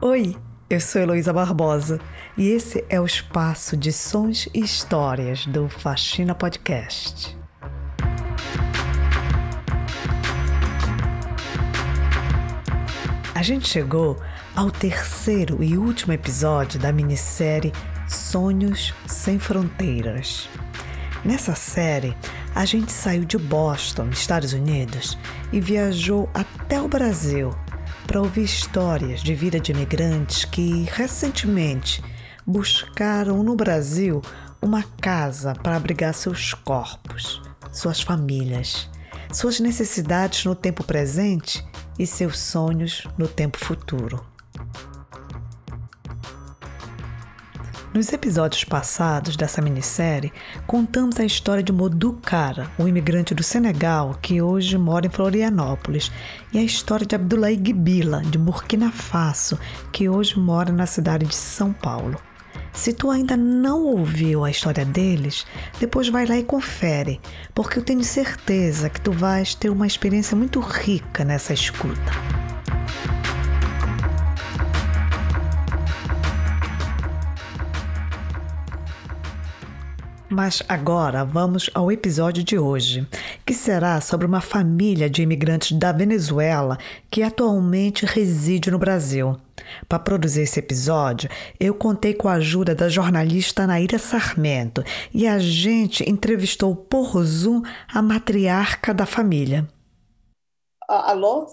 Oi, 0.00 0.36
eu 0.68 0.80
sou 0.80 1.00
Heloísa 1.00 1.32
Barbosa 1.32 1.98
e 2.36 2.48
esse 2.48 2.84
é 2.88 3.00
o 3.00 3.06
espaço 3.06 3.76
de 3.76 3.92
sons 3.92 4.48
e 4.52 4.60
histórias 4.60 5.46
do 5.46 5.68
Faxina 5.68 6.34
Podcast. 6.34 7.36
A 13.34 13.42
gente 13.42 13.68
chegou 13.68 14.20
ao 14.54 14.70
terceiro 14.70 15.62
e 15.62 15.76
último 15.76 16.12
episódio 16.12 16.78
da 16.78 16.92
minissérie 16.92 17.72
Sonhos 18.08 18.94
Sem 19.06 19.38
Fronteiras. 19.38 20.48
Nessa 21.24 21.54
série, 21.54 22.16
a 22.54 22.64
gente 22.64 22.92
saiu 22.92 23.24
de 23.24 23.36
Boston, 23.36 24.10
Estados 24.10 24.52
Unidos, 24.52 25.18
e 25.52 25.60
viajou 25.60 26.30
até 26.32 26.80
o 26.80 26.88
Brasil 26.88 27.50
para 28.06 28.20
ouvir 28.20 28.44
histórias 28.44 29.22
de 29.22 29.34
vida 29.34 29.58
de 29.58 29.72
imigrantes 29.72 30.44
que 30.44 30.86
recentemente 30.92 32.02
buscaram 32.46 33.42
no 33.42 33.56
Brasil 33.56 34.22
uma 34.62 34.82
casa 35.00 35.54
para 35.54 35.76
abrigar 35.76 36.14
seus 36.14 36.54
corpos, 36.54 37.42
suas 37.72 38.00
famílias, 38.00 38.88
suas 39.32 39.58
necessidades 39.58 40.44
no 40.44 40.54
tempo 40.54 40.84
presente 40.84 41.64
e 41.98 42.06
seus 42.06 42.38
sonhos 42.38 43.06
no 43.18 43.26
tempo 43.26 43.58
futuro. 43.58 44.24
Nos 47.94 48.12
episódios 48.12 48.64
passados 48.64 49.36
dessa 49.36 49.62
minissérie, 49.62 50.32
contamos 50.66 51.20
a 51.20 51.24
história 51.24 51.62
de 51.62 51.72
Modou 51.72 52.14
Kara, 52.14 52.68
um 52.76 52.88
imigrante 52.88 53.36
do 53.36 53.42
Senegal 53.44 54.18
que 54.20 54.42
hoje 54.42 54.76
mora 54.76 55.06
em 55.06 55.10
Florianópolis, 55.10 56.10
e 56.52 56.58
a 56.58 56.62
história 56.64 57.06
de 57.06 57.14
Abdoulaye 57.14 57.62
Gibila, 57.64 58.20
de 58.22 58.36
Burkina 58.36 58.90
Faso, 58.90 59.60
que 59.92 60.08
hoje 60.08 60.36
mora 60.36 60.72
na 60.72 60.86
cidade 60.86 61.24
de 61.24 61.36
São 61.36 61.72
Paulo. 61.72 62.20
Se 62.72 62.92
tu 62.92 63.12
ainda 63.12 63.36
não 63.36 63.84
ouviu 63.84 64.44
a 64.44 64.50
história 64.50 64.84
deles, 64.84 65.46
depois 65.78 66.08
vai 66.08 66.26
lá 66.26 66.36
e 66.36 66.42
confere, 66.42 67.20
porque 67.54 67.78
eu 67.78 67.84
tenho 67.84 68.02
certeza 68.02 68.90
que 68.90 69.00
tu 69.00 69.12
vais 69.12 69.54
ter 69.54 69.70
uma 69.70 69.86
experiência 69.86 70.36
muito 70.36 70.58
rica 70.58 71.24
nessa 71.24 71.54
escuta. 71.54 72.43
Mas 80.28 80.62
agora 80.68 81.24
vamos 81.24 81.68
ao 81.74 81.92
episódio 81.92 82.42
de 82.42 82.58
hoje, 82.58 83.06
que 83.44 83.52
será 83.52 84.00
sobre 84.00 84.26
uma 84.26 84.40
família 84.40 85.08
de 85.08 85.22
imigrantes 85.22 85.72
da 85.78 85.92
Venezuela 85.92 86.78
que 87.10 87.22
atualmente 87.22 88.06
reside 88.06 88.70
no 88.70 88.78
Brasil. 88.78 89.38
Para 89.86 89.98
produzir 89.98 90.42
esse 90.42 90.58
episódio, 90.58 91.28
eu 91.60 91.74
contei 91.74 92.14
com 92.14 92.26
a 92.26 92.34
ajuda 92.34 92.74
da 92.74 92.88
jornalista 92.88 93.66
Naira 93.66 93.98
Sarmento 93.98 94.82
e 95.12 95.26
a 95.26 95.38
gente 95.38 96.08
entrevistou 96.08 96.74
por 96.74 97.22
Zoom 97.22 97.62
a 97.86 98.00
matriarca 98.00 98.94
da 98.94 99.06
família. 99.06 99.68
Alô? 100.88 101.46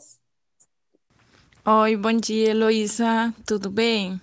Oi, 1.65 1.95
bom 1.95 2.13
dia, 2.13 2.51
Heloísa. 2.51 3.33
Tudo 3.45 3.69
bem? 3.69 4.19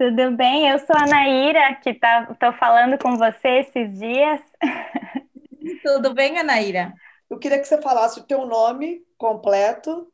Tudo 0.00 0.34
bem? 0.34 0.66
Eu 0.66 0.78
sou 0.78 0.96
a 0.96 1.06
Naíra, 1.06 1.74
que 1.74 1.92
tá, 1.92 2.24
tô 2.40 2.54
falando 2.54 2.96
com 2.96 3.18
você 3.18 3.58
esses 3.58 3.98
dias. 3.98 4.40
Tudo 5.84 6.14
bem, 6.14 6.38
Anaíra? 6.38 6.94
Eu 7.28 7.38
queria 7.38 7.58
que 7.58 7.66
você 7.66 7.82
falasse 7.82 8.18
o 8.18 8.22
teu 8.22 8.46
nome 8.46 9.02
completo. 9.18 10.10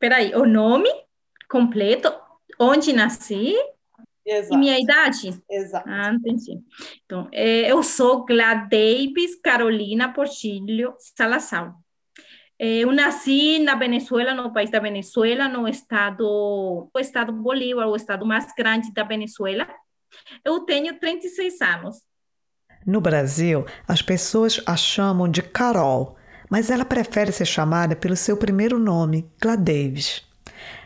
Peraí, 0.00 0.34
o 0.34 0.44
nome 0.44 0.88
completo, 1.48 2.12
onde 2.58 2.92
nasci 2.92 3.54
Exato. 4.26 4.52
e 4.52 4.56
minha 4.56 4.80
idade? 4.80 5.40
Exato. 5.48 5.88
Ah, 5.88 6.12
entendi. 6.12 6.60
Então, 7.04 7.28
é, 7.30 7.70
eu 7.70 7.84
sou 7.84 8.24
Gladeibes 8.24 9.40
Carolina 9.40 10.12
Portilho 10.12 10.92
Salazar. 10.98 11.72
Eu 12.62 12.92
nasci 12.92 13.58
na 13.58 13.74
Venezuela, 13.74 14.34
no 14.34 14.52
país 14.52 14.70
da 14.70 14.78
Venezuela, 14.78 15.48
no 15.48 15.66
estado, 15.66 16.90
o 16.92 16.98
estado 16.98 17.32
Bolívar, 17.32 17.88
o 17.88 17.96
estado 17.96 18.26
mais 18.26 18.52
grande 18.54 18.92
da 18.92 19.02
Venezuela. 19.02 19.66
Eu 20.44 20.60
tenho 20.60 21.00
36 21.00 21.58
anos. 21.62 22.02
No 22.84 23.00
Brasil, 23.00 23.64
as 23.88 24.02
pessoas 24.02 24.62
a 24.66 24.76
chamam 24.76 25.26
de 25.26 25.40
Carol, 25.40 26.18
mas 26.50 26.68
ela 26.68 26.84
prefere 26.84 27.32
ser 27.32 27.46
chamada 27.46 27.96
pelo 27.96 28.14
seu 28.14 28.36
primeiro 28.36 28.78
nome, 28.78 29.26
Gladeves. 29.40 30.22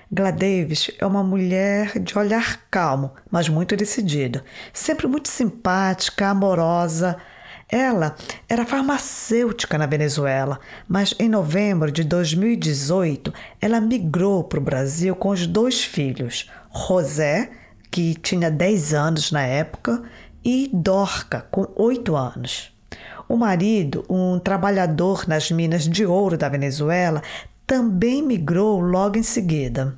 Gladeves 0.08 0.92
é 0.96 1.04
uma 1.04 1.24
mulher 1.24 1.98
de 1.98 2.16
olhar 2.16 2.68
calmo, 2.70 3.16
mas 3.28 3.48
muito 3.48 3.74
decidida, 3.74 4.44
sempre 4.72 5.08
muito 5.08 5.28
simpática, 5.28 6.28
amorosa, 6.28 7.20
ela 7.68 8.14
era 8.48 8.66
farmacêutica 8.66 9.78
na 9.78 9.86
Venezuela, 9.86 10.60
mas 10.88 11.14
em 11.18 11.28
novembro 11.28 11.90
de 11.90 12.04
2018 12.04 13.32
ela 13.60 13.80
migrou 13.80 14.44
para 14.44 14.58
o 14.58 14.62
Brasil 14.62 15.14
com 15.16 15.30
os 15.30 15.46
dois 15.46 15.82
filhos, 15.84 16.50
José, 16.72 17.50
que 17.90 18.14
tinha 18.14 18.50
10 18.50 18.94
anos 18.94 19.32
na 19.32 19.42
época, 19.42 20.02
e 20.44 20.68
Dorca, 20.72 21.46
com 21.50 21.66
8 21.76 22.14
anos. 22.14 22.72
O 23.28 23.36
marido, 23.36 24.04
um 24.08 24.38
trabalhador 24.38 25.26
nas 25.26 25.50
minas 25.50 25.88
de 25.88 26.04
ouro 26.04 26.36
da 26.36 26.48
Venezuela, 26.48 27.22
também 27.66 28.22
migrou 28.22 28.80
logo 28.80 29.16
em 29.16 29.22
seguida. 29.22 29.96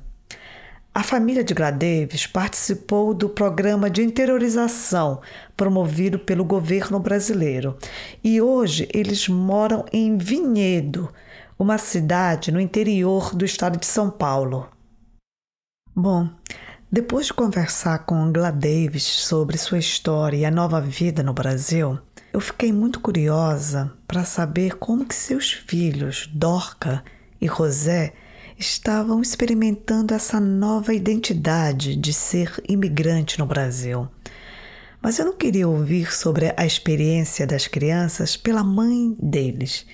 A 0.97 1.03
família 1.03 1.43
de 1.43 1.53
Gladeves 1.53 2.25
participou 2.25 3.13
do 3.13 3.29
programa 3.29 3.87
de 3.87 4.01
interiorização 4.01 5.21
promovido 5.55 6.17
pelo 6.17 6.43
governo 6.43 6.99
brasileiro 6.99 7.77
e 8.23 8.41
hoje 8.41 8.89
eles 8.91 9.27
moram 9.27 9.85
em 9.93 10.17
Vinhedo, 10.17 11.13
uma 11.59 11.77
cidade 11.77 12.51
no 12.51 12.59
interior 12.59 13.35
do 13.35 13.45
estado 13.45 13.77
de 13.77 13.85
São 13.85 14.09
Paulo. 14.09 14.67
Bom, 15.95 16.31
depois 16.91 17.27
de 17.27 17.33
conversar 17.35 17.99
com 17.99 18.31
Gladeves 18.31 19.03
sobre 19.03 19.55
sua 19.55 19.77
história 19.77 20.37
e 20.37 20.45
a 20.45 20.49
nova 20.49 20.81
vida 20.81 21.21
no 21.21 21.31
Brasil, 21.31 21.99
eu 22.33 22.39
fiquei 22.39 22.73
muito 22.73 22.99
curiosa 23.01 23.93
para 24.07 24.23
saber 24.23 24.77
como 24.77 25.05
que 25.05 25.13
seus 25.13 25.51
filhos, 25.51 26.27
Dorca 26.33 27.03
e 27.39 27.47
José, 27.47 28.15
estavam 28.57 29.21
experimentando 29.21 30.13
essa 30.13 30.39
nova 30.39 30.93
identidade 30.93 31.95
de 31.95 32.11
ser 32.11 32.61
imigrante 32.67 33.37
no 33.37 33.45
Brasil. 33.45 34.07
Mas 35.01 35.19
eu 35.19 35.25
não 35.25 35.33
queria 35.33 35.67
ouvir 35.67 36.11
sobre 36.11 36.53
a 36.57 36.65
experiência 36.65 37.45
das 37.45 37.67
crianças 37.67 38.35
pela 38.35 38.63
mãe 38.63 39.15
deles. 39.21 39.85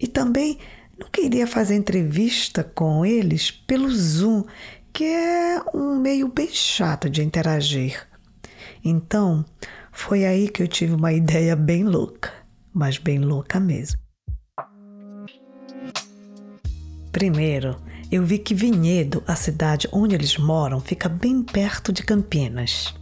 E 0.00 0.06
também 0.06 0.58
não 0.98 1.08
queria 1.10 1.46
fazer 1.46 1.76
entrevista 1.76 2.64
com 2.64 3.04
eles 3.04 3.50
pelo 3.50 3.90
Zoom, 3.90 4.44
que 4.92 5.04
é 5.04 5.60
um 5.74 6.00
meio 6.00 6.28
bem 6.28 6.48
chato 6.48 7.10
de 7.10 7.22
interagir. 7.22 8.06
Então, 8.82 9.44
foi 9.92 10.24
aí 10.24 10.48
que 10.48 10.62
eu 10.62 10.68
tive 10.68 10.94
uma 10.94 11.12
ideia 11.12 11.54
bem 11.54 11.84
louca, 11.84 12.32
mas 12.72 12.96
bem 12.96 13.18
louca 13.18 13.60
mesmo. 13.60 14.00
Primeiro, 17.12 17.76
eu 18.10 18.24
vi 18.24 18.38
que 18.38 18.54
Vinhedo, 18.54 19.22
a 19.26 19.34
cidade 19.34 19.86
onde 19.92 20.14
eles 20.14 20.38
moram, 20.38 20.80
fica 20.80 21.08
bem 21.10 21.42
perto 21.42 21.92
de 21.92 22.02
Campinas. 22.02 22.94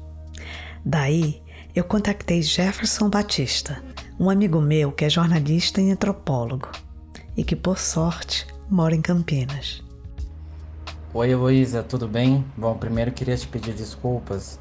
Daí, 0.84 1.40
eu 1.74 1.84
contactei 1.84 2.42
Jefferson 2.42 3.08
Batista, 3.08 3.80
um 4.18 4.28
amigo 4.28 4.60
meu 4.60 4.90
que 4.90 5.04
é 5.04 5.10
jornalista 5.10 5.80
e 5.80 5.92
antropólogo 5.92 6.68
e 7.36 7.44
que, 7.44 7.54
por 7.54 7.78
sorte, 7.78 8.46
mora 8.68 8.96
em 8.96 9.00
Campinas. 9.00 9.80
Oi, 11.14 11.30
Heloísa, 11.30 11.84
tudo 11.84 12.08
bem? 12.08 12.44
Bom, 12.56 12.76
primeiro 12.76 13.12
queria 13.12 13.36
te 13.36 13.46
pedir 13.46 13.74
desculpas 13.74 14.58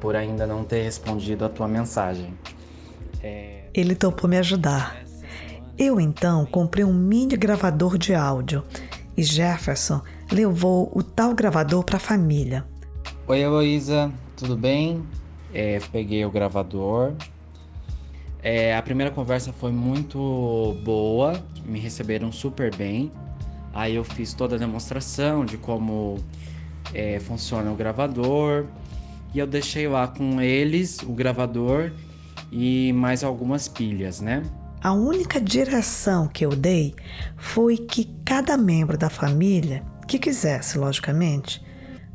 por 0.00 0.14
ainda 0.14 0.46
não 0.46 0.62
ter 0.62 0.82
respondido 0.82 1.44
a 1.44 1.48
tua 1.48 1.66
mensagem. 1.66 2.32
É... 3.20 3.64
Ele 3.74 3.96
topou 3.96 4.30
me 4.30 4.38
ajudar. 4.38 5.02
Eu 5.76 5.98
então 5.98 6.46
comprei 6.46 6.84
um 6.84 6.94
mini 6.94 7.36
gravador 7.36 7.98
de 7.98 8.14
áudio 8.14 8.62
e 9.16 9.22
Jefferson 9.22 10.02
levou 10.30 10.90
o 10.94 11.02
tal 11.02 11.34
gravador 11.34 11.84
para 11.84 11.96
a 11.96 12.00
família. 12.00 12.64
Oi, 13.26 13.40
Heloísa, 13.40 14.12
tudo 14.36 14.56
bem? 14.56 15.02
É, 15.52 15.78
peguei 15.92 16.24
o 16.24 16.30
gravador. 16.30 17.12
É, 18.42 18.76
a 18.76 18.82
primeira 18.82 19.10
conversa 19.10 19.52
foi 19.52 19.72
muito 19.72 20.76
boa, 20.84 21.42
me 21.64 21.78
receberam 21.78 22.30
super 22.30 22.74
bem. 22.74 23.10
Aí 23.72 23.94
eu 23.94 24.04
fiz 24.04 24.34
toda 24.34 24.56
a 24.56 24.58
demonstração 24.58 25.44
de 25.44 25.56
como 25.56 26.18
é, 26.92 27.18
funciona 27.20 27.70
o 27.72 27.74
gravador 27.74 28.66
e 29.32 29.38
eu 29.38 29.46
deixei 29.46 29.88
lá 29.88 30.06
com 30.06 30.40
eles 30.40 31.00
o 31.02 31.12
gravador 31.12 31.90
e 32.52 32.92
mais 32.92 33.24
algumas 33.24 33.66
pilhas, 33.66 34.20
né? 34.20 34.42
A 34.84 34.92
única 34.92 35.40
direção 35.40 36.28
que 36.28 36.44
eu 36.44 36.50
dei 36.50 36.94
foi 37.38 37.78
que 37.78 38.04
cada 38.22 38.54
membro 38.54 38.98
da 38.98 39.08
família, 39.08 39.82
que 40.06 40.18
quisesse, 40.18 40.76
logicamente, 40.76 41.64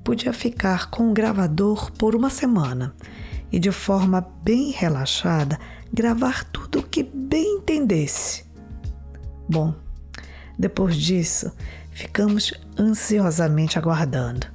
podia 0.04 0.32
ficar 0.32 0.92
com 0.92 1.10
o 1.10 1.12
gravador 1.12 1.92
por 1.94 2.16
uma 2.16 2.30
semana 2.30 2.94
e, 3.52 3.58
de 3.58 3.72
forma 3.72 4.22
bem 4.44 4.70
relaxada, 4.70 5.60
gravar 5.92 6.44
tudo 6.44 6.78
o 6.78 6.84
que 6.84 7.02
bem 7.02 7.56
entendesse. 7.56 8.46
Bom, 9.50 9.74
depois 10.56 10.96
disso, 10.96 11.52
ficamos 11.90 12.54
ansiosamente 12.78 13.80
aguardando. 13.80 14.46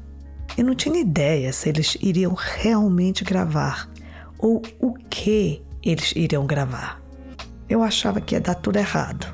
Eu 0.56 0.64
não 0.64 0.76
tinha 0.76 1.00
ideia 1.00 1.52
se 1.52 1.68
eles 1.68 1.96
iriam 2.00 2.32
realmente 2.32 3.24
gravar 3.24 3.90
ou 4.38 4.62
o 4.78 4.94
que 4.94 5.64
eles 5.82 6.12
iriam 6.14 6.46
gravar. 6.46 7.03
Eu 7.68 7.82
achava 7.82 8.20
que 8.20 8.34
ia 8.34 8.40
dar 8.40 8.54
tudo 8.54 8.76
errado. 8.76 9.26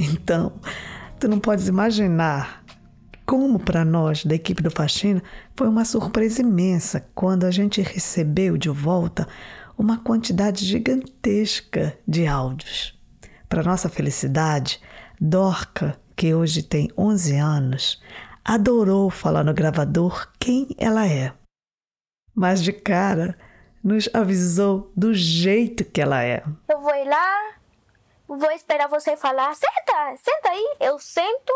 Então, 0.00 0.52
tu 1.18 1.26
não 1.26 1.40
podes 1.40 1.66
imaginar 1.66 2.62
como 3.26 3.58
para 3.58 3.84
nós 3.84 4.24
da 4.24 4.34
equipe 4.34 4.62
do 4.62 4.70
Faxina 4.70 5.22
foi 5.54 5.68
uma 5.68 5.84
surpresa 5.84 6.40
imensa 6.40 7.06
quando 7.14 7.44
a 7.44 7.50
gente 7.50 7.82
recebeu 7.82 8.56
de 8.56 8.70
volta 8.70 9.28
uma 9.76 9.98
quantidade 9.98 10.64
gigantesca 10.64 11.98
de 12.06 12.26
áudios. 12.26 12.98
Para 13.48 13.62
nossa 13.62 13.88
felicidade, 13.88 14.80
Dorca, 15.20 15.98
que 16.16 16.34
hoje 16.34 16.62
tem 16.62 16.90
11 16.96 17.36
anos, 17.36 18.02
adorou 18.44 19.10
falar 19.10 19.44
no 19.44 19.52
gravador 19.52 20.28
quem 20.38 20.68
ela 20.78 21.06
é 21.06 21.32
mas 22.38 22.62
de 22.62 22.72
cara 22.72 23.36
nos 23.82 24.08
avisou 24.14 24.92
do 24.96 25.12
jeito 25.12 25.84
que 25.84 26.00
ela 26.00 26.22
é. 26.22 26.44
Eu 26.68 26.80
vou 26.80 26.94
ir 26.94 27.04
lá, 27.04 27.54
vou 28.28 28.52
esperar 28.52 28.86
você 28.88 29.16
falar. 29.16 29.52
Senta, 29.56 30.16
senta 30.16 30.50
aí. 30.50 30.76
Eu 30.78 31.00
sento, 31.00 31.52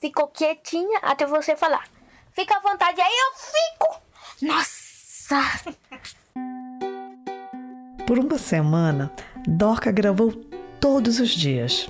fico 0.00 0.26
quietinha 0.28 0.98
até 1.00 1.24
você 1.26 1.54
falar. 1.54 1.84
Fica 2.32 2.56
à 2.56 2.60
vontade, 2.60 3.00
aí 3.00 3.08
eu 3.08 3.32
fico. 3.38 4.00
Nossa! 4.42 5.36
Por 8.04 8.18
uma 8.18 8.38
semana, 8.38 9.12
Dorca 9.46 9.92
gravou 9.92 10.32
todos 10.80 11.20
os 11.20 11.30
dias. 11.30 11.88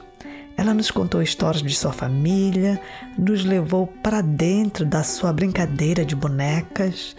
Ela 0.59 0.75
nos 0.75 0.91
contou 0.91 1.23
histórias 1.23 1.63
de 1.63 1.75
sua 1.75 1.93
família, 1.93 2.81
nos 3.17 3.47
levou 3.47 3.87
para 3.87 4.21
dentro 4.21 4.85
da 4.85 5.03
sua 5.03 5.33
brincadeira 5.33 6.05
de 6.05 6.15
bonecas 6.15 7.17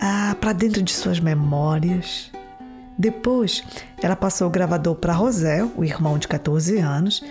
ah, 0.00 0.36
para 0.40 0.52
dentro 0.52 0.82
de 0.82 0.92
suas 0.92 1.20
memórias. 1.20 2.30
Depois, 2.98 3.62
ela 4.02 4.16
passou 4.16 4.48
o 4.48 4.50
gravador 4.50 4.94
para 4.94 5.12
Rosé, 5.12 5.62
o 5.76 5.84
irmão 5.84 6.18
de 6.18 6.26
14 6.26 6.78
anos, 6.78 7.22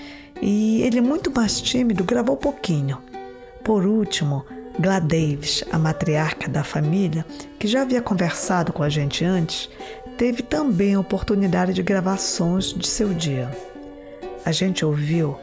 e 0.42 0.82
ele, 0.84 1.02
muito 1.02 1.32
mais 1.32 1.60
tímido, 1.60 2.04
gravou 2.04 2.38
pouquinho. 2.38 3.00
Por 3.64 3.86
último, 3.86 4.46
Gladeves, 4.80 5.64
a 5.72 5.80
matriarca 5.80 6.50
da 6.50 6.64
família, 6.64 7.26
que 7.58 7.68
já 7.68 7.82
havia 7.82 8.02
conversado 8.02 8.74
com 8.74 8.84
a 8.84 8.90
gente 8.90 9.24
antes, 9.24 9.70
teve 10.18 10.44
também 10.44 10.94
a 10.94 11.00
oportunidade 11.00 11.74
de 11.74 11.82
gravar 11.82 12.18
sons 12.18 12.74
de 12.74 12.88
seu 12.88 13.14
dia. 13.14 13.50
A 14.46 14.52
gente 14.52 14.86
ouviu 14.86 15.38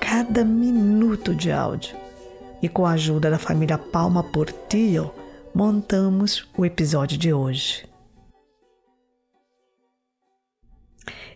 cada 0.00 0.44
minuto 0.44 1.34
de 1.34 1.50
áudio 1.52 1.96
e, 2.62 2.68
com 2.68 2.86
a 2.86 2.92
ajuda 2.92 3.30
da 3.30 3.38
família 3.38 3.76
Palma 3.76 4.22
Portillo, 4.22 5.12
montamos 5.54 6.48
o 6.56 6.64
episódio 6.64 7.16
de 7.18 7.32
hoje. 7.32 7.86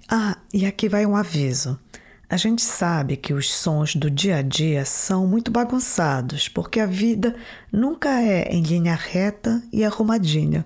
Ah, 0.08 0.36
e 0.52 0.66
aqui 0.66 0.88
vai 0.88 1.06
um 1.06 1.16
aviso. 1.16 1.78
A 2.28 2.36
gente 2.36 2.62
sabe 2.62 3.16
que 3.16 3.34
os 3.34 3.52
sons 3.52 3.94
do 3.94 4.10
dia 4.10 4.36
a 4.36 4.42
dia 4.42 4.84
são 4.84 5.26
muito 5.26 5.50
bagunçados, 5.50 6.48
porque 6.48 6.80
a 6.80 6.86
vida 6.86 7.36
nunca 7.70 8.20
é 8.20 8.44
em 8.50 8.62
linha 8.62 8.94
reta 8.94 9.62
e 9.72 9.84
arrumadinha. 9.84 10.64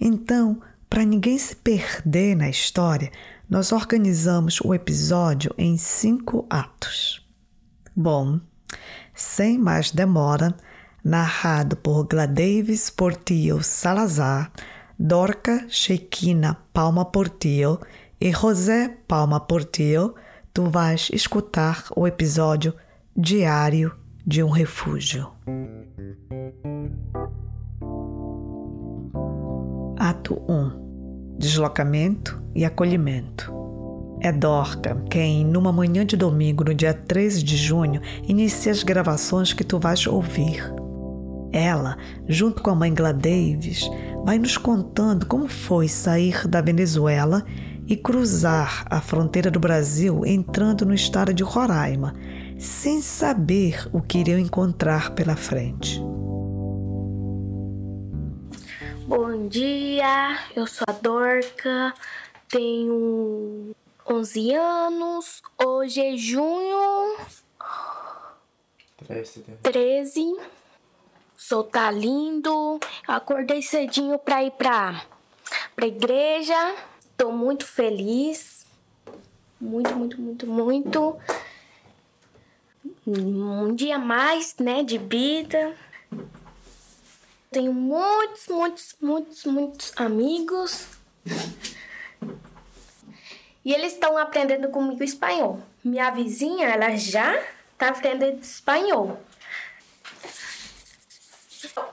Então, 0.00 0.60
para 0.90 1.04
ninguém 1.04 1.38
se 1.38 1.54
perder 1.54 2.36
na 2.36 2.48
história, 2.48 3.10
nós 3.48 3.70
organizamos 3.70 4.60
o 4.60 4.74
episódio 4.74 5.54
em 5.56 5.78
cinco 5.78 6.46
atos. 6.50 7.24
Bom, 7.94 8.40
sem 9.14 9.58
mais 9.58 9.90
demora, 9.90 10.56
narrado 11.06 11.76
por 11.76 12.04
Gladeves 12.04 12.90
Portillo 12.90 13.62
Salazar, 13.62 14.50
Dorca 14.98 15.64
Sheikina 15.68 16.58
Palma 16.72 17.04
Portillo 17.04 17.80
e 18.20 18.32
José 18.32 18.98
Palma 19.06 19.38
Portillo, 19.38 20.16
tu 20.52 20.68
vais 20.68 21.08
escutar 21.12 21.84
o 21.94 22.08
episódio 22.08 22.74
Diário 23.16 23.94
de 24.26 24.42
um 24.42 24.50
Refúgio. 24.50 25.30
Ato 29.96 30.42
1 30.48 31.36
Deslocamento 31.38 32.42
e 32.52 32.64
acolhimento. 32.64 33.54
É 34.20 34.32
Dorca 34.32 35.00
quem, 35.08 35.44
numa 35.44 35.70
manhã 35.70 36.04
de 36.04 36.16
domingo, 36.16 36.64
no 36.64 36.74
dia 36.74 36.92
13 36.92 37.44
de 37.44 37.56
junho, 37.56 38.00
inicia 38.26 38.72
as 38.72 38.82
gravações 38.82 39.52
que 39.52 39.62
tu 39.62 39.78
vais 39.78 40.04
ouvir. 40.08 40.74
Ela, 41.56 41.96
junto 42.28 42.62
com 42.62 42.68
a 42.68 42.74
mãe 42.74 42.92
Gladeves, 42.92 43.88
vai 44.22 44.38
nos 44.38 44.58
contando 44.58 45.24
como 45.24 45.48
foi 45.48 45.88
sair 45.88 46.46
da 46.46 46.60
Venezuela 46.60 47.46
e 47.86 47.96
cruzar 47.96 48.84
a 48.90 49.00
fronteira 49.00 49.50
do 49.50 49.58
Brasil 49.58 50.26
entrando 50.26 50.84
no 50.84 50.92
estado 50.92 51.32
de 51.32 51.42
Roraima, 51.42 52.14
sem 52.58 53.00
saber 53.00 53.88
o 53.90 54.02
que 54.02 54.18
iriam 54.18 54.38
encontrar 54.38 55.14
pela 55.14 55.34
frente. 55.34 55.98
Bom 59.06 59.48
dia, 59.48 60.38
eu 60.54 60.66
sou 60.66 60.84
a 60.86 60.92
Dorca, 60.92 61.94
tenho 62.50 63.74
11 64.06 64.52
anos, 64.52 65.42
hoje 65.64 66.00
é 66.02 66.16
junho 66.18 67.16
13 69.62 70.36
sol 71.46 71.62
tá 71.62 71.90
lindo. 71.90 72.80
Acordei 73.06 73.62
cedinho 73.62 74.18
para 74.18 74.42
ir 74.42 74.50
para 74.52 75.04
pra 75.76 75.86
igreja. 75.86 76.74
Tô 77.16 77.30
muito 77.30 77.64
feliz. 77.64 78.66
Muito, 79.60 79.94
muito, 79.94 80.20
muito, 80.20 80.46
muito. 80.46 81.16
Um 83.06 83.74
dia 83.74 83.98
mais, 83.98 84.56
né, 84.58 84.82
de 84.82 84.98
vida. 84.98 85.74
Tenho 87.50 87.72
muitos, 87.72 88.48
muitos, 88.48 88.96
muitos, 89.00 89.44
muitos 89.44 89.92
amigos. 89.96 90.86
E 93.64 93.72
eles 93.72 93.92
estão 93.92 94.18
aprendendo 94.18 94.68
comigo 94.68 95.02
espanhol. 95.02 95.60
Minha 95.82 96.10
vizinha, 96.10 96.66
ela 96.68 96.96
já 96.96 97.40
tá 97.78 97.88
aprendendo 97.88 98.40
espanhol. 98.40 99.18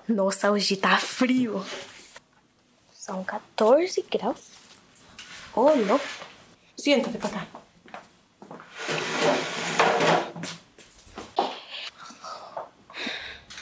Nossa, 0.08 0.52
hoje 0.52 0.78
tá 0.78 0.98
frio. 0.98 1.64
São 2.92 3.24
14 3.24 4.02
graus. 4.10 4.52
Oh, 5.56 5.70
louco. 5.70 6.06
Siéntate 6.78 7.18
cá. 7.18 7.48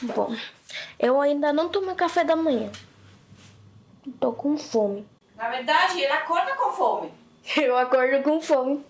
Bom, 0.02 0.36
eu 0.98 1.20
ainda 1.20 1.52
não 1.52 1.68
tomei 1.68 1.94
café 1.94 2.24
da 2.24 2.34
manhã. 2.34 2.70
Tô 4.18 4.32
com 4.32 4.56
fome. 4.56 5.06
Na 5.36 5.48
verdade, 5.48 6.00
ele 6.00 6.12
acorda 6.12 6.54
com 6.56 6.72
fome. 6.72 7.12
Eu 7.56 7.76
acordo 7.76 8.22
com 8.22 8.40
fome. 8.40 8.84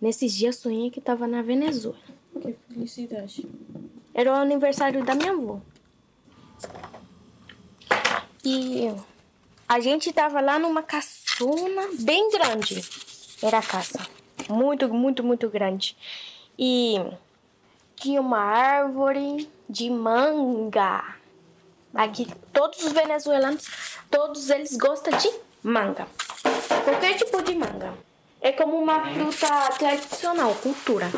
Nesses 0.00 0.32
dias 0.32 0.56
sonhei 0.56 0.90
que 0.90 1.00
tava 1.00 1.26
na 1.26 1.42
Venezuela. 1.42 1.98
Que 2.40 2.56
felicidade. 2.68 3.46
Era 4.14 4.32
o 4.32 4.34
aniversário 4.34 5.04
da 5.04 5.14
minha 5.14 5.32
avó. 5.32 5.60
E 8.44 8.92
a 9.68 9.80
gente 9.80 10.12
tava 10.12 10.40
lá 10.40 10.58
numa 10.58 10.82
caçuna 10.82 11.88
bem 12.00 12.30
grande. 12.30 12.84
Era 13.42 13.58
a 13.58 13.62
casa. 13.62 14.00
Muito, 14.48 14.92
muito, 14.92 15.22
muito 15.24 15.48
grande. 15.48 15.96
E 16.58 16.96
tinha 17.96 18.20
uma 18.20 18.38
árvore 18.38 19.48
de 19.68 19.88
manga. 19.88 21.16
Aqui 21.94 22.26
todos 22.52 22.82
os 22.84 22.92
venezuelanos, 22.92 23.64
todos 24.10 24.50
eles 24.50 24.76
gostam 24.76 25.16
de 25.16 25.30
manga. 25.62 26.06
Qualquer 26.84 27.16
tipo 27.16 27.42
de 27.42 27.54
manga. 27.54 27.94
É 28.40 28.50
como 28.50 28.76
uma 28.76 29.00
fruta 29.14 29.68
tradicional, 29.78 30.54
cultura. 30.56 31.10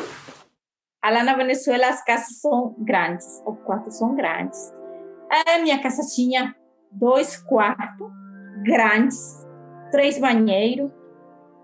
Lá 1.11 1.23
na 1.23 1.35
Venezuela 1.35 1.87
as 1.87 2.03
casas 2.03 2.39
são 2.39 2.75
grandes, 2.79 3.43
os 3.45 3.59
quartos 3.63 3.97
são 3.97 4.15
grandes. 4.15 4.73
A 5.47 5.59
minha 5.59 5.81
casa 5.81 6.01
tinha 6.15 6.55
dois 6.91 7.37
quartos 7.43 8.07
grandes, 8.63 9.47
três 9.91 10.19
banheiros, 10.19 10.91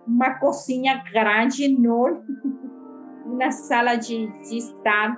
uma 0.06 0.36
cozinha 0.40 1.04
grande, 1.12 1.64
enorme, 1.64 2.22
uma 3.26 3.50
sala 3.52 3.96
de, 3.96 4.28
de 4.42 4.58
estar, 4.58 5.18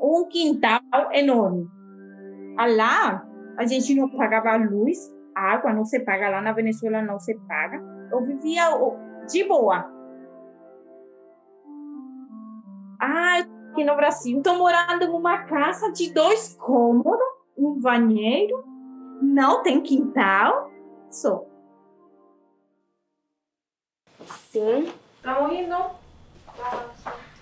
um 0.00 0.26
quintal 0.28 0.80
enorme. 1.12 1.66
Lá, 2.76 3.24
a 3.56 3.64
gente 3.64 3.94
não 3.94 4.10
pagava 4.10 4.56
luz, 4.56 4.98
água 5.34 5.72
não 5.72 5.84
se 5.84 6.00
paga, 6.00 6.28
lá 6.28 6.42
na 6.42 6.52
Venezuela 6.52 7.00
não 7.00 7.18
se 7.18 7.34
paga. 7.48 7.80
Eu 8.12 8.22
vivia 8.22 8.64
de 9.30 9.44
boa. 9.44 9.99
Ah, 13.00 13.38
aqui 13.70 13.82
no 13.82 13.96
Brasil, 13.96 14.36
estou 14.36 14.58
morando 14.58 15.04
em 15.04 15.08
uma 15.08 15.38
casa 15.44 15.90
de 15.90 16.12
dois 16.12 16.54
cômodos, 16.60 17.24
um 17.56 17.80
banheiro, 17.80 18.62
não 19.22 19.62
tem 19.62 19.80
quintal, 19.80 20.70
só. 21.10 21.46
Sim. 24.52 24.92
Estamos 25.16 25.52
indo. 25.52 25.76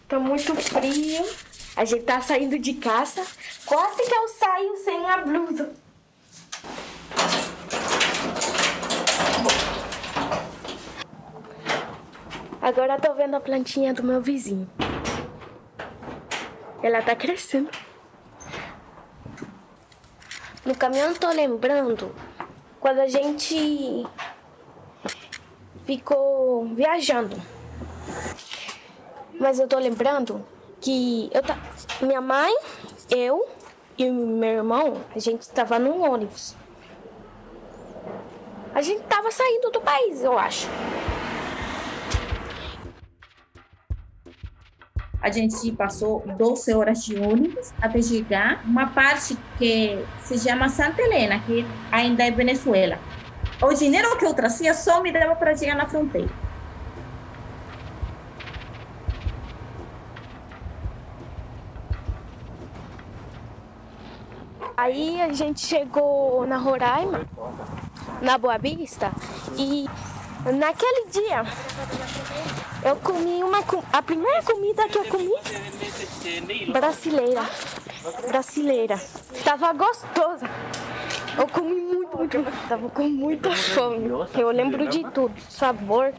Tá 0.07 0.19
muito 0.21 0.55
frio. 0.55 1.25
A 1.77 1.85
gente 1.85 2.05
tá 2.05 2.21
saindo 2.21 2.59
de 2.59 2.75
casa. 2.75 3.25
Quase 3.67 4.03
que 4.03 4.15
eu 4.15 4.29
saio 4.29 4.77
sem 4.77 5.11
a 5.11 5.19
blusa. 5.19 5.73
Agora 12.61 13.01
tô 13.01 13.15
vendo 13.15 13.35
a 13.35 13.41
plantinha 13.41 13.95
do 13.95 14.03
meu 14.03 14.21
vizinho. 14.21 14.69
Ela 16.89 17.03
tá 17.03 17.15
crescendo. 17.15 17.69
No 20.65 20.75
caminhão 20.75 21.11
eu 21.11 21.19
tô 21.19 21.29
lembrando 21.29 22.15
quando 22.81 23.01
a 23.01 23.07
gente 23.07 24.07
ficou 25.85 26.65
viajando. 26.75 27.37
Mas 29.39 29.61
eu 29.61 29.69
tô 29.69 29.79
lembrando 29.79 30.43
que 30.81 31.29
eu 31.35 31.43
tá, 31.43 31.59
minha 32.01 32.23
mãe, 32.23 32.57
eu 33.11 33.47
e 33.99 34.11
meu 34.11 34.49
irmão, 34.49 35.05
a 35.15 35.19
gente 35.19 35.43
estava 35.43 35.79
num 35.79 36.11
ônibus. 36.11 36.57
A 38.75 38.81
gente 38.81 39.03
tava 39.03 39.31
saindo 39.31 39.71
do 39.71 39.83
país, 39.83 40.25
eu 40.25 40.39
acho. 40.39 40.67
A 45.21 45.31
gente 45.31 45.73
passou 45.73 46.23
12 46.37 46.73
horas 46.75 47.05
de 47.05 47.19
ônibus 47.19 47.73
até 47.83 48.01
chegar 48.01 48.63
uma 48.65 48.87
parte 48.87 49.37
que 49.59 49.99
se 50.21 50.39
chama 50.39 50.69
Santa 50.69 51.03
Helena, 51.03 51.41
que 51.41 51.67
ainda 51.91 52.25
é 52.25 52.31
Venezuela. 52.31 52.99
O 53.61 53.75
dinheiro 53.75 54.17
que 54.17 54.25
eu 54.25 54.33
trazia 54.33 54.73
só 54.75 55.03
me 55.03 55.11
dava 55.11 55.35
para 55.35 55.57
chegar 55.57 55.75
na 55.75 55.87
fronteira. 55.87 56.31
Aí 64.77 65.21
a 65.21 65.33
gente 65.33 65.67
chegou 65.67 66.47
na 66.47 66.57
Roraima, 66.57 67.27
na 68.23 68.39
Boa 68.39 68.57
Vista, 68.59 69.11
e 69.57 69.87
naquele 70.45 71.11
dia 71.11 71.43
eu 72.89 72.97
comi 72.97 73.45
uma 73.45 73.59
a 73.93 74.03
primeira 74.03 74.43
comida 74.43 74.89
que 74.89 74.97
eu 74.99 75.05
comi 75.05 75.35
brasileira. 76.73 77.43
Brasileira. 78.27 79.01
Tava 79.45 79.73
gostosa. 79.75 80.49
Eu 81.37 81.47
comi 81.49 81.75
muito, 81.75 82.17
muito, 82.17 82.39
muito. 82.39 82.69
Tava 82.69 82.89
com 82.89 83.09
muita 83.09 83.55
fome. 83.55 84.09
Eu 84.35 84.51
lembro 84.51 84.89
de 84.89 85.05
tudo. 85.11 85.35
Sabor. 85.51 86.15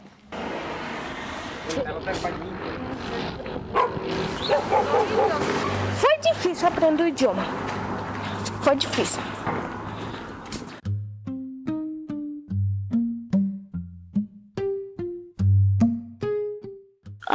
Foi 5.96 6.18
difícil 6.18 6.68
aprender 6.68 7.02
o 7.02 7.08
idioma. 7.08 7.44
Foi 8.62 8.76
difícil. 8.76 9.20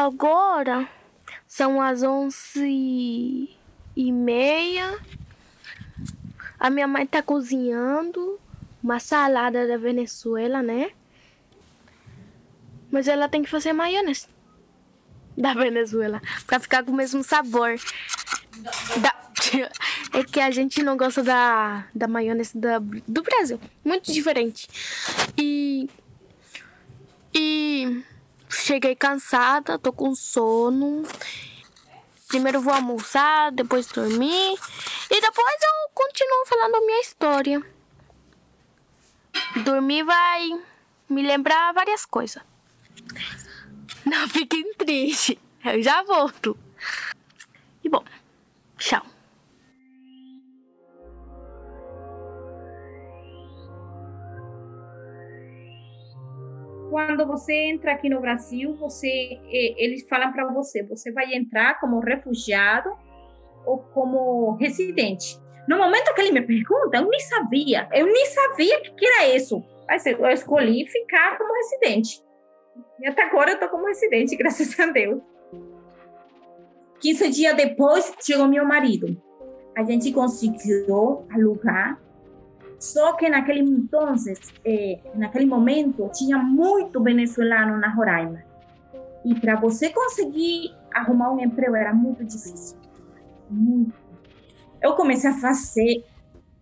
Agora 0.05 0.87
são 1.47 1.81
as 1.81 2.03
onze 2.03 3.49
e 3.95 4.11
meia. 4.11 4.99
A 6.59 6.69
minha 6.69 6.87
mãe 6.87 7.07
tá 7.07 7.23
cozinhando 7.23 8.39
uma 8.83 8.99
salada 8.99 9.67
da 9.67 9.77
Venezuela, 9.77 10.61
né? 10.61 10.91
Mas 12.91 13.07
ela 13.07 13.27
tem 13.27 13.41
que 13.41 13.49
fazer 13.49 13.73
maionese 13.73 14.27
da 15.35 15.55
Venezuela 15.55 16.21
para 16.45 16.59
ficar 16.59 16.83
com 16.83 16.91
o 16.91 16.95
mesmo 16.95 17.23
sabor. 17.23 17.75
Da... 19.01 19.15
É 20.13 20.23
que 20.23 20.39
a 20.39 20.49
gente 20.49 20.81
não 20.81 20.95
gosta 20.95 21.21
da, 21.21 21.87
da 21.93 22.07
maionese 22.07 22.57
da, 22.57 22.79
do 22.79 23.21
Brasil. 23.21 23.59
Muito 23.83 24.13
diferente. 24.13 24.67
E. 25.37 25.89
E. 27.33 28.03
Cheguei 28.49 28.95
cansada, 28.95 29.77
tô 29.77 29.91
com 29.91 30.15
sono. 30.15 31.03
Primeiro 32.27 32.61
vou 32.61 32.73
almoçar, 32.73 33.51
depois 33.51 33.87
dormir. 33.87 34.57
E 35.09 35.21
depois 35.21 35.55
eu 35.61 35.89
continuo 35.93 36.45
falando 36.45 36.85
minha 36.85 37.01
história. 37.01 37.61
Dormir 39.63 40.03
vai 40.03 40.49
me 41.09 41.21
lembrar 41.21 41.73
várias 41.73 42.05
coisas. 42.05 42.41
Não 44.05 44.27
fiquem 44.27 44.73
tristes. 44.73 45.37
Eu 45.63 45.81
já 45.81 46.03
volto. 46.03 46.57
E 47.83 47.89
bom, 47.89 48.03
tchau. 48.77 49.14
Quando 56.95 57.27
você 57.27 57.53
entra 57.53 57.91
aqui 57.91 58.07
no 58.07 58.21
Brasil, 58.21 58.73
você 58.75 59.37
eles 59.49 60.07
falam 60.07 60.31
para 60.31 60.47
você, 60.53 60.81
você 60.81 61.11
vai 61.11 61.33
entrar 61.33 61.77
como 61.77 61.99
refugiado 61.99 62.89
ou 63.65 63.79
como 63.93 64.55
residente. 64.55 65.37
No 65.67 65.77
momento 65.77 66.13
que 66.13 66.21
ele 66.21 66.31
me 66.31 66.41
pergunta, 66.41 66.95
eu 66.95 67.09
nem 67.09 67.19
sabia, 67.19 67.89
eu 67.91 68.05
nem 68.05 68.25
sabia 68.27 68.79
que, 68.79 69.05
era 69.05 69.35
isso. 69.35 69.61
Mas 69.85 70.05
eu 70.05 70.25
escolhi 70.27 70.87
ficar 70.87 71.37
como 71.37 71.53
residente. 71.53 72.23
E 73.01 73.09
até 73.09 73.23
agora 73.23 73.51
eu 73.51 73.59
tô 73.59 73.67
como 73.67 73.87
residente, 73.87 74.33
graças 74.39 74.79
a 74.79 74.85
Deus. 74.85 75.21
15 77.01 77.29
dias 77.29 77.57
depois, 77.57 78.13
chegou 78.21 78.47
meu 78.47 78.65
marido. 78.65 79.21
A 79.77 79.83
gente 79.83 80.13
conseguiu 80.13 81.27
alugar 81.29 82.01
só 82.85 83.13
que 83.13 83.27
naquele 83.27 83.61
então, 83.61 84.13
eh, 84.63 84.99
naquele 85.15 85.47
momento, 85.47 86.07
tinha 86.13 86.37
muito 86.37 87.01
venezuelano 87.01 87.79
na 87.79 87.89
Roraima. 87.89 88.43
E 89.25 89.33
para 89.33 89.55
você 89.55 89.89
conseguir 89.89 90.71
arrumar 90.93 91.31
um 91.31 91.39
emprego 91.39 91.75
era 91.75 91.91
muito 91.91 92.23
difícil. 92.23 92.77
Muito. 93.49 93.91
Eu 94.79 94.93
comecei 94.93 95.31
a 95.31 95.33
fazer 95.33 96.05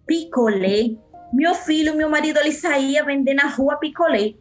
picolé. 0.08 0.96
Meu 1.34 1.54
filho, 1.56 1.94
meu 1.94 2.10
marido, 2.10 2.40
ele 2.40 2.54
saía 2.54 3.04
vender 3.04 3.34
na 3.34 3.48
rua 3.48 3.76
picolé. 3.76 4.36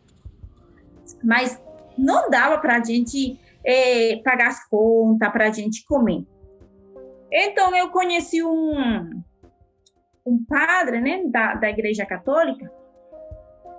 Mas 1.21 1.61
não 1.99 2.31
dava 2.31 2.59
para 2.59 2.77
a 2.77 2.85
gente 2.85 3.41
eh, 3.67 4.21
pagar 4.25 4.51
as 4.51 4.69
contas, 4.69 5.33
para 5.33 5.49
a 5.49 5.51
gente 5.51 5.85
comer. 5.85 6.25
Então 7.33 7.75
eu 7.75 7.91
conheci 7.91 8.41
um, 8.41 9.21
um 10.25 10.45
padre, 10.45 11.01
né, 11.01 11.23
da, 11.27 11.55
da 11.55 11.71
igreja 11.71 12.07
católica, 12.07 12.71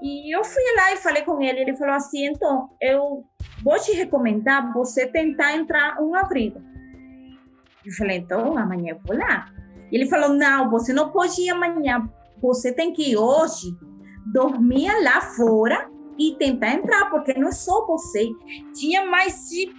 e 0.02 0.36
eu 0.36 0.44
fui 0.44 0.64
lá 0.76 0.92
e 0.92 0.98
falei 0.98 1.22
com 1.22 1.42
ele, 1.42 1.62
ele 1.62 1.78
falou 1.78 1.94
assim, 1.94 2.26
então, 2.26 2.70
eu 2.82 3.24
vou 3.64 3.80
te 3.80 3.94
recomendar 3.94 4.74
você 4.74 5.08
tentar 5.08 5.56
entrar 5.56 5.98
um 6.02 6.14
abrigo. 6.14 6.62
Eu 7.86 7.92
falei, 7.94 8.18
então, 8.18 8.58
amanhã 8.58 8.96
eu 8.96 9.00
vou 9.06 9.18
lá. 9.18 9.46
Ele 9.90 10.06
falou, 10.08 10.30
não, 10.30 10.70
você 10.70 10.92
não 10.92 11.10
pode 11.10 11.42
ir 11.42 11.50
amanhã, 11.50 12.06
você 12.42 12.74
tem 12.74 12.92
que 12.92 13.12
ir 13.12 13.18
hoje, 13.18 13.68
dormir 14.26 14.92
lá 15.04 15.22
fora 15.22 15.90
e 16.20 16.36
tentar 16.38 16.74
entrar, 16.74 17.10
porque 17.10 17.34
não 17.34 17.48
é 17.48 17.54
só 17.54 17.86
você. 17.88 18.30
Tinha 18.74 19.06
mais 19.06 19.48
de 19.48 19.74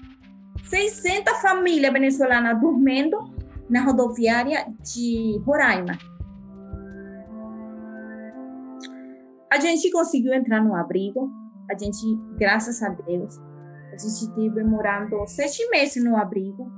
600 0.65 1.37
famílias 1.43 1.93
venezuelanas 1.93 2.59
dormindo 2.59 3.19
na 3.69 3.83
rodoviária 3.83 4.67
de 4.81 5.39
Roraima. 5.45 5.99
A 9.55 9.61
gente 9.61 9.89
conseguiu 9.93 10.35
entrar 10.35 10.61
no 10.61 10.75
abrigo, 10.75 11.31
a 11.71 11.79
gente, 11.79 12.05
graças 12.37 12.83
a 12.83 12.89
Deus, 12.89 13.39
a 13.39 13.97
gente 13.97 14.35
teve 14.35 14.65
morando 14.65 15.25
sete 15.29 15.65
meses 15.71 16.03
no 16.03 16.17
abrigo. 16.17 16.69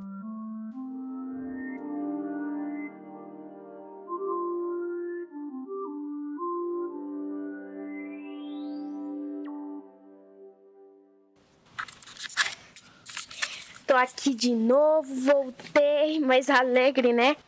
Tô 13.87 13.97
aqui 13.97 14.35
de 14.35 14.55
novo, 14.55 15.15
voltei, 15.15 16.21
mais 16.21 16.51
alegre, 16.51 17.15
né? 17.15 17.39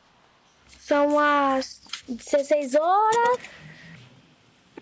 São 0.81 1.19
as 1.19 1.83
16 2.09 2.77
horas 2.77 3.68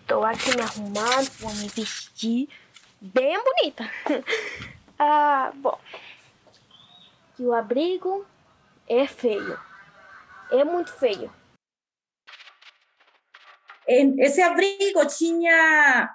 Tô 0.06 0.22
aqui 0.22 0.54
me 0.56 0.62
arrumando, 0.62 1.28
vou 1.40 1.52
me 1.54 1.68
vestir 1.68 2.48
bem 3.00 3.36
bonita. 3.42 3.90
ah, 4.96 5.50
bom. 5.56 5.76
E 7.36 7.42
o 7.42 7.52
abrigo 7.52 8.24
é 8.88 9.06
feio. 9.08 9.58
É 10.52 10.62
muito 10.62 10.92
feio. 10.92 11.32
Esse 13.88 14.40
abrigo 14.42 15.04
tinha 15.06 16.14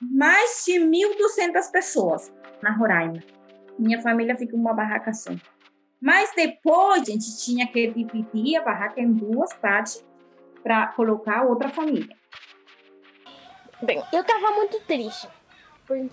mais 0.00 0.64
de 0.66 0.72
1.200 0.72 1.70
pessoas 1.72 2.32
na 2.60 2.70
Roraima. 2.70 3.22
Minha 3.78 4.00
família 4.02 4.36
ficou 4.36 4.58
uma 4.58 4.74
barraca 4.74 5.14
só. 5.14 5.30
Mas 6.00 6.32
depois 6.36 7.02
a 7.02 7.04
gente 7.04 7.38
tinha 7.38 7.66
que 7.66 7.86
dividir 7.88 8.56
a 8.56 8.62
barraca 8.62 9.00
em 9.00 9.10
duas 9.10 9.54
partes 9.54 10.04
para 10.62 10.88
colocar 10.88 11.44
outra 11.44 11.70
família. 11.70 12.14
Bem, 13.82 14.02
eu 14.10 14.22
estava 14.22 14.52
muito 14.52 14.80
triste. 14.86 15.28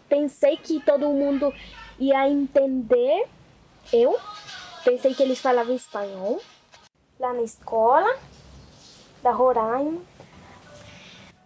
Pensei 0.10 0.58
que 0.58 0.82
todo 0.82 1.08
mundo 1.08 1.54
ia 1.98 2.28
entender. 2.28 3.30
Eu 3.92 4.20
pensei 4.84 5.16
que 5.16 5.24
eles 5.24 5.40
falavam 5.40 5.74
espanhol 5.74 6.42
lá 7.18 7.32
na 7.32 7.42
escola 7.42 8.18
da 9.22 9.32
Roraima. 9.32 10.02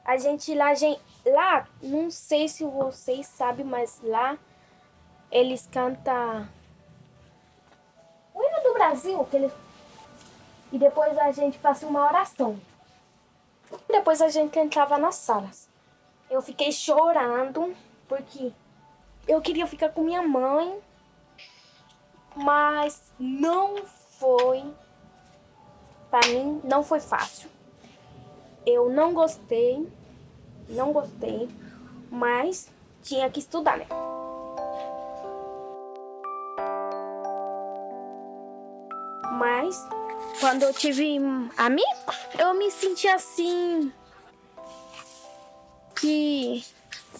A 0.03 0.17
gente 0.17 0.55
lá, 0.55 0.73
gente, 0.73 0.99
lá, 1.23 1.67
não 1.83 2.09
sei 2.09 2.47
se 2.47 2.63
vocês 2.63 3.27
sabem, 3.27 3.65
mas 3.65 4.01
lá 4.01 4.39
eles 5.31 5.69
cantam 5.71 6.49
o 8.33 8.41
hino 8.41 8.63
do 8.63 8.73
Brasil, 8.73 9.23
que 9.25 9.35
eles... 9.35 9.53
e 10.71 10.79
depois 10.79 11.15
a 11.17 11.31
gente 11.31 11.59
faz 11.59 11.83
uma 11.83 12.05
oração. 12.05 12.59
Depois 13.87 14.19
a 14.19 14.29
gente 14.29 14.57
entrava 14.57 14.97
nas 14.97 15.15
salas. 15.15 15.76
Eu 16.29 16.41
fiquei 16.41 16.71
chorando 16.71 17.75
porque 18.07 18.51
eu 19.27 19.41
queria 19.41 19.67
ficar 19.67 19.89
com 19.89 20.03
minha 20.03 20.21
mãe, 20.21 20.79
mas 22.35 23.13
não 23.19 23.77
foi 24.19 24.63
para 26.09 26.27
mim 26.29 26.61
não 26.63 26.83
foi 26.83 26.99
fácil. 26.99 27.49
Eu 28.65 28.89
não 28.89 29.13
gostei, 29.13 29.87
não 30.69 30.91
gostei, 30.91 31.49
mas 32.09 32.69
tinha 33.01 33.29
que 33.29 33.39
estudar, 33.39 33.77
né? 33.77 33.87
Mas 39.31 39.87
quando 40.39 40.63
eu 40.63 40.73
tive 40.73 41.17
amigos, 41.57 42.27
eu 42.37 42.53
me 42.55 42.71
senti 42.71 43.07
assim 43.07 43.91
que 45.99 46.63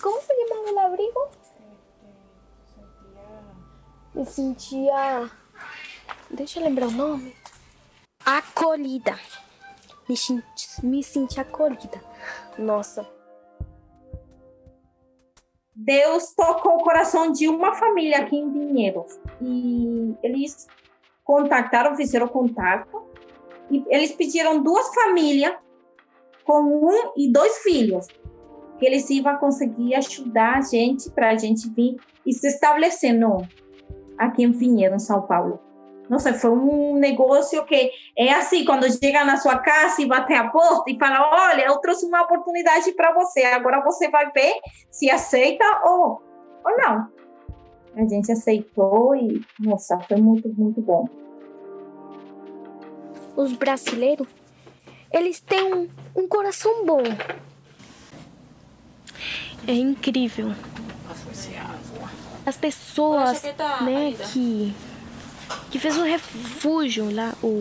como 0.02 0.22
se 0.22 0.34
chama 0.48 0.72
o 0.72 0.80
abrigo? 0.80 1.30
Me 4.14 4.26
sentia 4.26 5.30
Deixa 6.30 6.60
eu 6.60 6.64
lembrar 6.64 6.88
o 6.88 6.92
nome. 6.92 7.34
Acolhida. 8.26 9.18
Me, 10.08 10.16
me 10.84 11.04
senti 11.04 11.40
acolhida. 11.40 12.02
Nossa. 12.58 13.08
Deus 15.74 16.34
tocou 16.34 16.78
o 16.78 16.84
coração 16.84 17.32
de 17.32 17.48
uma 17.48 17.74
família 17.76 18.20
aqui 18.20 18.36
em 18.36 18.52
Vinhedos. 18.52 19.20
E 19.42 20.16
eles 20.22 20.68
contactaram, 21.24 21.96
fizeram 21.96 22.28
contato. 22.28 23.04
E 23.72 23.84
eles 23.88 24.12
pediram 24.12 24.62
duas 24.62 24.94
famílias 24.94 25.56
com 26.44 26.62
um 26.62 27.13
e 27.16 27.32
dois 27.32 27.60
filhos. 27.60 28.08
Que 28.78 28.86
eles 28.86 29.10
iam 29.10 29.38
conseguir 29.38 29.96
ajudar 29.96 30.58
a 30.58 30.62
gente 30.62 31.10
para 31.12 31.32
a 31.32 31.36
gente 31.36 31.70
vir 31.70 31.98
e 32.26 32.34
se 32.34 32.48
estabelecendo 32.48 33.48
aqui 34.18 34.44
em 34.44 34.52
Vinhedo, 34.52 34.96
em 34.96 35.00
São 35.00 35.22
Paulo. 35.22 35.60
Nossa, 36.10 36.34
foi 36.34 36.52
um 36.52 36.96
negócio 36.96 37.66
que 37.66 37.92
é 38.18 38.32
assim, 38.32 38.63
quando 38.63 38.90
chega 38.90 39.26
na 39.26 39.36
sua 39.38 39.58
casa 39.58 40.02
e 40.02 40.06
bate 40.06 40.34
a 40.34 40.48
porta 40.50 40.90
e 40.90 40.98
fala, 40.98 41.50
olha, 41.50 41.66
eu 41.66 41.78
trouxe 41.80 42.06
uma 42.06 42.22
oportunidade 42.22 42.94
para 42.94 43.13
você, 43.13 43.44
agora 43.44 43.84
você 43.84 44.10
vai 44.10 44.32
ver 44.32 44.54
se 44.90 45.10
aceita 45.12 45.66
ou, 45.86 46.22
ou 46.63 46.78
não. 46.78 47.10
A 47.96 48.08
gente 48.08 48.32
aceitou 48.32 49.16
e, 49.16 49.42
nossa, 49.60 50.00
foi 50.00 50.18
muito, 50.18 50.48
muito 50.50 50.80
bom. 50.82 51.10
Os 53.36 53.54
brasileiros, 53.54 54.28
eles 55.12 55.42
têm 55.42 55.74
um, 55.74 55.90
um 56.16 56.28
coração 56.28 56.86
bom. 56.86 57.04
É 59.65 59.74
incrível. 59.74 60.54
As 62.46 62.58
pessoas, 62.58 63.43
né, 63.82 64.15
que 64.32 64.74
que 65.70 65.80
fez 65.80 65.98
o 65.98 66.04
refúgio 66.04 67.13
lá, 67.13 67.34
o, 67.41 67.60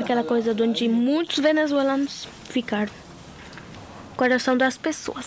aquela 0.00 0.24
coisa 0.24 0.52
onde 0.60 0.88
muitos 0.88 1.38
venezuelanos 1.38 2.28
ficaram. 2.44 2.92
Coração 4.16 4.56
das 4.56 4.76
pessoas. 4.76 5.26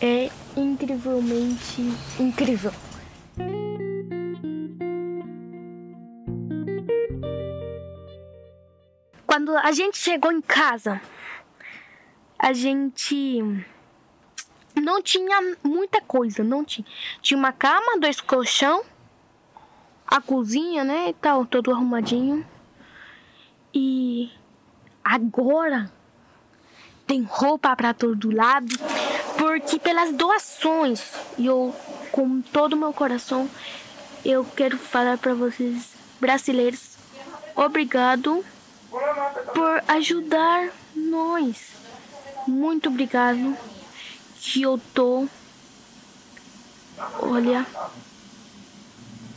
É 0.00 0.30
incrivelmente 0.56 1.92
incrível. 2.18 2.72
Quando 9.26 9.56
a 9.56 9.72
gente 9.72 9.98
chegou 9.98 10.32
em 10.32 10.40
casa, 10.40 11.00
a 12.38 12.52
gente 12.52 13.42
não 14.74 15.02
tinha 15.02 15.56
muita 15.62 16.00
coisa, 16.00 16.44
não 16.44 16.64
tinha. 16.64 16.86
Tinha 17.22 17.38
uma 17.38 17.52
cama, 17.52 17.98
dois 17.98 18.20
colchão 18.20 18.84
a 20.06 20.20
cozinha, 20.20 20.84
né, 20.84 21.08
e 21.08 21.12
tal, 21.14 21.44
todo 21.44 21.72
arrumadinho. 21.72 22.46
E 23.74 24.30
agora 25.04 25.90
tem 27.06 27.22
roupa 27.22 27.74
para 27.76 27.92
todo 27.92 28.34
lado, 28.34 28.74
porque 29.36 29.78
pelas 29.78 30.12
doações, 30.12 31.12
e 31.36 31.46
eu 31.46 31.74
com 32.12 32.40
todo 32.40 32.72
o 32.72 32.76
meu 32.76 32.92
coração, 32.92 33.48
eu 34.24 34.44
quero 34.44 34.78
falar 34.78 35.18
para 35.18 35.34
vocês 35.34 35.94
brasileiros, 36.20 36.96
obrigado 37.54 38.44
por 39.52 39.84
ajudar 39.88 40.70
nós. 40.94 41.75
Muito 42.46 42.88
obrigado. 42.88 43.56
Que 44.40 44.62
eu 44.62 44.80
tô 44.94 45.26
Olha, 47.20 47.66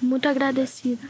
muito 0.01 0.27
agradecida. 0.29 1.09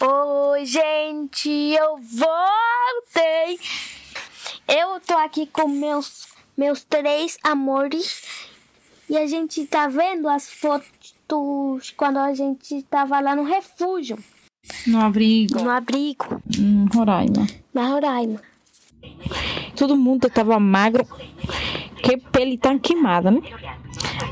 Oi, 0.00 0.64
gente, 0.64 1.48
eu 1.48 1.98
voltei. 1.98 3.60
Eu 4.66 5.00
tô 5.00 5.14
aqui 5.14 5.46
com 5.46 5.68
meus 5.68 6.35
meus 6.56 6.84
três 6.84 7.38
amores 7.42 8.22
e 9.08 9.16
a 9.16 9.26
gente 9.26 9.64
tá 9.66 9.86
vendo 9.88 10.28
as 10.28 10.50
fotos 10.50 11.92
quando 11.96 12.18
a 12.18 12.34
gente 12.34 12.82
tava 12.82 13.20
lá 13.20 13.36
no 13.36 13.44
refúgio. 13.44 14.18
No 14.86 15.00
abrigo. 15.00 15.62
No 15.62 15.70
abrigo. 15.70 16.42
Em 16.58 16.86
Roraima. 16.92 17.46
Na 17.72 17.86
Roraima. 17.88 18.40
Todo 19.76 19.96
mundo 19.96 20.28
tava 20.28 20.58
magro, 20.58 21.06
que 22.02 22.16
pele 22.16 22.58
tá 22.58 22.76
queimada, 22.78 23.30
né? 23.30 23.40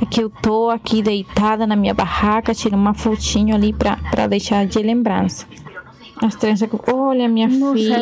Aqui 0.03 0.21
eu 0.21 0.31
tô 0.31 0.71
aqui 0.71 1.03
deitada 1.03 1.67
na 1.67 1.77
minha 1.77 1.95
barraca, 1.95 2.55
tiro 2.55 2.77
uma 2.77 2.95
fotinho 2.95 3.55
ali 3.55 3.73
pra, 3.73 3.97
pra 4.11 4.27
deixar 4.27 4.67
de 4.67 4.79
lembrança. 4.81 5.47
As 6.25 6.35
tranças. 6.35 6.69
Olha, 6.93 7.29
minha 7.29 7.49
Nossa, 7.49 7.75
filha. 7.75 7.99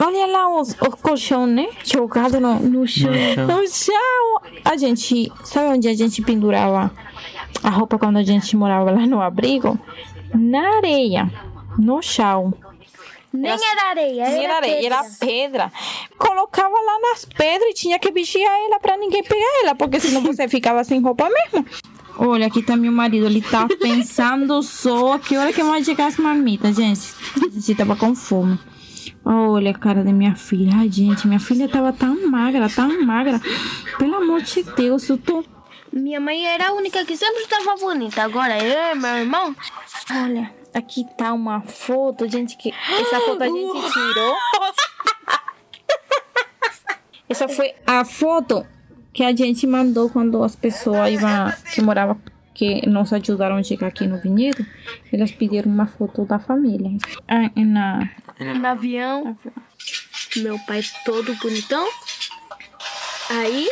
Olha 0.00 0.26
lá 0.26 0.60
os, 0.60 0.70
os 0.70 0.94
colchão, 1.00 1.46
né? 1.46 1.68
Jogado 1.84 2.40
no, 2.40 2.58
no 2.58 2.86
chão. 2.86 3.12
No 3.46 3.68
chão. 3.68 4.40
A 4.64 4.76
gente. 4.76 5.30
Sabe 5.44 5.68
onde 5.68 5.88
a 5.88 5.94
gente 5.94 6.20
pendurava 6.22 6.90
a 7.62 7.70
roupa 7.70 7.98
quando 7.98 8.16
a 8.16 8.22
gente 8.22 8.56
morava 8.56 8.90
lá 8.90 9.06
no 9.06 9.20
abrigo? 9.20 9.78
na 10.34 10.76
areia, 10.76 11.30
no 11.78 12.02
chão. 12.02 12.52
Nem 13.32 13.50
era 13.50 13.90
areia, 13.90 14.28
Nem 14.28 14.44
era 14.44 14.56
areia, 14.56 14.86
era 14.86 15.04
pedra. 15.18 15.72
Colocava 16.16 16.74
lá 16.74 16.98
nas 17.00 17.24
pedras 17.24 17.70
e 17.70 17.74
tinha 17.74 17.98
que 17.98 18.12
vigiar 18.12 18.52
ela 18.66 18.78
para 18.78 18.96
ninguém 18.96 19.24
pegar 19.24 19.62
ela, 19.62 19.74
porque 19.74 19.98
senão 19.98 20.20
você 20.20 20.46
ficava 20.48 20.84
sem 20.84 21.00
roupa 21.00 21.28
mesmo. 21.28 21.66
Olha, 22.16 22.46
aqui 22.46 22.62
tá 22.62 22.76
meu 22.76 22.92
marido, 22.92 23.26
ele 23.26 23.42
tá 23.42 23.66
pensando 23.80 24.62
só 24.62 25.18
que 25.18 25.36
hora 25.36 25.52
que 25.52 25.62
vai 25.62 25.82
chegar 25.82 26.06
as 26.06 26.16
marmitas, 26.16 26.76
gente. 26.76 27.14
A 27.36 27.48
gente 27.48 27.74
tava 27.74 27.96
com 27.96 28.14
fome. 28.14 28.58
Olha 29.24 29.70
a 29.70 29.74
cara 29.74 30.04
da 30.04 30.12
minha 30.12 30.36
filha. 30.36 30.72
Ai, 30.76 30.90
gente, 30.90 31.26
minha 31.26 31.40
filha 31.40 31.68
tava 31.68 31.92
tão 31.92 32.30
magra, 32.30 32.68
tão 32.68 33.04
magra. 33.04 33.40
Pelo 33.98 34.16
amor 34.16 34.42
de 34.42 34.62
Deus, 34.62 35.08
eu 35.08 35.18
tô. 35.18 35.44
Minha 35.92 36.20
mãe 36.20 36.44
era 36.46 36.68
a 36.68 36.72
única 36.72 37.04
que 37.04 37.16
sempre 37.16 37.42
estava 37.42 37.76
bonita. 37.76 38.22
Agora 38.22 38.62
eu 38.62 38.96
meu 38.96 39.16
irmão. 39.16 39.56
Olha, 40.10 40.52
aqui 40.74 41.06
tá 41.16 41.32
uma 41.32 41.62
foto, 41.62 42.28
gente, 42.28 42.56
que 42.56 42.70
essa 42.70 43.20
foto 43.20 43.42
a 43.42 43.46
gente 43.46 43.92
tirou. 43.92 44.34
Essa 47.26 47.48
foi 47.48 47.74
a 47.86 48.04
foto 48.04 48.66
que 49.14 49.22
a 49.22 49.34
gente 49.34 49.64
mandou 49.64 50.10
quando 50.10 50.42
as 50.42 50.56
pessoas 50.56 51.12
iam, 51.12 51.52
que 51.72 51.80
moravam, 51.80 52.20
que 52.52 52.84
nos 52.88 53.12
ajudaram 53.12 53.56
a 53.56 53.62
chegar 53.62 53.86
aqui 53.86 54.08
no 54.08 54.20
vinhedo, 54.20 54.66
elas 55.12 55.30
pediram 55.30 55.70
uma 55.70 55.86
foto 55.86 56.24
da 56.24 56.40
família. 56.40 56.90
Ah, 57.28 57.48
na, 57.56 58.10
No 58.54 58.66
avião. 58.66 59.38
Meu 60.36 60.58
pai 60.66 60.82
todo 61.04 61.32
bonitão. 61.36 61.88
Aí, 63.30 63.68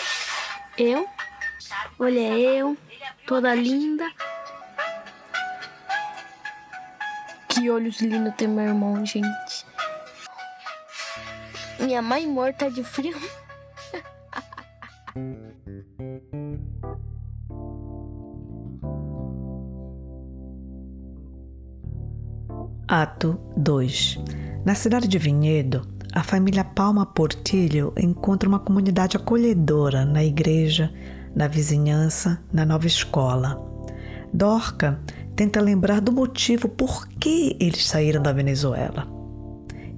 eu. 0.78 1.08
Olha 1.98 2.38
eu, 2.38 2.76
toda 3.26 3.52
linda. 3.52 4.08
Que 7.48 7.68
olhos 7.68 8.00
lindos 8.00 8.34
tem 8.36 8.46
meu 8.46 8.64
irmão, 8.64 9.04
gente. 9.04 9.66
Minha 11.80 12.00
mãe 12.00 12.26
morta 12.28 12.70
de 12.70 12.84
frio. 12.84 13.20
Ato 22.88 23.38
2 23.56 24.18
Na 24.64 24.74
cidade 24.74 25.06
de 25.06 25.18
Vinhedo, 25.18 25.86
a 26.14 26.22
família 26.22 26.64
Palma 26.64 27.04
Portilho 27.04 27.92
encontra 27.98 28.48
uma 28.48 28.58
comunidade 28.58 29.18
acolhedora 29.18 30.06
na 30.06 30.24
igreja, 30.24 30.90
na 31.36 31.46
vizinhança, 31.46 32.42
na 32.50 32.64
nova 32.64 32.86
escola. 32.86 33.62
Dorca 34.32 34.98
tenta 35.36 35.60
lembrar 35.60 36.00
do 36.00 36.10
motivo 36.10 36.70
por 36.70 37.06
que 37.06 37.54
eles 37.60 37.86
saíram 37.86 38.22
da 38.22 38.32
Venezuela. 38.32 39.06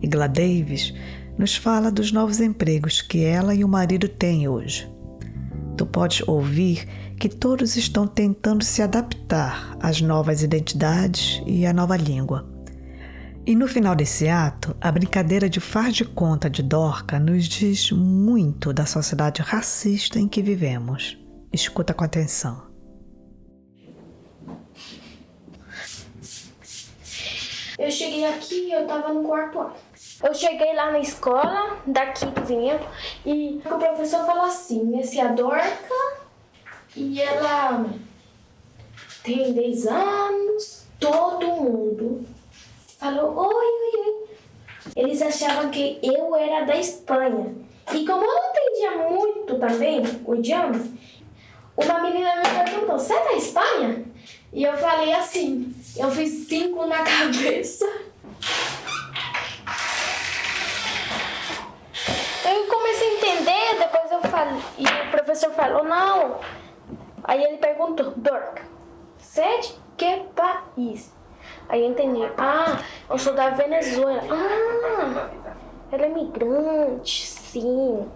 E 0.02 0.08
Gladeves 0.08 0.92
nos 1.38 1.54
fala 1.54 1.92
dos 1.92 2.10
novos 2.10 2.40
empregos 2.40 3.00
que 3.00 3.24
ela 3.24 3.54
e 3.54 3.62
o 3.62 3.68
marido 3.68 4.08
têm 4.08 4.48
hoje. 4.48 4.92
Tu 5.76 5.84
podes 5.86 6.26
ouvir 6.28 6.86
que 7.18 7.28
todos 7.28 7.76
estão 7.76 8.06
tentando 8.06 8.64
se 8.64 8.82
adaptar 8.82 9.76
às 9.80 10.00
novas 10.00 10.42
identidades 10.42 11.42
e 11.46 11.66
à 11.66 11.72
nova 11.72 11.96
língua. 11.96 12.48
E 13.46 13.54
no 13.54 13.68
final 13.68 13.94
desse 13.94 14.26
ato, 14.26 14.74
a 14.80 14.90
brincadeira 14.90 15.50
de 15.50 15.60
faz 15.60 15.94
de 15.94 16.04
conta 16.04 16.48
de 16.48 16.62
Dorca 16.62 17.18
nos 17.18 17.44
diz 17.44 17.90
muito 17.90 18.72
da 18.72 18.86
sociedade 18.86 19.42
racista 19.42 20.18
em 20.18 20.26
que 20.26 20.40
vivemos. 20.40 21.18
Escuta 21.52 21.92
com 21.92 22.04
atenção. 22.04 22.62
Eu 27.78 27.90
cheguei 27.90 28.24
aqui 28.24 28.68
e 28.68 28.72
eu 28.72 28.86
tava 28.86 29.12
no 29.12 29.24
quarto 29.24 29.58
ano. 29.58 29.74
Eu 30.22 30.34
cheguei 30.34 30.74
lá 30.74 30.90
na 30.92 31.00
escola, 31.00 31.78
daqui 31.86 32.26
do 32.26 32.44
Vinhedo, 32.44 32.86
e 33.26 33.60
o 33.64 33.78
professor 33.78 34.24
falou 34.24 34.44
assim, 34.44 34.98
esse 34.98 35.18
é 35.18 35.22
a 35.22 35.28
Dorca, 35.28 35.94
e 36.96 37.20
ela 37.20 37.84
tem 39.22 39.52
10 39.52 39.86
anos, 39.86 40.86
todo 41.00 41.46
mundo 41.46 42.24
falou 42.98 43.36
oi, 43.36 43.66
oi, 43.66 44.00
oi. 44.00 44.24
Eles 44.96 45.20
achavam 45.20 45.70
que 45.70 45.98
eu 46.02 46.36
era 46.36 46.64
da 46.64 46.76
Espanha. 46.76 47.54
E 47.92 48.06
como 48.06 48.24
eu 48.24 48.34
não 48.34 48.50
entendia 48.50 49.08
muito 49.08 49.58
também 49.58 50.02
o 50.24 50.34
idioma, 50.34 50.80
uma 51.76 51.98
menina 52.00 52.36
me 52.36 52.64
perguntou, 52.64 52.98
você 52.98 53.12
é 53.12 53.24
da 53.24 53.32
Espanha? 53.34 54.04
E 54.52 54.62
eu 54.62 54.76
falei 54.76 55.12
assim, 55.12 55.74
eu 55.96 56.10
fiz 56.10 56.46
cinco 56.46 56.86
na 56.86 57.02
cabeça. 57.04 57.86
Eu 62.44 62.66
comecei 62.66 63.08
a 63.08 63.14
entender, 63.14 63.78
depois 63.78 64.12
eu 64.12 64.20
falei, 64.30 64.62
e 64.78 64.84
o 64.84 65.10
professor 65.10 65.50
falou, 65.52 65.82
não. 65.84 66.40
Aí 67.22 67.42
ele 67.42 67.56
perguntou, 67.56 68.12
Dorca, 68.16 68.62
você 69.16 69.40
é 69.40 69.58
de 69.58 69.74
que 69.96 70.24
país? 70.34 71.12
Aí 71.68 71.82
eu 71.82 71.90
entendi, 71.90 72.20
ah, 72.36 72.78
eu 73.08 73.18
sou 73.18 73.34
da 73.34 73.50
Venezuela. 73.50 74.22
Ah, 74.30 75.30
ela 75.90 76.06
é 76.06 76.08
migrante, 76.08 77.26
sim. 77.26 78.06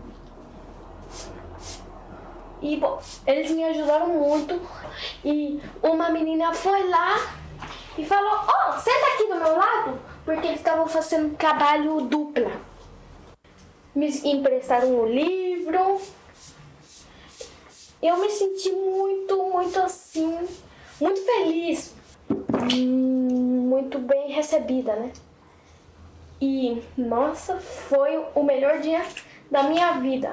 E, 2.60 2.76
bom, 2.76 3.00
eles 3.26 3.50
me 3.52 3.64
ajudaram 3.64 4.08
muito. 4.08 4.60
E 5.24 5.62
uma 5.82 6.10
menina 6.10 6.52
foi 6.52 6.88
lá 6.88 7.16
e 7.96 8.04
falou: 8.04 8.32
Ó, 8.32 8.70
oh, 8.70 8.72
senta 8.78 9.06
aqui 9.14 9.28
do 9.28 9.36
meu 9.36 9.56
lado, 9.56 10.00
porque 10.24 10.48
eles 10.48 10.58
estavam 10.58 10.86
fazendo 10.86 11.36
trabalho 11.36 12.00
dupla. 12.02 12.50
Me 13.98 14.06
emprestaram 14.30 14.90
o 14.90 15.02
um 15.02 15.06
livro. 15.06 16.00
Eu 18.00 18.16
me 18.18 18.30
senti 18.30 18.70
muito, 18.70 19.36
muito 19.52 19.76
assim, 19.80 20.38
muito 21.00 21.20
feliz, 21.24 21.96
muito 22.76 23.98
bem 23.98 24.30
recebida, 24.30 24.94
né? 24.94 25.12
E 26.40 26.80
nossa, 26.96 27.56
foi 27.58 28.24
o 28.36 28.44
melhor 28.44 28.78
dia 28.78 29.04
da 29.50 29.64
minha 29.64 29.90
vida. 29.94 30.32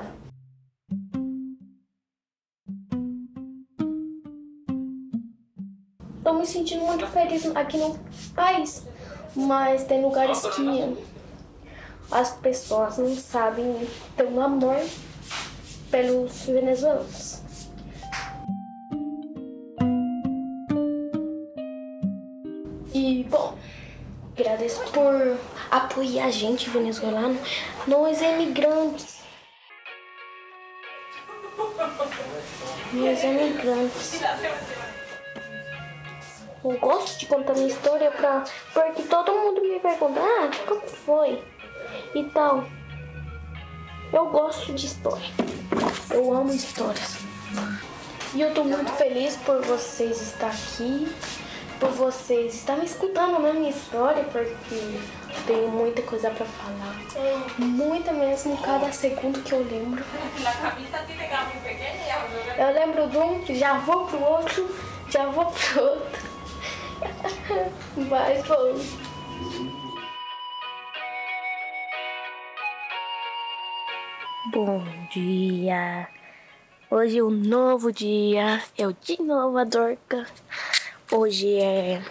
Tô 6.24 6.34
me 6.34 6.46
sentindo 6.46 6.86
muito 6.86 7.08
feliz 7.08 7.48
aqui 7.56 7.80
no 7.80 7.98
país, 8.36 8.86
mas 9.36 9.86
tem 9.86 10.04
lugares 10.04 10.40
que 10.56 11.15
as 12.12 12.32
pessoas 12.32 12.98
não 12.98 13.16
sabem 13.16 13.88
ter 14.16 14.26
um 14.26 14.42
amor 14.42 14.82
pelos 15.90 16.46
venezuelanos. 16.46 17.42
E, 22.94 23.26
bom, 23.30 23.58
agradeço 24.38 24.82
por 24.92 25.38
apoiar 25.70 26.26
a 26.26 26.32
gente 26.32 26.70
venezuelano, 26.70 27.38
nós 27.88 28.22
imigrantes. 28.22 29.16
Nós 32.94 33.24
imigrantes. 33.24 34.22
Eu 36.64 36.80
gosto 36.80 37.20
de 37.20 37.26
contar 37.28 37.54
minha 37.54 37.68
história 37.68 38.10
pra, 38.12 38.44
porque 38.74 39.04
todo 39.04 39.32
mundo 39.32 39.62
me 39.62 39.80
pergunta, 39.80 40.20
ah, 40.20 40.50
como 40.66 40.82
foi? 40.88 41.55
E 42.14 42.24
tal. 42.26 42.66
Eu 44.12 44.28
gosto 44.28 44.74
de 44.74 44.86
história. 44.86 45.30
Eu 46.10 46.34
amo 46.34 46.54
histórias. 46.54 47.18
E 48.34 48.42
eu 48.42 48.54
tô 48.54 48.64
muito 48.64 48.92
feliz 48.94 49.38
por 49.38 49.62
vocês 49.62 50.22
estar 50.22 50.48
aqui, 50.48 51.08
por 51.80 51.90
vocês 51.92 52.54
estar 52.54 52.76
me 52.76 52.86
escutando 52.86 53.40
na 53.40 53.54
minha 53.54 53.70
história, 53.70 54.24
porque 54.26 55.00
tenho 55.48 55.70
muita 55.70 56.02
coisa 56.02 56.30
pra 56.30 56.46
falar. 56.46 56.96
Muita 57.58 58.12
mesmo, 58.12 58.58
cada 58.58 58.92
segundo 58.92 59.42
que 59.42 59.54
eu 59.54 59.64
lembro. 59.64 60.04
Eu 62.58 62.74
lembro 62.74 63.08
de 63.08 63.18
um, 63.18 63.56
já 63.56 63.80
vou 63.80 64.06
pro 64.06 64.22
outro, 64.22 64.76
já 65.10 65.26
vou 65.28 65.46
pro 65.46 65.82
outro. 65.82 66.22
Mas 68.10 68.46
bom. 68.48 69.85
Bom 74.52 74.84
dia. 75.12 76.08
Hoje 76.92 77.18
é 77.18 77.24
um 77.24 77.32
novo 77.32 77.92
dia. 77.92 78.62
Eu 78.78 78.94
de 78.94 79.20
novo 79.20 79.58
a 79.58 79.64
Dorca. 79.64 80.28
Hoje 81.12 81.56
é 81.56 82.04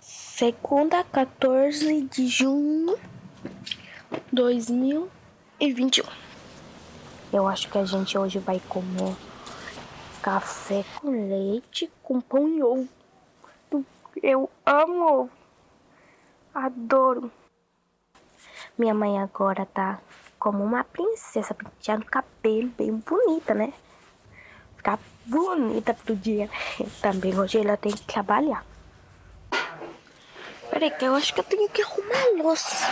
segunda, 0.00 1.04
14 1.04 2.02
de 2.02 2.26
junho 2.26 2.98
de 4.10 4.20
2021. 4.32 6.04
Eu 7.32 7.46
acho 7.46 7.70
que 7.70 7.78
a 7.78 7.84
gente 7.84 8.18
hoje 8.18 8.40
vai 8.40 8.60
comer 8.68 9.14
café 10.20 10.84
com 11.00 11.10
leite 11.28 11.88
com 12.02 12.20
pão 12.20 12.48
e 12.48 12.60
ovo. 12.60 12.88
Eu 14.20 14.50
amo 14.66 15.04
ovo. 15.04 15.30
Adoro. 16.52 17.30
Minha 18.76 18.94
mãe 18.94 19.20
agora 19.20 19.64
tá 19.64 20.00
como 20.40 20.64
uma 20.64 20.82
princesa, 20.82 21.54
penteando 21.54 22.02
o 22.02 22.10
cabelo 22.10 22.68
bem 22.76 22.96
bonita, 22.96 23.54
né? 23.54 23.72
ficar 24.80 24.98
bonita 25.26 25.92
pro 25.92 26.16
dia. 26.16 26.50
Também 27.00 27.38
hoje 27.38 27.58
ela 27.58 27.76
tem 27.76 27.92
que 27.92 28.02
trabalhar. 28.02 28.64
Peraí, 30.70 30.90
que 30.90 31.04
eu 31.04 31.14
acho 31.14 31.34
que 31.34 31.40
eu 31.40 31.44
tenho 31.44 31.68
que 31.68 31.82
arrumar 31.82 32.14
a 32.14 32.42
louça. 32.42 32.86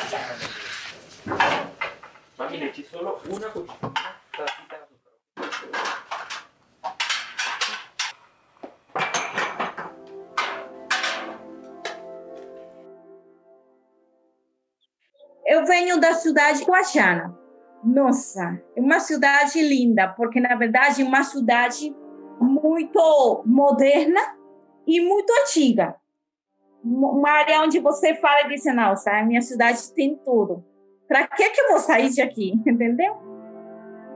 Eu 15.47 15.65
venho 15.65 15.99
da 15.99 16.13
cidade 16.15 16.59
de 16.59 16.65
Guajana. 16.67 17.38
Nossa, 17.85 18.61
é 18.77 18.81
uma 18.81 18.99
cidade 19.01 19.61
linda, 19.61 20.09
porque 20.09 20.41
na 20.41 20.55
verdade 20.57 21.03
é 21.03 21.05
uma 21.05 21.23
cidade 21.23 21.95
muito 22.41 23.43
moderna 23.47 24.21
e 24.87 25.01
muito 25.01 25.33
antiga. 25.43 25.95
Uma 26.83 27.31
área 27.31 27.63
onde 27.63 27.79
você 27.79 28.15
fala 28.15 28.43
e 28.43 28.49
diz, 28.49 28.65
nossa, 28.75 29.11
a 29.11 29.25
minha 29.25 29.41
cidade 29.41 29.93
tem 29.95 30.17
tudo. 30.25 30.65
Para 31.07 31.27
que 31.27 31.51
que 31.51 31.61
eu 31.61 31.69
vou 31.69 31.79
sair 31.79 32.11
de 32.11 32.21
aqui, 32.21 32.53
entendeu? 32.67 33.17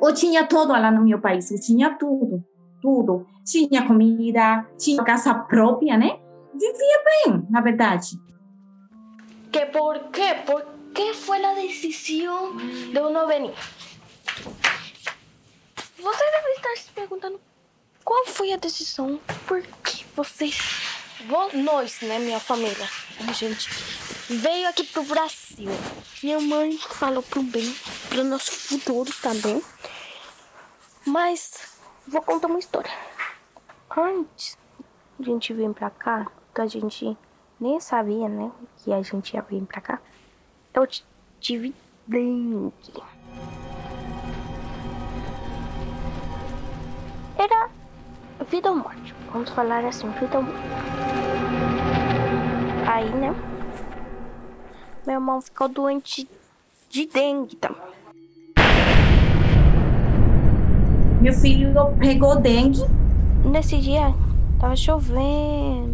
Eu 0.03 0.13
tinha 0.13 0.47
tudo 0.47 0.73
lá 0.73 0.91
no 0.91 1.05
meu 1.05 1.21
país, 1.21 1.51
eu 1.51 1.61
tinha 1.61 1.97
tudo, 1.97 2.45
tudo. 2.81 3.27
Tinha 3.45 3.87
comida, 3.87 4.67
tinha 4.77 5.03
casa 5.03 5.35
própria, 5.35 5.97
né? 5.97 6.19
Vivia 6.53 7.03
bem, 7.05 7.47
na 7.51 7.61
verdade. 7.61 8.17
¿Que 9.51 9.67
por 9.67 10.11
qué? 10.11 10.35
¿Por 10.47 10.72
qué 10.95 11.15
fue 11.15 11.39
la 11.39 11.55
decisión 11.55 12.57
de 12.93 13.01
uno 13.01 13.27
venir? 13.27 13.55
Você 15.99 16.25
deve 16.31 16.53
estar 16.57 16.77
se 16.77 16.91
perguntando 16.93 17.41
qual 18.05 18.25
foi 18.27 18.53
a 18.53 18.57
decisão, 18.57 19.21
por 19.47 19.63
que 19.63 20.05
vocês, 20.17 20.59
vo- 21.29 21.51
nós, 21.57 22.01
né, 22.03 22.19
minha 22.19 22.41
família, 22.41 22.89
a 23.29 23.33
gente 23.33 23.69
veio 24.29 24.69
aqui 24.69 24.85
pro 24.85 25.05
Brasil. 25.05 25.71
Minha 26.23 26.41
mãe 26.41 26.77
falou 26.77 27.23
pro 27.23 27.43
bem, 27.43 27.75
pro 28.09 28.25
nosso 28.25 28.51
futuro 28.53 29.13
também. 29.23 29.63
Mas 31.07 31.53
vou 32.07 32.23
contar 32.23 32.49
uma 32.49 32.59
história. 32.59 32.91
Antes 33.97 34.57
a 35.21 35.23
gente 35.23 35.53
vir 35.53 35.73
pra 35.73 35.91
cá, 35.91 36.31
que 36.55 36.61
a 36.61 36.67
gente 36.67 37.17
nem 37.61 37.79
sabia, 37.81 38.29
né, 38.29 38.51
que 38.83 38.93
a 38.93 39.03
gente 39.03 39.35
ia 39.35 39.43
vir 39.43 39.63
pra 39.67 39.81
cá. 39.81 40.01
Eu 40.75 40.89
tive 41.39 41.75
dengue. 42.07 42.73
Era 47.39 47.69
vida 48.49 48.71
ou 48.71 48.77
morte. 48.77 49.15
Vamos 49.31 49.51
falar 49.51 49.85
assim, 49.85 50.09
vida 50.13 50.39
ou 50.39 50.45
morte. 50.45 50.59
Aí, 52.91 53.11
né? 53.11 53.35
Meu 55.07 55.17
irmão 55.17 55.43
ficou 55.43 55.69
doente 55.69 56.27
de 56.89 57.07
dengue 57.07 57.57
também. 57.57 57.83
Meu 61.21 61.35
filho 61.35 61.75
pegou 61.99 62.41
dengue. 62.41 62.81
Nesse 63.45 63.79
dia 63.79 64.15
tava 64.59 64.75
chovendo. 64.75 65.92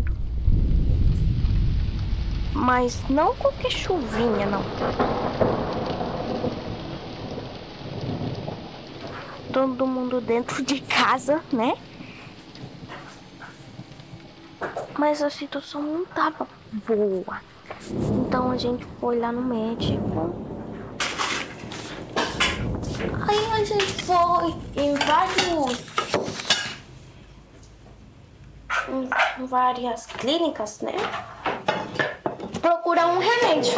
Mas 2.58 3.00
não 3.08 3.36
qualquer 3.36 3.70
chuvinha, 3.70 4.44
não. 4.46 4.64
Todo 9.52 9.86
mundo 9.86 10.20
dentro 10.20 10.62
de 10.64 10.80
casa, 10.80 11.40
né? 11.52 11.76
Mas 14.98 15.22
a 15.22 15.30
situação 15.30 15.80
não 15.80 16.04
tava 16.04 16.48
boa. 16.72 17.40
Então 18.26 18.50
a 18.50 18.56
gente 18.56 18.84
foi 19.00 19.20
lá 19.20 19.30
no 19.30 19.42
médico. 19.42 20.34
Aí 23.28 23.52
a 23.52 23.64
gente 23.64 24.02
foi 24.02 24.54
em 24.76 24.94
vários 24.96 25.98
em 29.38 29.46
várias 29.46 30.06
clínicas, 30.06 30.80
né? 30.80 30.92
Procurar 32.60 33.08
um 33.08 33.18
remédio. 33.18 33.74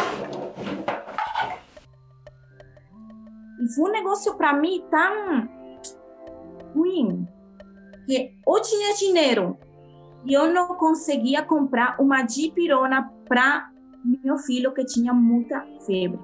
E 3.61 3.75
foi 3.75 3.89
um 3.89 3.93
negócio 3.93 4.35
para 4.35 4.53
mim 4.53 4.83
tão 4.89 5.47
ruim 6.73 7.27
que 8.05 8.35
eu 8.47 8.61
tinha 8.61 8.95
dinheiro 8.95 9.57
e 10.25 10.33
eu 10.33 10.51
não 10.51 10.75
conseguia 10.75 11.43
comprar 11.43 11.95
uma 11.99 12.21
dipirona 12.23 13.11
para 13.27 13.69
meu 14.03 14.37
filho 14.37 14.73
que 14.73 14.85
tinha 14.85 15.13
muita 15.13 15.61
febre. 15.85 16.19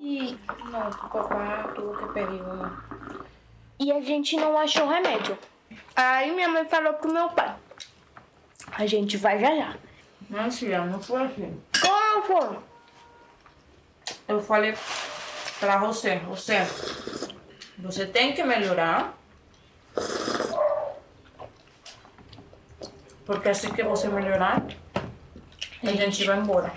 E 0.00 0.38
não, 0.70 0.88
o 0.88 1.08
papá 1.10 1.72
tuvo 1.74 1.96
que 1.96 2.12
pedir 2.12 2.42
uma. 2.42 2.82
E 3.80 3.92
a 3.92 4.00
gente 4.00 4.36
não 4.36 4.56
achou 4.58 4.88
remédio. 4.88 5.36
Aí 5.94 6.30
minha 6.32 6.48
mãe 6.48 6.64
falou 6.64 6.94
pro 6.94 7.12
meu 7.12 7.28
pai: 7.30 7.54
A 8.72 8.86
gente 8.86 9.16
vai 9.16 9.38
já 9.38 9.54
já. 9.54 9.76
Não, 10.30 10.50
filha, 10.50 10.84
não 10.84 11.00
foi 11.00 11.22
assim. 11.22 11.62
Como 11.80 12.22
foi? 12.22 12.58
Eu 14.28 14.42
falei 14.42 14.74
pra 15.58 15.78
você, 15.78 16.16
você, 16.20 16.66
você 17.78 18.06
tem 18.06 18.32
que 18.32 18.42
melhorar. 18.42 19.14
Porque 23.24 23.48
assim 23.48 23.70
que 23.72 23.82
você 23.82 24.08
melhorar, 24.08 24.62
a 25.82 25.90
gente 25.92 26.24
vai 26.24 26.38
embora. 26.38 26.72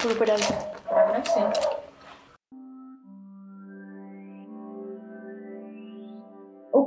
Pro 0.00 0.14
Brasil. 0.14 0.56
Agora 0.86 1.22
sim. 1.24 1.71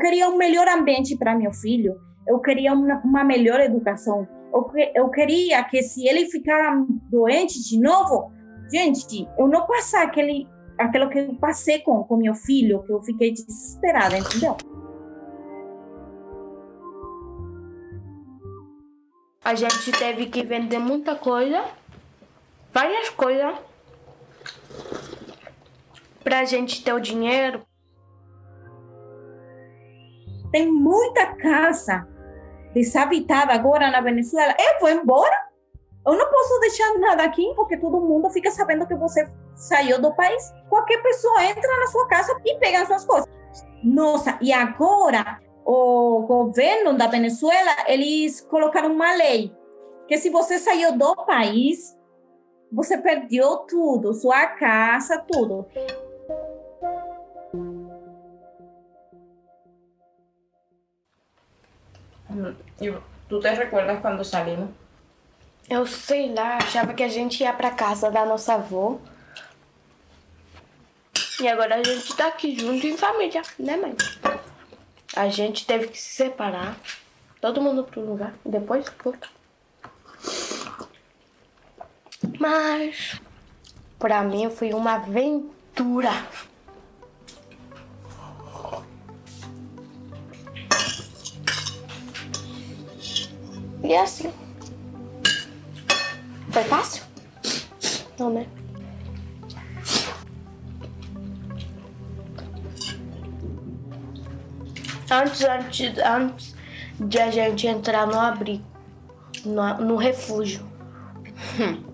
Queria 0.06 0.30
um 0.30 0.38
melhor 0.38 0.68
ambiente 0.68 1.18
para 1.18 1.36
meu 1.36 1.52
filho. 1.52 2.00
Eu 2.28 2.40
queria 2.40 2.74
uma, 2.74 3.02
uma 3.04 3.24
melhor 3.24 3.60
educação. 3.60 4.28
Eu, 4.54 4.72
eu 4.94 5.10
queria 5.10 5.64
que 5.64 5.82
se 5.82 6.08
ele 6.08 6.28
ficar 6.28 6.76
doente 7.10 7.60
de 7.64 7.80
novo, 7.80 8.32
gente, 8.72 9.28
eu 9.38 9.48
não 9.48 9.66
passar 9.66 10.04
aquele, 10.04 10.48
aquilo 10.78 11.10
que 11.10 11.20
eu 11.20 11.36
passei 11.36 11.80
com, 11.80 12.04
com 12.04 12.18
meu 12.18 12.36
filho, 12.36 12.84
que 12.84 12.92
eu 12.92 13.02
fiquei 13.02 13.34
desesperada, 13.34 14.16
entendeu? 14.18 14.56
A 19.44 19.56
gente 19.56 19.92
teve 19.92 20.28
que 20.28 20.44
vender 20.44 20.80
muita 20.80 21.16
coisa, 21.16 21.66
várias 22.72 23.10
coisas, 23.10 23.56
pra 26.24 26.46
gente 26.46 26.84
ter 26.84 26.94
o 26.94 27.00
dinheiro. 27.00 27.65
Tem 30.56 30.72
muita 30.72 31.36
casa 31.36 32.08
desabitada 32.74 33.52
agora 33.52 33.92
na 33.92 34.00
Venezuela. 34.00 34.56
Eu 34.58 34.80
vou 34.80 34.90
embora. 34.90 35.36
Eu 36.08 36.16
não 36.16 36.32
posso 36.32 36.58
deixar 36.62 36.98
nada 36.98 37.24
aqui, 37.24 37.52
porque 37.58 37.76
todo 37.76 38.00
mundo 38.00 38.30
fica 38.30 38.50
sabendo 38.50 38.88
que 38.88 38.96
você 38.96 39.30
saiu 39.54 40.02
do 40.02 40.16
país. 40.16 40.54
Qualquer 40.70 41.04
pessoa 41.04 41.44
entra 41.44 41.80
na 41.82 41.88
sua 41.88 42.08
casa 42.08 42.40
e 42.46 42.58
pega 42.58 42.84
as 42.84 42.88
suas 42.88 43.04
coisas. 43.04 43.30
Nossa, 43.84 44.38
e 44.40 44.54
agora 44.54 45.42
o 45.66 46.22
governo 46.22 46.94
da 46.94 47.08
Venezuela, 47.08 47.76
eles 47.88 48.40
colocaram 48.40 48.94
uma 48.94 49.14
lei 49.14 49.54
que 50.08 50.18
se 50.18 50.30
você 50.30 50.58
saiu 50.58 50.98
do 50.98 51.18
país, 51.26 52.00
você 52.72 52.98
perdeu 52.98 53.58
tudo, 53.68 54.14
sua 54.14 54.48
casa, 54.48 55.18
tudo. 55.18 55.66
¿Y 62.80 62.92
tú 63.30 63.40
te 63.40 63.54
recuerdas 63.56 64.02
cuando 64.02 64.24
salimos? 64.24 64.70
Eu 65.68 65.88
sei 65.88 66.32
lá, 66.34 66.58
achava 66.58 66.94
que 66.94 67.04
a 67.04 67.08
gente 67.08 67.42
ia 67.42 67.52
pra 67.52 67.72
casa 67.72 68.12
da 68.12 68.26
nossa 68.26 68.54
avó. 68.54 69.00
E 71.42 71.48
agora 71.48 71.76
a 71.76 71.84
gente 71.84 72.16
tá 72.16 72.28
aqui 72.28 72.58
junto 72.58 72.86
em 72.86 72.96
família, 72.96 73.42
né, 73.58 73.76
mãe? 73.76 73.96
A 75.16 75.28
gente 75.30 75.66
teve 75.66 75.88
que 75.88 75.98
se 75.98 76.16
separar. 76.16 76.78
Todo 77.42 77.62
mundo 77.62 77.84
pro 77.84 78.02
lugar. 78.02 78.34
Depois 78.46 78.86
voltar. 79.04 79.30
Mas 82.40 83.20
pra 83.98 84.24
mim 84.24 84.50
foi 84.50 84.74
uma 84.74 84.96
aventura. 84.96 86.12
E 93.86 93.94
é 93.94 94.02
assim. 94.02 94.34
Foi 96.50 96.64
fácil? 96.64 97.04
Não, 98.18 98.32
né? 98.32 98.48
Antes, 105.12 105.44
antes, 105.44 105.98
antes 106.00 106.56
de 107.00 107.20
a 107.20 107.30
gente 107.30 107.68
entrar 107.68 108.08
no 108.08 108.20
abrigo, 108.20 108.64
no, 109.46 109.76
no 109.76 109.96
refúgio. 109.98 110.66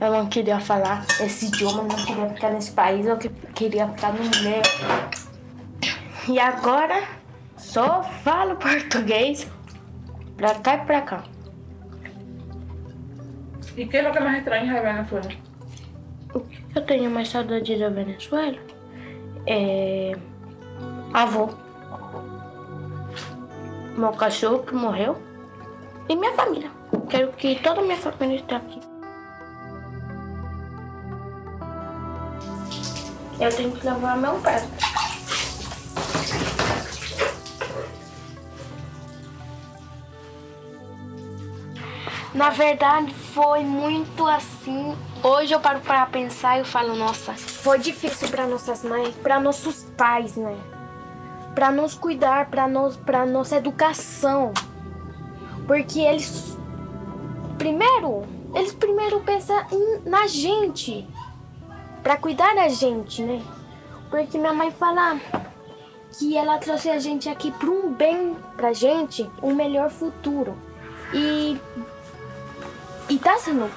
Eu 0.00 0.10
não 0.10 0.26
queria 0.26 0.58
falar 0.58 1.06
esse 1.20 1.46
idioma, 1.46 1.84
não 1.84 2.04
queria 2.04 2.28
ficar 2.30 2.50
nesse 2.50 2.72
país, 2.72 3.06
eu 3.06 3.16
queria 3.54 3.88
ficar 3.88 4.12
no 4.12 4.24
meu. 4.42 4.60
E 6.28 6.38
agora 6.38 7.02
só 7.56 8.02
falo 8.02 8.56
português 8.60 9.46
pra 10.36 10.54
cá 10.54 10.74
e 10.74 10.86
pra 10.86 11.02
cá. 11.02 11.24
¿Y 13.76 13.88
qué 13.88 13.98
es 13.98 14.04
lo 14.04 14.12
que 14.12 14.20
más 14.20 14.36
extrañas 14.36 14.74
de 14.74 14.80
Venezuela? 14.80 15.28
O 16.32 16.40
que 16.40 16.62
eu 16.74 16.84
tenho 16.84 17.10
mais 17.10 17.28
saudade 17.28 17.78
da 17.78 17.88
Venezuela 17.88 18.58
é. 19.46 20.16
avô. 21.12 21.48
Meu 23.96 24.12
cachorro 24.12 24.60
que 24.60 24.74
morreu. 24.74 25.16
E 26.08 26.14
minha 26.14 26.32
família. 26.34 26.70
Quero 27.08 27.32
que 27.32 27.56
toda 27.56 27.80
a 27.80 27.84
minha 27.84 27.96
família 27.96 28.36
esteja 28.36 28.56
aqui. 28.56 28.80
Eu 33.40 33.54
tenho 33.54 33.72
que 33.72 33.86
lavar 33.86 34.16
meu 34.16 34.34
pé. 34.40 34.62
Na 42.36 42.50
verdade, 42.50 43.14
foi 43.14 43.64
muito 43.64 44.26
assim. 44.26 44.94
Hoje 45.22 45.54
eu 45.54 45.58
paro 45.58 45.80
para 45.80 46.04
pensar 46.04 46.60
e 46.60 46.64
falo, 46.66 46.94
nossa, 46.94 47.32
foi 47.32 47.78
difícil 47.78 48.28
para 48.28 48.46
nossas 48.46 48.84
mães, 48.84 49.14
para 49.22 49.40
nossos 49.40 49.84
pais, 49.96 50.36
né? 50.36 50.54
Para 51.54 51.72
nos 51.72 51.94
cuidar, 51.94 52.50
para 52.50 52.68
nos, 52.68 52.94
para 52.94 53.24
nossa 53.24 53.56
educação. 53.56 54.52
Porque 55.66 56.00
eles 56.00 56.58
primeiro, 57.56 58.24
eles 58.54 58.74
primeiro 58.74 59.20
pensam 59.20 59.56
em, 59.72 60.00
na 60.06 60.26
gente, 60.26 61.08
para 62.02 62.18
cuidar 62.18 62.54
da 62.54 62.68
gente, 62.68 63.22
né? 63.22 63.42
Porque 64.10 64.36
minha 64.36 64.52
mãe 64.52 64.70
fala 64.70 65.18
que 66.18 66.36
ela 66.36 66.58
trouxe 66.58 66.90
a 66.90 66.98
gente 66.98 67.30
aqui 67.30 67.50
para 67.50 67.70
um 67.70 67.94
bem 67.94 68.36
pra 68.58 68.74
gente, 68.74 69.26
um 69.42 69.54
melhor 69.54 69.88
futuro. 69.88 70.54
E 71.14 71.58
e 73.08 73.18
tá 73.18 73.38
sendo. 73.38 73.70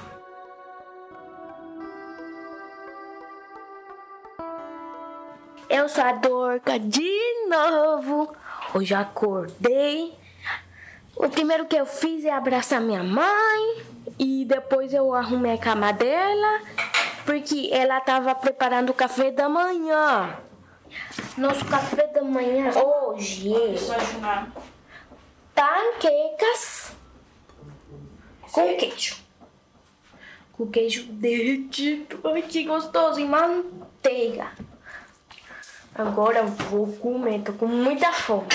Eu 5.68 5.88
sou 5.88 6.02
a 6.02 6.12
Dorca 6.12 6.78
de 6.78 7.46
novo. 7.48 8.34
Hoje 8.74 8.92
acordei. 8.92 10.18
O 11.16 11.28
primeiro 11.28 11.66
que 11.66 11.76
eu 11.76 11.86
fiz 11.86 12.24
é 12.24 12.32
abraçar 12.32 12.80
minha 12.80 13.04
mãe. 13.04 13.84
E 14.18 14.44
depois 14.44 14.92
eu 14.92 15.14
arrumei 15.14 15.54
a 15.54 15.58
cama 15.58 15.92
dela. 15.92 16.60
Porque 17.24 17.70
ela 17.72 18.00
tava 18.00 18.34
preparando 18.34 18.90
o 18.90 18.94
café 18.94 19.30
da 19.30 19.48
manhã. 19.48 20.36
Nosso 21.36 21.64
café 21.66 22.08
da 22.08 22.22
manhã 22.22 22.70
hoje 22.74 23.54
é 23.54 23.76
panquecas 25.54 26.92
com 28.50 28.76
queijo. 28.76 29.19
Com 30.60 30.70
queijo 30.70 31.04
derretido. 31.12 32.20
Ai, 32.22 32.42
que 32.42 32.64
gostoso. 32.64 33.18
E 33.18 33.24
manteiga. 33.24 34.48
Agora 35.94 36.40
eu 36.40 36.48
vou 36.48 36.86
comer. 36.98 37.40
Tô 37.40 37.54
com 37.54 37.64
muita 37.64 38.12
fome. 38.12 38.46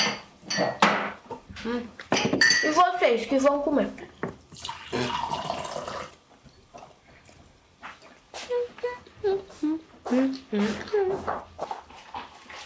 Hum. 1.65 1.83
E 2.63 2.69
vocês 2.69 3.25
que 3.25 3.39
vão 3.39 3.59
comer? 3.63 3.89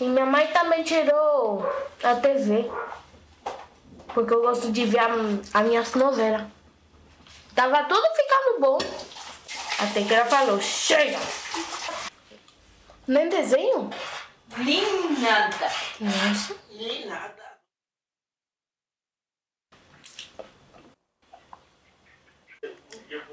E 0.02 0.04
minha 0.04 0.25
mãe 0.25 0.47
também 0.47 0.84
tirou 0.84 1.65
a 2.04 2.13
TV. 2.15 2.69
Porque 4.13 4.34
eu 4.34 4.41
gosto 4.41 4.69
de 4.69 4.84
ver 4.84 4.99
as 5.54 5.65
minhas 5.65 5.95
novelas. 5.95 6.45
Tava 7.56 7.86
tudo 7.86 8.04
ficando 8.17 8.60
bom. 8.60 9.18
Até 9.80 10.04
que 10.04 10.13
ela 10.13 10.26
falou, 10.26 10.60
chega! 10.60 11.18
Nem 13.08 13.30
desenho? 13.30 13.89
Nem 14.58 15.12
nada. 15.20 15.72
Nossa. 16.00 16.56
Nem 16.72 17.06
nada. 17.08 17.39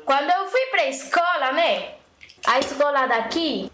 Quando 0.05 0.31
eu 0.31 0.47
fui 0.49 0.67
pra 0.67 0.87
escola, 0.87 1.53
né? 1.53 1.97
A 2.47 2.61
escola 2.61 3.07
daqui, 3.07 3.71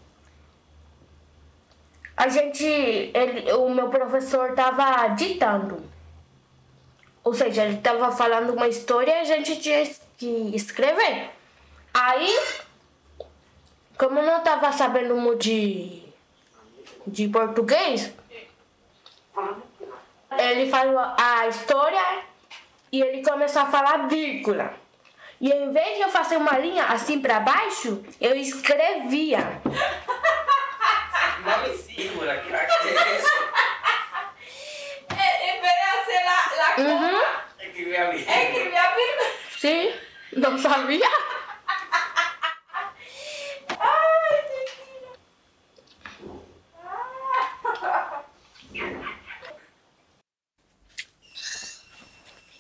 a 2.17 2.29
gente, 2.29 2.65
ele, 2.65 3.53
o 3.53 3.69
meu 3.69 3.91
professor 3.91 4.55
tava 4.55 5.09
ditando. 5.09 5.91
Ou 7.23 7.35
seja, 7.35 7.65
ele 7.65 7.83
tava 7.83 8.11
falando 8.11 8.55
uma 8.55 8.67
história 8.67 9.11
e 9.13 9.21
a 9.21 9.25
gente 9.25 9.61
tinha 9.61 9.85
que 10.17 10.57
escrever. 10.57 11.42
Aí, 11.95 12.39
como 13.99 14.19
eu 14.19 14.27
não 14.27 14.41
tava 14.43 14.73
sabendo 14.73 15.15
muito 15.17 15.41
de, 15.41 16.03
de 17.07 17.29
português, 17.29 18.13
ele 20.39 20.71
falou 20.71 20.99
a 20.99 21.47
história 21.49 22.23
e 22.91 23.03
ele 23.03 23.23
começou 23.23 23.63
a 23.63 23.67
falar 23.67 24.09
vírgula. 24.09 24.75
E 25.41 25.51
em 25.51 25.73
vez 25.73 25.97
de 25.97 26.03
eu 26.03 26.09
fazer 26.09 26.37
uma 26.37 26.57
linha 26.57 26.85
assim 26.85 27.21
para 27.21 27.41
baixo, 27.41 28.03
eu 28.21 28.37
escrevia. 28.37 29.61
No 31.45 31.69
me 31.69 31.77
segura, 31.77 32.39
que 32.39 32.53
é 32.53 33.19
isso? 33.19 33.43
La 36.57 36.77
Uhum. 36.79 37.21
Escrevi 37.61 37.97
a 37.97 38.11
vírgula. 38.11 39.33
Sim, 39.59 39.93
não 40.37 40.57
sabia? 40.59 41.09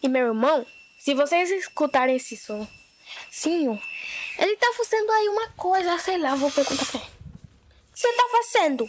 E 0.03 0.09
meu 0.09 0.22
irmão, 0.33 0.66
se 0.99 1.14
vocês 1.14 1.51
escutarem 1.51 2.16
esse 2.16 2.37
som, 2.37 2.66
sim, 3.31 3.81
ele 4.38 4.57
tá 4.57 4.73
fazendo 4.77 5.11
aí 5.11 5.29
uma 5.29 5.49
coisa, 5.51 5.99
sei 5.99 6.18
lá, 6.18 6.35
vou 6.35 6.51
perguntar 6.51 6.87
pra 6.87 7.01
ele. 7.01 7.09
O 7.09 7.92
que 7.95 8.01
você 8.01 8.12
tá 8.14 8.25
fazendo? 8.31 8.88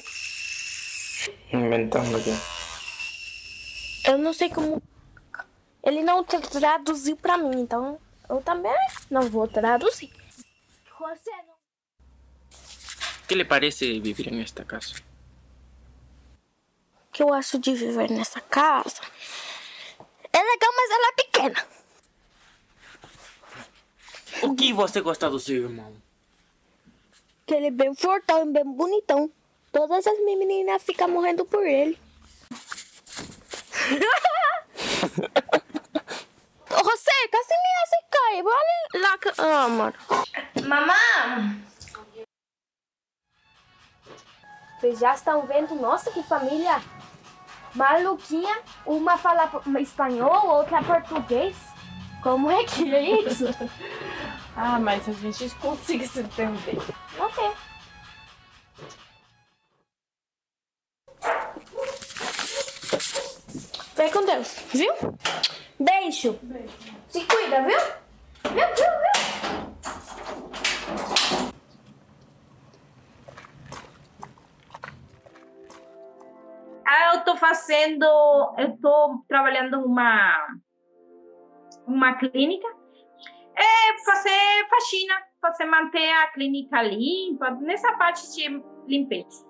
Inventando 1.52 2.18
aqui. 2.18 2.32
Eu 4.06 4.18
não 4.18 4.34
sei 4.34 4.50
como. 4.50 4.82
Ele 5.84 6.02
não 6.02 6.24
tra- 6.24 6.40
traduziu 6.40 7.16
pra 7.18 7.38
mim, 7.38 7.62
então 7.62 8.00
eu 8.30 8.42
também 8.42 8.76
não 9.10 9.22
vou 9.30 9.48
traduzir. 9.48 10.12
Você 11.00 11.32
não. 11.32 11.54
¿Qué 13.28 13.36
le 13.36 13.46
parece 13.46 14.00
vivir 14.00 14.28
en 14.34 14.42
esta 14.42 14.64
casa? 14.66 14.96
O 17.08 17.12
que 17.14 17.24
eu 17.24 17.34
acho 17.34 17.60
de 17.60 17.74
viver 17.74 18.10
nessa 18.10 18.42
casa 18.42 19.02
é 20.32 20.38
legal, 20.42 20.72
mas 20.76 20.92
ela 20.92 21.08
é 21.08 21.12
pequena. 21.12 21.33
O 24.42 24.56
que 24.56 24.74
você 24.74 25.02
gosta 25.02 25.30
do 25.30 25.40
seu 25.40 25.64
irmão? 25.64 25.94
Que 27.46 27.54
ele 27.56 27.68
é 27.68 27.72
bem 27.72 27.94
fortão 27.96 28.44
e 28.48 28.52
bem 28.52 28.64
bonitão. 28.66 29.30
Todas 29.72 30.06
as 30.06 30.18
meninas 30.24 30.84
ficam 30.84 31.08
morrendo 31.10 31.46
por 31.46 31.66
ele. 31.66 31.98
Você, 36.70 37.28
casi 37.32 37.50
me 37.50 37.84
hace. 37.84 37.94
Vale 38.42 39.04
lá. 39.04 39.18
que- 39.20 39.32
Ah, 39.38 39.68
mano. 39.68 39.94
Mamãe! 40.66 41.64
Vocês 44.80 44.98
já 45.00 45.14
estão 45.14 45.46
vendo? 45.46 45.76
Nossa, 45.76 46.10
que 46.12 46.24
família 46.24 46.82
maluquinha. 47.76 48.62
Uma 48.86 49.18
fala 49.18 49.50
espanhol, 49.80 50.48
outra 50.48 50.82
português. 50.84 51.56
Como 52.22 52.50
é 52.50 52.64
que 52.64 52.94
é 52.94 53.22
isso? 53.22 53.46
Ah, 54.56 54.78
mas 54.80 55.10
a 55.10 55.14
gente 55.14 55.50
consegue 55.56 56.08
se 56.08 56.20
entender. 56.20 56.78
Não 57.18 57.28
sei. 57.32 57.52
Vem 63.96 64.12
com 64.12 64.24
Deus, 64.26 64.56
viu? 64.72 64.94
Beijo. 65.80 66.40
Se 67.10 67.26
cuida, 67.26 67.64
viu? 67.64 67.80
Viu, 68.44 68.54
viu, 68.54 68.76
viu? 68.76 70.03
A 76.86 77.14
eu 77.14 77.20
estou 77.20 77.38
fazendo, 77.38 78.06
eu 78.58 78.70
estou 78.76 79.24
trabalhando 79.28 79.80
uma 79.86 80.48
uma 81.88 82.14
clínica, 82.16 82.68
é 83.56 84.04
fazer 84.06 84.68
faxina, 84.70 85.14
fazer 85.42 85.66
manter 85.66 86.10
a 86.12 86.28
clínica 86.28 86.82
limpa, 86.82 87.52
nessa 87.62 87.92
parte 87.94 88.32
de 88.34 88.64
limpeza. 88.88 89.46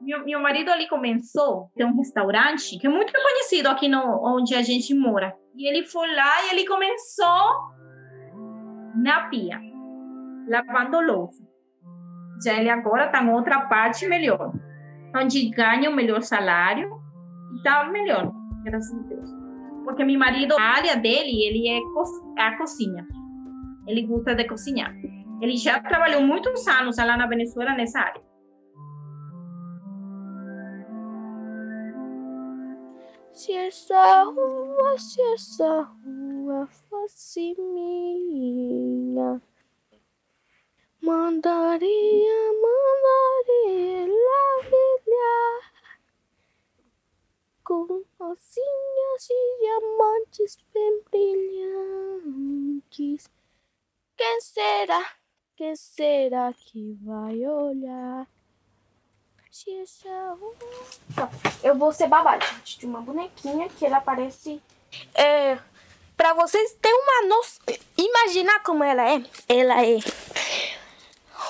Meu, 0.00 0.24
meu 0.24 0.40
marido 0.40 0.70
ali 0.70 0.88
começou, 0.88 1.70
tem 1.74 1.84
um 1.84 1.96
restaurante 1.96 2.78
que 2.78 2.86
é 2.86 2.90
muito 2.90 3.12
conhecido 3.12 3.68
aqui 3.68 3.86
no, 3.86 4.00
onde 4.24 4.54
a 4.54 4.62
gente 4.62 4.94
mora. 4.94 5.36
E 5.54 5.68
ele 5.68 5.84
foi 5.86 6.14
lá 6.14 6.44
e 6.44 6.50
ele 6.52 6.66
começou 6.66 7.50
na 8.94 9.28
pia, 9.28 9.60
lavando 10.48 11.00
louça. 11.00 11.42
Já 12.42 12.54
ele 12.54 12.70
agora 12.70 13.06
está 13.06 13.22
em 13.22 13.30
outra 13.30 13.66
parte 13.66 14.06
melhor, 14.06 14.52
onde 15.14 15.50
ganha 15.50 15.90
o 15.90 15.94
melhor 15.94 16.22
salário 16.22 17.00
e 17.52 17.56
está 17.56 17.84
melhor, 17.88 18.32
graças 18.64 18.92
a 18.92 19.02
Deus. 19.08 19.30
Porque 19.84 20.04
meu 20.04 20.18
marido, 20.18 20.56
a 20.58 20.62
área 20.62 20.96
dele, 20.96 21.42
ele 21.42 21.68
é 21.68 21.80
co 21.92 22.04
a 22.38 22.56
cozinha. 22.56 23.06
Ele 23.86 24.06
gosta 24.06 24.34
de 24.34 24.44
cozinhar. 24.44 24.94
Ele 25.40 25.56
já 25.56 25.80
trabalhou 25.80 26.22
muitos 26.22 26.66
anos 26.68 26.98
lá 26.98 27.16
na 27.16 27.26
Venezuela 27.26 27.74
nessa 27.74 28.00
área. 28.00 28.22
Se 33.32 33.52
essa 33.52 34.24
rua, 34.24 34.98
se 34.98 35.22
essa 35.32 35.88
rua 36.04 36.66
fosse 36.66 37.56
minha, 37.58 39.40
mandaria, 41.00 42.52
mandaria 42.62 43.00
brilhar 43.50 44.99
com 47.70 48.02
rosinhas 48.18 49.28
e 49.30 49.58
diamantes 49.60 50.58
bem 50.74 51.02
brilhantes. 51.08 53.30
Quem 54.16 54.40
será? 54.40 55.12
Quem 55.54 55.76
será 55.76 56.52
que 56.52 56.98
vai 57.00 57.46
olhar? 57.46 58.26
Eu 61.62 61.76
vou 61.76 61.92
ser 61.92 62.08
babá, 62.08 62.40
gente, 62.40 62.80
de 62.80 62.86
uma 62.86 63.00
bonequinha 63.00 63.68
que 63.68 63.86
ela 63.86 64.00
parece. 64.00 64.60
É. 65.14 65.56
Pra 66.16 66.34
vocês 66.34 66.72
terem 66.82 67.00
uma 67.00 67.36
noção. 67.36 67.64
Imaginar 67.96 68.64
como 68.64 68.82
ela 68.82 69.08
é. 69.08 69.24
Ela 69.48 69.86
é. 69.86 69.98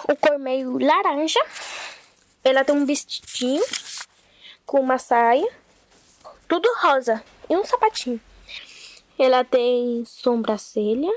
O 0.07 0.15
cor 0.17 0.39
meio 0.39 0.79
laranja. 0.79 1.41
Ela 2.45 2.63
tem 2.63 2.77
um 2.77 2.85
vestidinho. 2.85 3.65
Com 4.67 4.81
uma 4.81 4.99
saia. 4.99 5.61
Tudo 6.51 6.69
rosa. 6.81 7.23
E 7.49 7.57
um 7.57 7.65
sapatinho. 7.65 8.21
Ela 9.17 9.45
tem 9.45 10.05
sobrancelha. 10.05 11.17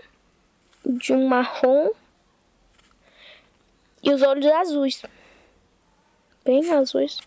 De 0.85 1.11
um 1.11 1.27
marrom. 1.27 1.89
E 4.03 4.13
os 4.13 4.21
olhos 4.21 4.45
azuis. 4.45 5.01
Bem 6.45 6.71
azuis. 6.71 7.19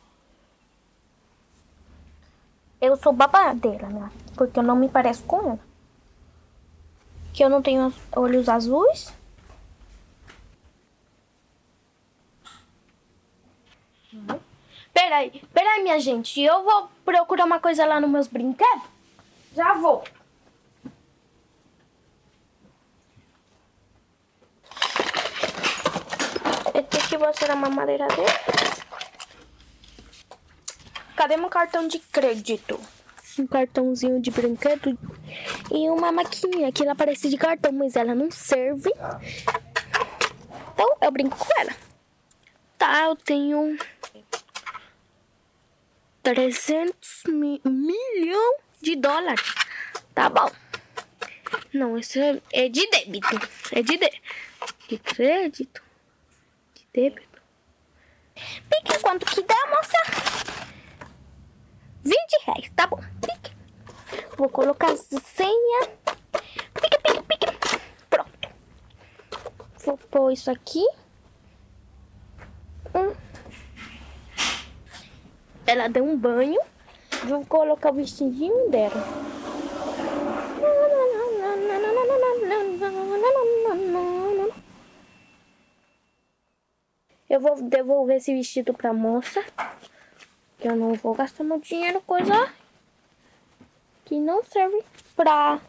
Eu 2.80 2.96
sou 2.96 3.12
babadeira, 3.12 3.88
né? 3.88 4.08
Porque 4.36 4.60
eu 4.60 4.62
não 4.62 4.76
me 4.76 4.88
pareço 4.88 5.24
com 5.24 5.40
ela. 5.40 5.60
Que 7.34 7.42
eu 7.42 7.50
não 7.50 7.60
tenho 7.60 7.88
os 7.88 7.96
olhos 8.14 8.48
azuis. 8.48 9.12
Peraí, 14.96 15.42
peraí, 15.52 15.82
minha 15.82 16.00
gente. 16.00 16.40
Eu 16.40 16.64
vou 16.64 16.88
procurar 17.04 17.44
uma 17.44 17.60
coisa 17.60 17.84
lá 17.84 18.00
nos 18.00 18.08
meus 18.08 18.26
brinquedos. 18.28 18.82
Já 19.54 19.74
vou. 19.74 20.02
Eu 26.72 26.82
tenho 26.82 27.08
que 27.08 27.18
mostrar 27.18 27.52
a 27.52 27.56
mamadeira 27.56 28.06
dele. 28.08 28.26
Cadê 31.14 31.36
meu 31.36 31.50
cartão 31.50 31.86
de 31.86 31.98
crédito? 31.98 32.80
Um 33.38 33.46
cartãozinho 33.46 34.18
de 34.18 34.30
brinquedo 34.30 34.98
e 35.70 35.90
uma 35.90 36.10
maquininha 36.10 36.72
que 36.72 36.82
ela 36.82 36.94
parece 36.94 37.28
de 37.28 37.36
cartão, 37.36 37.70
mas 37.70 37.96
ela 37.96 38.14
não 38.14 38.30
serve. 38.30 38.90
Então 40.72 40.96
eu 41.02 41.10
brinco 41.10 41.36
com 41.36 41.60
ela. 41.60 41.76
Tá, 42.78 43.04
eu 43.04 43.16
tenho 43.16 43.78
300 46.26 47.22
mi 47.28 47.60
milhão 47.64 48.56
de 48.82 48.96
dólares. 48.96 49.54
Tá 50.12 50.28
bom. 50.28 50.50
Não, 51.72 51.96
isso 51.96 52.18
é, 52.18 52.42
é 52.52 52.68
de 52.68 52.84
débito. 52.90 53.48
É 53.70 53.80
de, 53.80 53.96
de, 53.96 54.10
de 54.88 54.98
crédito. 54.98 55.80
De 56.74 56.88
débito. 56.92 57.40
Pique 58.34 58.98
quanto 59.00 59.24
que 59.24 59.40
dá, 59.42 59.54
moça? 59.68 59.98
20 62.02 62.16
reais, 62.44 62.72
tá 62.74 62.88
bom. 62.88 63.00
Pique. 63.20 63.54
Vou 64.36 64.48
colocar 64.48 64.90
a 64.90 64.96
senha. 64.96 65.88
Pique, 66.74 66.98
pique, 67.04 67.22
pique. 67.22 67.80
Pronto. 68.10 68.48
Vou 69.84 69.96
pôr 69.96 70.32
isso 70.32 70.50
aqui. 70.50 70.84
Hum. 72.96 73.25
Ela 75.66 75.88
deu 75.88 76.04
um 76.04 76.16
banho. 76.16 76.60
Vou 77.24 77.44
colocar 77.46 77.90
o 77.90 77.94
vestidinho 77.94 78.70
dela. 78.70 79.02
Eu 87.28 87.40
vou 87.40 87.60
devolver 87.60 88.16
esse 88.16 88.32
vestido 88.32 88.72
pra 88.72 88.92
moça. 88.92 89.44
Que 90.58 90.68
eu 90.68 90.76
não 90.76 90.94
vou 90.94 91.14
gastar 91.14 91.44
meu 91.44 91.58
dinheiro 91.58 92.00
coisa 92.02 92.52
que 94.06 94.20
não 94.20 94.42
serve 94.44 94.84
pra, 95.16 95.60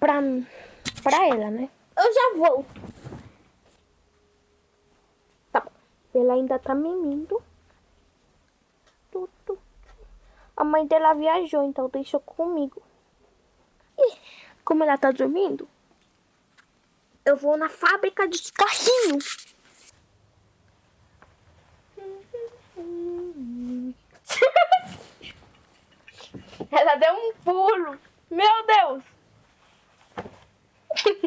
pra, 0.00 0.20
pra 1.02 1.26
ela, 1.28 1.50
né? 1.50 1.68
Eu 1.94 2.14
já 2.14 2.38
volto. 2.38 2.80
Tá. 5.52 5.66
Ela 6.14 6.34
ainda 6.34 6.58
tá 6.58 6.74
mimindo. 6.74 7.40
Tudo. 9.10 9.58
A 10.58 10.64
mãe 10.64 10.84
dela 10.88 11.14
viajou, 11.14 11.62
então 11.62 11.88
deixou 11.88 12.18
comigo. 12.18 12.82
E 13.96 14.16
como 14.64 14.82
ela 14.82 14.98
tá 14.98 15.12
dormindo, 15.12 15.68
eu 17.24 17.36
vou 17.36 17.56
na 17.56 17.68
fábrica 17.68 18.26
de 18.26 18.52
carrinho. 18.52 19.18
Ela 26.72 26.96
deu 26.96 27.14
um 27.14 27.32
pulo. 27.44 27.96
Meu 28.28 28.66
Deus! 28.66 29.04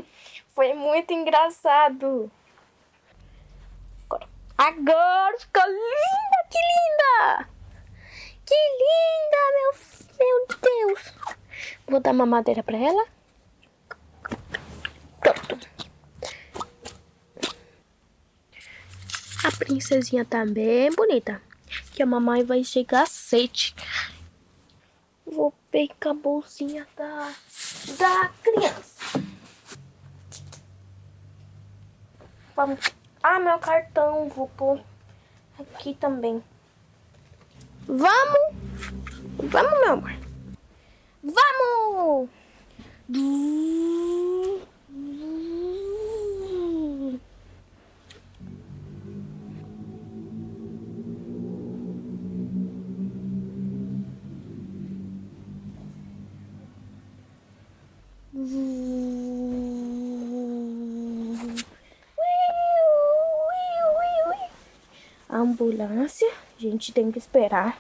Foi 0.54 0.74
muito 0.74 1.14
engraçado. 1.14 2.30
Agora, 4.10 4.28
agora 4.58 5.40
ficou 5.40 5.64
linda! 5.66 6.50
Que 6.50 6.58
linda! 6.60 7.51
Que 8.46 8.56
linda, 8.56 9.42
meu, 9.56 9.72
meu 10.20 10.48
Deus! 10.62 11.14
Vou 11.88 12.00
dar 12.00 12.12
uma 12.12 12.26
madeira 12.26 12.64
pra 12.64 12.78
ela. 12.78 13.06
Pronto. 15.20 15.60
A 19.44 19.52
princesinha 19.58 20.24
tá 20.24 20.46
bem 20.46 20.92
bonita. 20.92 21.42
Que 21.94 22.04
a 22.04 22.06
mamãe 22.06 22.44
vai 22.44 22.64
chegar 22.64 23.08
sete. 23.08 23.76
Vou 25.26 25.54
pegar 25.70 26.12
a 26.12 26.14
bolsinha 26.14 26.88
da, 26.96 27.34
da 27.98 28.32
criança. 28.44 29.22
Vamos. 32.56 32.80
Ah, 33.24 33.40
meu 33.40 33.58
cartão. 33.60 34.30
Vou 34.30 34.48
pôr 34.50 34.82
aqui 35.60 35.96
também. 35.96 36.44
Vamos! 37.94 38.56
Vamos, 39.38 39.80
meu 39.82 39.92
amor. 39.92 40.14
Vamos! 41.22 42.30
Ambulância, 65.30 66.32
gente 66.62 66.94
tem 66.94 67.12
que 67.12 67.18
esperar 67.18 67.78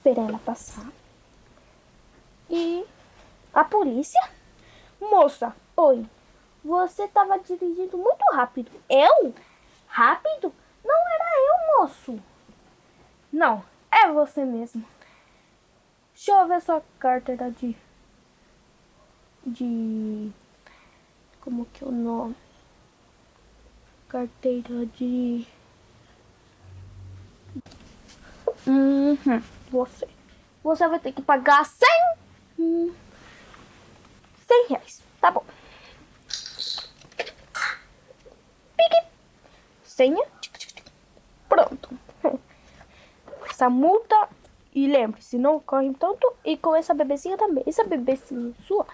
esperei 0.00 0.24
ela 0.24 0.38
passar. 0.38 0.90
E 2.48 2.84
a 3.52 3.62
polícia? 3.62 4.20
Moça, 4.98 5.54
oi. 5.76 6.06
Você 6.64 7.04
estava 7.04 7.38
dirigindo 7.38 7.96
muito 7.98 8.22
rápido. 8.32 8.70
Eu? 8.88 9.34
Rápido? 9.86 10.52
Não 10.82 11.08
era 11.14 11.24
eu, 11.36 11.80
moço. 11.80 12.22
Não, 13.30 13.62
é 13.90 14.10
você 14.10 14.44
mesmo. 14.44 14.84
Deixa 16.14 16.32
eu 16.32 16.48
ver 16.48 16.60
sua 16.60 16.82
carteira 16.98 17.50
de. 17.50 17.76
De. 19.46 20.32
Como 21.40 21.64
que 21.66 21.84
é 21.84 21.86
o 21.86 21.92
nome? 21.92 22.36
Carteira 24.08 24.86
de. 24.86 25.46
Uhum, 28.66 29.42
você. 29.70 30.08
Você 30.62 30.88
vai 30.88 30.98
ter 30.98 31.12
que 31.12 31.22
pagar 31.22 31.64
100. 31.64 31.88
Hum, 32.58 32.94
100 34.46 34.66
reais. 34.68 35.02
Tá 35.20 35.30
bom. 35.30 35.44
Pique. 38.76 39.06
Senha. 39.84 40.24
Pronto. 41.48 41.90
Essa 43.48 43.70
multa. 43.70 44.28
E 44.72 44.86
lembre-se, 44.86 45.36
não 45.36 45.58
corre 45.58 45.92
tanto. 45.94 46.32
E 46.44 46.56
com 46.56 46.76
essa 46.76 46.94
bebezinha 46.94 47.36
também. 47.36 47.64
Essa 47.66 47.82
bebezinha 47.82 48.54
sua? 48.66 48.86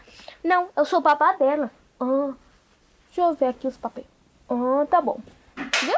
Não, 0.43 0.69
eu 0.75 0.85
sou 0.87 1.01
o 1.01 1.03
babá 1.03 1.33
dela. 1.35 1.71
Ah, 2.01 2.33
deixa 3.07 3.21
eu 3.21 3.35
ver 3.35 3.49
aqui 3.49 3.67
os 3.67 3.77
papéis. 3.77 4.07
Ah, 4.49 4.87
tá 4.89 5.01
bom. 5.03 5.21
Viu? 5.83 5.97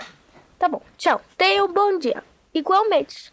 Tá 0.58 0.68
bom. 0.68 0.82
Tchau. 0.96 1.20
Tenha 1.36 1.64
um 1.64 1.72
bom 1.72 1.98
dia. 1.98 2.24
Igualmente. 2.52 3.32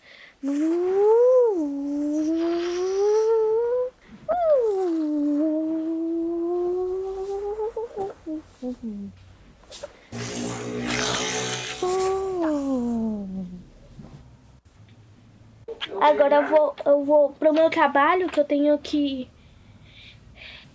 Agora 16.00 16.36
eu 16.36 16.48
vou, 16.48 16.76
eu 16.86 17.04
vou 17.04 17.30
pro 17.32 17.52
meu 17.52 17.70
trabalho, 17.72 18.30
que 18.30 18.40
eu 18.40 18.46
tenho 18.46 18.78
que. 18.78 19.28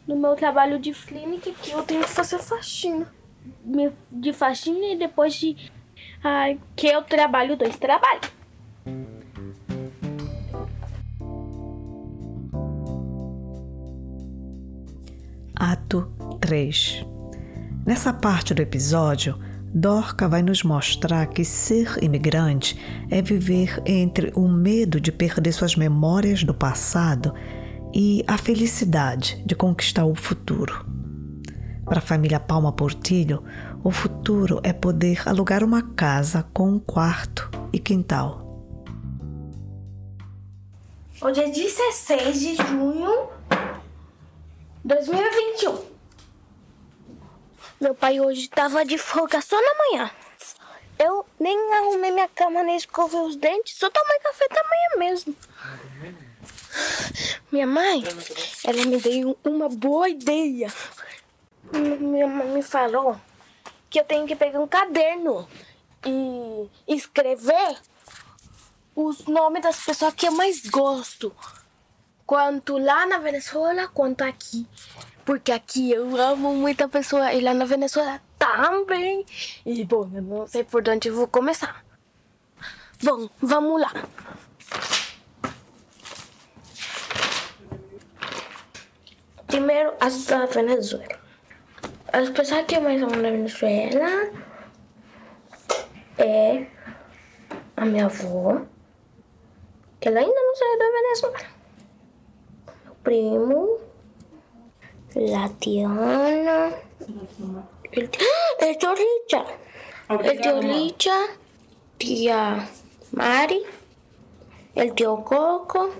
No 0.05 0.17
meu 0.17 0.35
trabalho 0.35 0.81
de 0.81 0.93
clínica, 0.93 1.53
que 1.53 1.71
eu 1.71 1.85
tenho 1.85 2.03
que 2.03 2.09
fazer 2.11 2.41
faxina. 2.41 3.07
De 4.11 4.33
faxina 4.33 4.87
e 4.87 4.97
depois 4.97 5.35
de. 5.35 5.57
Ai, 6.25 6.59
que 6.75 6.89
eu 6.89 7.03
trabalho 7.03 7.57
dois 7.57 7.79
trabalhos. 7.79 8.33
Ato 15.61 16.11
3 16.41 17.07
Nessa 17.85 18.15
parte 18.15 18.55
do 18.55 18.63
episódio, 18.63 19.39
Dorca 19.75 20.27
vai 20.27 20.41
nos 20.41 20.63
mostrar 20.63 21.27
que 21.27 21.45
ser 21.45 22.03
imigrante 22.03 22.79
é 23.11 23.21
viver 23.21 23.79
entre 23.85 24.33
o 24.35 24.49
medo 24.49 24.99
de 24.99 25.13
perder 25.13 25.53
suas 25.53 25.77
memórias 25.77 26.43
do 26.45 26.55
passado 26.55 27.35
e 27.95 28.25
a 28.27 28.39
felicidade 28.39 29.43
de 29.45 29.55
conquistar 29.55 30.07
o 30.07 30.15
futuro. 30.15 30.87
Para 31.85 31.99
a 31.99 32.03
família 32.03 32.41
Palma 32.41 32.73
Portilho, 32.73 33.45
o 33.85 33.91
futuro 33.91 34.61
é 34.63 34.73
poder 34.73 35.29
alugar 35.29 35.63
uma 35.63 35.83
casa 35.83 36.43
com 36.55 36.71
um 36.71 36.79
quarto 36.79 37.51
e 37.71 37.79
quintal. 37.79 38.65
Hoje 41.21 41.41
é 41.43 41.51
16 41.51 42.41
de 42.41 42.57
junho 42.57 43.40
2021. 44.85 45.85
Meu 47.81 47.95
pai 47.95 48.21
hoje 48.21 48.49
tava 48.49 48.85
de 48.85 48.97
folga 48.97 49.41
só 49.41 49.57
na 49.61 49.75
manhã. 49.75 50.11
Eu 50.99 51.27
nem 51.39 51.75
arrumei 51.75 52.11
minha 52.11 52.29
cama, 52.29 52.63
nem 52.63 52.77
escovei 52.77 53.21
os 53.21 53.37
dentes, 53.37 53.77
só 53.77 53.91
tomei 53.91 54.19
café 54.21 54.47
da 54.49 54.63
manhã 54.65 54.99
mesmo. 54.99 55.37
Minha 57.53 57.67
mãe, 57.67 58.03
ela 58.65 58.85
me 58.85 58.99
deu 58.99 59.39
uma 59.45 59.69
boa 59.69 60.09
ideia. 60.09 60.73
Minha 61.73 62.27
mãe 62.27 62.47
me 62.49 62.63
falou 62.63 63.21
que 63.89 64.01
eu 64.01 64.05
tenho 64.05 64.27
que 64.27 64.37
pegar 64.37 64.61
um 64.61 64.69
caderno 64.69 65.49
e 66.07 66.69
escrever 66.87 67.79
os 68.95 69.27
nomes 69.27 69.63
das 69.63 69.85
pessoas 69.85 70.15
que 70.15 70.27
eu 70.27 70.33
mais 70.33 70.67
gosto. 70.67 71.35
Quanto 72.31 72.79
lá 72.79 73.07
na 73.07 73.19
Venezuela, 73.19 73.89
quanto 73.89 74.23
aqui. 74.23 74.65
Porque 75.25 75.51
aqui 75.51 75.91
eu 75.91 76.15
amo 76.17 76.55
muita 76.55 76.89
pessoa 76.89 77.35
e 77.35 77.41
lá 77.41 77.53
na 77.53 77.65
Venezuela 77.65 78.23
também. 78.39 79.27
E 79.67 79.85
bom, 79.85 80.09
eu 80.15 80.23
não 80.23 80.47
sei 80.47 80.63
por 80.63 80.89
onde 80.89 81.11
vou 81.11 81.27
começar. 81.27 81.85
Bom, 83.03 83.29
vamos 83.43 83.81
lá. 83.81 83.93
Primeiro, 89.49 89.93
as 89.99 90.25
da 90.27 90.47
Venezuela. 90.47 91.19
As 92.13 92.31
pessoas 92.31 92.65
que 92.65 92.79
mais 92.79 93.03
amo 93.03 93.17
na 93.17 93.31
Venezuela 93.31 94.31
é 96.17 96.65
a 97.77 97.85
minha 97.85 98.05
avó, 98.05 98.63
que 99.99 100.07
ela 100.07 100.21
ainda 100.21 100.41
não 100.41 100.55
saiu 100.55 100.79
da 100.79 100.91
Venezuela. 100.93 101.60
Primo, 103.03 103.67
la 105.15 105.49
Tiana, 105.59 106.71
el, 107.93 108.11
el 108.61 108.79
tío 108.79 108.95
Richard, 108.95 109.47
el 110.23 110.41
tío 110.41 110.61
Richard, 110.61 111.31
tía 111.99 112.69
Mari, 113.13 113.63
el 114.75 114.93
tío 114.93 115.25
Coco, 115.25 115.91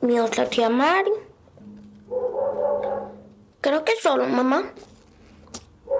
mi 0.00 0.18
otra 0.18 0.48
tía 0.48 0.68
Mari. 0.70 1.12
Creo 3.60 3.84
que 3.84 3.94
solo, 3.96 4.26
mamá. 4.26 4.72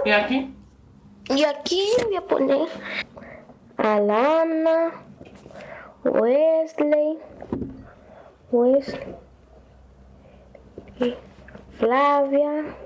¿Y 0.05 0.11
aquí? 0.11 0.55
Y 1.29 1.45
aquí 1.45 1.87
voy 2.05 2.17
a 2.17 2.23
poner 2.23 2.69
a 3.77 4.01
Lana, 4.01 4.93
Wesley, 6.05 7.19
Wesley, 8.51 9.15
Flavia, 11.79 12.77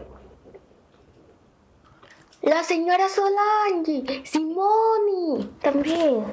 la 2.42 2.62
señora 2.62 3.08
Solange, 3.08 4.22
Simone, 4.24 5.48
también. 5.60 6.24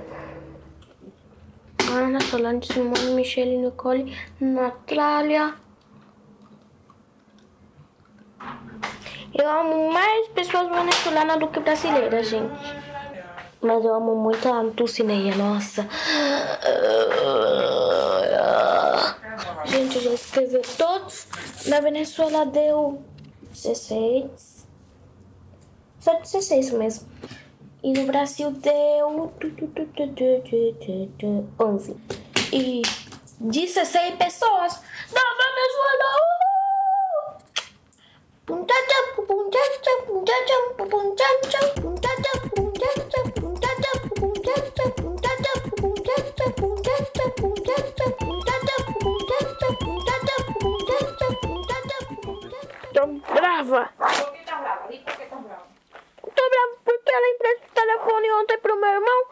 Ana, 1.91 2.21
Solange, 2.21 2.71
Simone, 2.71 3.15
Michelle, 3.15 3.57
Nicole, 3.57 4.15
Natalia. 4.39 5.55
Eu 9.33 9.49
amo 9.49 9.91
mais 9.91 10.27
pessoas 10.29 10.69
venezuelanas 10.69 11.39
do 11.39 11.47
que 11.47 11.59
brasileiras, 11.61 12.27
gente. 12.27 12.75
Mas 13.59 13.83
eu 13.83 13.95
amo 13.95 14.15
muito 14.15 14.47
a 14.47 14.61
Dulcineia, 14.63 15.35
nossa. 15.35 15.87
Gente, 19.65 19.95
eu 19.95 20.01
já 20.03 20.09
escrevi 20.11 20.61
todos. 20.77 21.27
Na 21.65 21.79
Venezuela 21.79 22.45
deu 22.45 23.03
16. 23.51 24.67
Só 25.99 26.19
16 26.19 26.71
mesmo. 26.71 27.07
E 27.83 27.93
no 27.93 28.05
Brasil 28.05 28.51
deu 28.51 29.31
11. 31.59 31.97
E 32.51 32.81
16 33.39 34.15
pessoas 34.15 34.81
da 35.11 35.21
Venezuela. 35.21 36.05
Uhul! 36.15 36.41
Brava. 53.51 53.91
¿Por 53.97 54.31
qué 54.31 54.39
estás 54.39 54.61
brava? 54.61 54.81
Por 54.81 54.89
qué 55.17 55.23
estás 55.23 55.43
brava. 55.43 55.67
Tô 56.21 56.49
brava 56.49 56.77
porque 56.85 57.11
ela 57.11 57.27
empresta 57.29 57.65
o 57.67 57.73
telefone 57.73 58.31
ontem 58.33 58.57
pro 58.59 58.75
meu 58.79 58.89
irmão. 58.89 59.23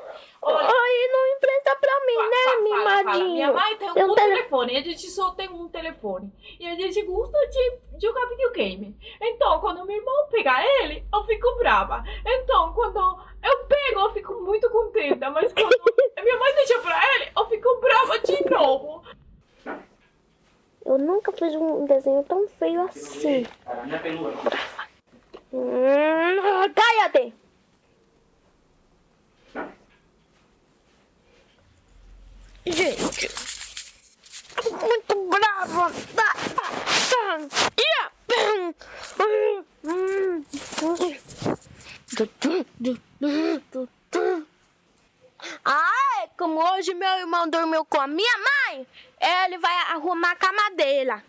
Aí 0.41 1.09
não 1.11 1.27
empresta 1.37 1.75
pra 1.75 1.99
mim, 2.05 2.29
né, 2.29 2.37
Fala, 2.43 2.57
fala, 2.57 2.89
fala. 2.89 3.03
mimadinho? 3.03 3.33
Minha 3.33 3.53
mãe 3.53 3.77
tem 3.77 3.87
Eu 3.95 4.07
um 4.11 4.15
tele- 4.15 4.35
telefone, 4.35 4.77
a 4.77 4.81
gente 4.81 5.09
só 5.11 5.31
tem 5.31 5.49
um 5.49 5.67
telefone. 5.69 6.31
E 6.59 6.67
a 6.67 6.75
gente 6.75 7.01
gosta 7.03 7.37
de 7.47 7.79
jogar 8.01 8.25
videogame. 8.27 8.97
Então, 9.21 9.59
quando 9.59 9.85
meu 9.85 9.97
irmão 9.97 10.27
pega 10.31 10.63
ele, 10.81 11.05
eu 11.13 11.23
fico 11.25 11.55
brava. 11.57 12.03
Então, 12.25 12.73
quando 12.73 12.97
eu 13.43 13.57
pego, 13.65 13.99
eu 13.99 14.11
fico 14.11 14.33
muito 14.41 14.69
contenta. 14.71 15.29
Mas 15.29 15.53
quando 15.53 15.69
minha 16.23 16.37
mãe 16.39 16.55
deixa 16.55 16.79
pra 16.79 17.15
ele, 17.15 17.31
eu 17.37 17.45
fico 17.47 17.79
brava 17.79 18.19
de 18.19 18.49
novo. 18.49 19.03
Fez 21.39 21.55
um 21.55 21.85
desenho 21.85 22.23
tão 22.23 22.47
feio 22.59 22.81
assim. 22.83 23.45
Hum, 25.51 26.73
cállate! 26.75 27.33
Gente, 32.65 33.29
muito 34.69 35.29
brava. 35.29 35.91
É 46.21 46.27
como 46.37 46.59
hoje 46.73 46.93
meu 46.93 47.09
irmão 47.19 47.49
dormiu 47.49 47.85
com 47.85 47.99
a 47.99 48.07
minha 48.07 48.37
mãe, 48.37 48.85
ele 49.49 49.57
vai 49.57 49.75
arrumar 49.91 50.31
a 50.31 50.35
cama 50.35 50.69
dela. 50.75 51.23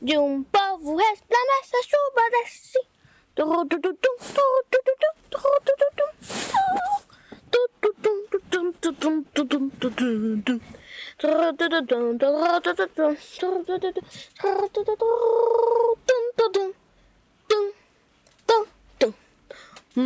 De 0.00 0.16
um 0.16 0.42
povo 0.44 0.96
resplandece 0.96 1.76
a 1.76 1.82
chuva 1.82 2.30
desce. 2.30 2.78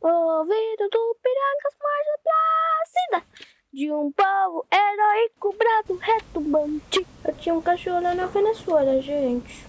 Ouvido 0.00 0.88
do 0.88 1.16
pirancas 1.20 1.74
marcha 1.82 2.16
plácida 2.22 3.26
de 3.72 3.90
um 3.90 4.12
povo 4.12 4.64
heróico, 4.72 5.52
brado, 5.58 5.96
retumbante. 5.96 7.04
Eu 7.24 7.34
tinha 7.34 7.56
um 7.56 7.60
cachorro 7.60 8.00
lá 8.00 8.14
na 8.14 8.26
Venezuela, 8.26 9.02
gente. 9.02 9.66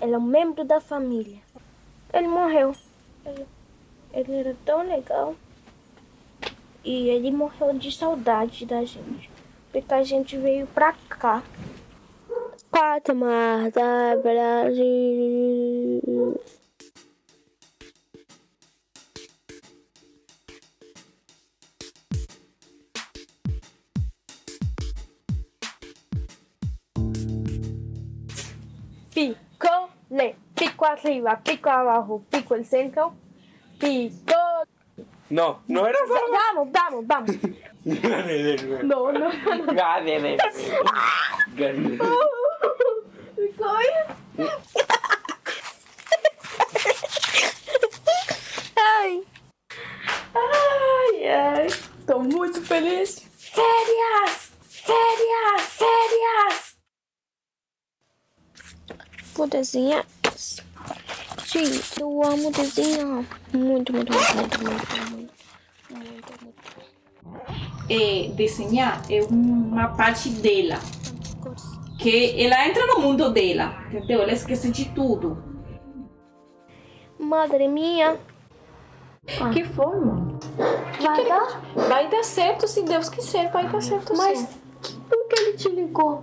Ele 0.00 0.14
é 0.14 0.18
um 0.18 0.22
membro 0.22 0.64
da 0.64 0.80
família. 0.80 1.42
Ele 2.14 2.28
morreu. 2.28 2.74
Ele, 3.26 3.46
ele 4.14 4.36
era 4.36 4.56
tão 4.64 4.88
legal. 4.88 5.36
E 6.82 7.10
ele 7.10 7.30
morreu 7.30 7.74
de 7.74 7.92
saudade 7.92 8.64
da 8.64 8.82
gente. 8.86 9.28
Porque 9.70 9.92
a 9.92 10.02
gente 10.02 10.34
veio 10.38 10.66
pra 10.68 10.94
cá. 11.10 11.42
Patamar 12.70 13.70
Brasil. 14.22 16.02
Picole, 29.12 30.36
pico 30.54 30.86
arriba, 30.86 31.40
pico 31.42 31.70
abajo, 31.70 32.22
pico 32.30 32.54
el 32.54 32.64
centro, 32.66 33.14
pico. 33.78 34.34
No, 35.30 35.60
no 35.68 35.86
era. 35.86 35.98
Vamos, 36.54 36.70
vamos, 36.72 37.06
vamos. 37.06 37.30
No, 37.86 39.12
no, 39.12 39.12
no. 39.12 39.30
no. 39.62 39.72
Gane. 43.36 44.16
Ai. 48.78 49.22
Ai, 50.34 51.28
ai. 51.28 51.66
Tô 52.06 52.20
muito 52.20 52.62
feliz. 52.62 53.22
Férias! 53.36 54.50
Férias! 54.68 55.62
Férias! 55.62 56.76
Vou 59.34 59.46
desenhar. 59.46 60.06
Gente, 61.46 62.00
eu 62.00 62.22
amo 62.22 62.50
desenhar. 62.52 63.24
Muito, 63.52 63.92
muito, 63.92 63.92
muito, 63.92 64.12
muito, 64.12 64.58
muito, 64.62 64.62
muito. 64.62 65.34
Muito, 65.90 66.44
muito. 66.44 66.56
É, 67.88 68.28
desenhar 68.34 69.02
é 69.10 69.22
uma 69.22 69.88
parte 69.88 70.28
dela. 70.30 70.80
Que 72.06 72.40
ela 72.40 72.68
entra 72.68 72.86
no 72.86 73.00
mundo 73.00 73.30
dela, 73.32 73.82
entendeu? 73.88 74.22
Ela 74.22 74.32
esquece 74.32 74.70
de 74.70 74.84
tudo. 74.90 75.42
Madre 77.18 77.66
minha. 77.66 78.16
Que 79.52 79.64
forma? 79.64 80.28
Vai 81.00 81.24
dar? 81.28 81.60
Vai 81.74 82.08
dar 82.08 82.22
certo, 82.22 82.68
se 82.68 82.82
Deus 82.82 83.08
quiser, 83.08 83.50
vai 83.50 83.66
dar 83.68 83.82
certo 83.82 84.16
Mas 84.16 84.38
sim. 84.38 84.46
que- 84.80 84.92
por 85.00 85.26
que 85.26 85.40
ele 85.40 85.56
te 85.56 85.68
ligou? 85.68 86.22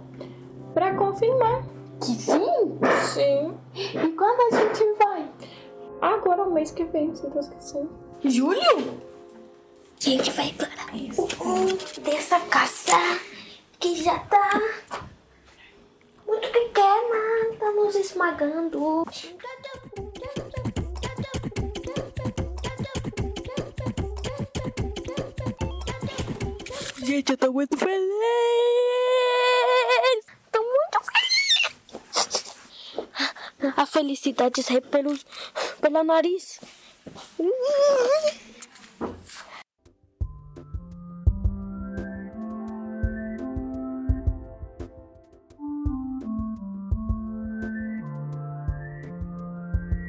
Pra 0.73 0.95
confirmar. 0.95 1.63
Que 1.99 2.13
sim? 2.15 2.79
Sim. 3.13 3.53
E 3.75 4.07
quando 4.13 4.53
a 4.53 4.57
gente 4.57 4.85
vai? 4.97 5.27
Agora, 5.99 6.43
o 6.43 6.53
mês 6.53 6.71
que 6.71 6.85
vem, 6.85 7.13
se 7.13 7.27
Deus 7.27 7.49
quiser. 7.49 7.83
Julho? 8.23 8.61
A 9.99 9.99
gente 9.99 10.31
vai 10.31 10.53
para 10.53 10.69
o 11.45 12.01
dessa 12.01 12.39
casa 12.39 13.19
que 13.81 13.95
já 14.01 14.17
tá 14.19 14.61
muito 16.43 16.51
pequena, 16.51 17.55
tá 17.57 17.71
nos 17.71 17.95
esmagando. 17.95 19.05
Gente, 26.97 27.31
eu 27.31 27.37
tô 27.37 27.53
muito 27.53 27.77
feliz! 27.77 27.95
Tô 30.51 30.61
muito 30.61 30.99
feliz! 31.11 31.71
A 33.77 33.85
felicidade 33.85 34.63
sai 34.63 34.81
pelos, 34.81 35.25
pelo 35.79 36.03
nariz. 36.03 36.59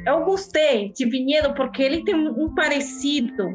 Eu 0.07 0.23
gostei 0.25 0.93
de 0.93 1.07
Vinhedo 1.07 1.55
porque 1.55 1.83
ele 1.83 2.05
tem 2.05 2.15
um 2.15 2.55
parecido 2.55 3.49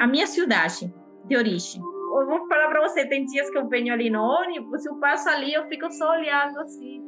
à 0.00 0.06
minha 0.06 0.26
cidade 0.26 0.92
de 1.26 1.36
origem. 1.36 1.80
Eu 1.80 2.26
vou 2.26 2.46
falar 2.48 2.68
para 2.68 2.82
você, 2.82 3.06
tem 3.06 3.24
dias 3.24 3.48
que 3.50 3.56
eu 3.56 3.68
venho 3.68 3.92
ali 3.92 4.10
no 4.10 4.20
ônibus, 4.20 4.84
eu 4.84 4.96
passo 4.96 5.28
ali, 5.28 5.54
eu 5.54 5.66
fico 5.68 5.90
só 5.92 6.10
olhando 6.10 6.58
assim. 6.60 7.00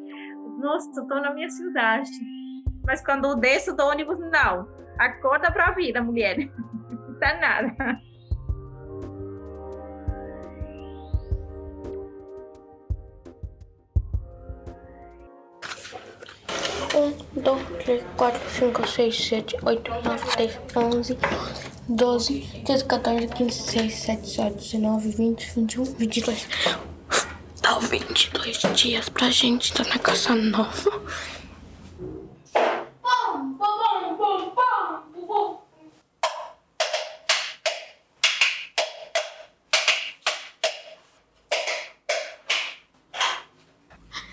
Nossa, 0.59 0.89
estou 1.01 1.21
na 1.21 1.35
minha 1.35 1.49
cidade. 1.51 2.11
Mas 2.85 3.05
quando 3.05 3.27
eu 3.27 3.37
desço 3.37 3.75
do 3.77 3.85
ônibus, 3.85 4.19
não. 4.31 4.69
Acorda 4.99 5.51
pra 5.51 5.73
vida, 5.73 6.01
mulher. 6.01 6.37
Não 6.89 7.19
tá 7.19 7.39
nada. 7.41 8.01
Um, 16.95 17.41
dois, 17.41 17.63
três, 17.83 18.05
quatro, 18.17 18.41
cinco, 18.51 18.87
seis, 18.87 19.27
sete, 19.27 19.57
oito, 19.65 19.91
nove, 19.91 20.37
dez, 20.37 20.59
onze, 20.77 21.19
doze, 21.89 22.41
treze, 22.65 22.85
14, 22.85 23.27
15, 23.29 23.73
16, 23.73 23.93
17, 23.93 24.23
18, 24.23 24.57
19, 24.57 25.09
20, 25.11 25.51
21, 25.55 25.85
22. 25.85 26.49
Dá 27.61 27.79
22 27.79 28.59
dias 28.75 29.09
pra 29.09 29.31
gente 29.31 29.73
estar 29.73 29.87
na 29.89 29.99
casa 29.99 30.35
nova. 30.35 31.03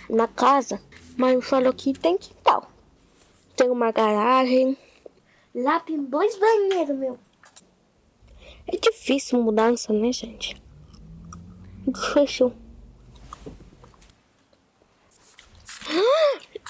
Na 0.09 0.28
casa, 0.28 0.82
mas 1.16 1.43
falou 1.45 1.72
que 1.72 1.93
tem 1.93 2.18
quintal. 2.18 2.41
Tem 3.62 3.70
uma 3.70 3.91
garagem. 3.91 4.76
Lá 5.53 5.80
tem 5.80 6.03
dois 6.03 6.36
banheiros, 6.36 6.97
meu. 6.97 7.20
É 8.66 8.76
difícil 8.76 9.39
mudança, 9.39 9.93
né, 9.93 10.12
gente? 10.12 10.59
Difícil. 11.88 12.51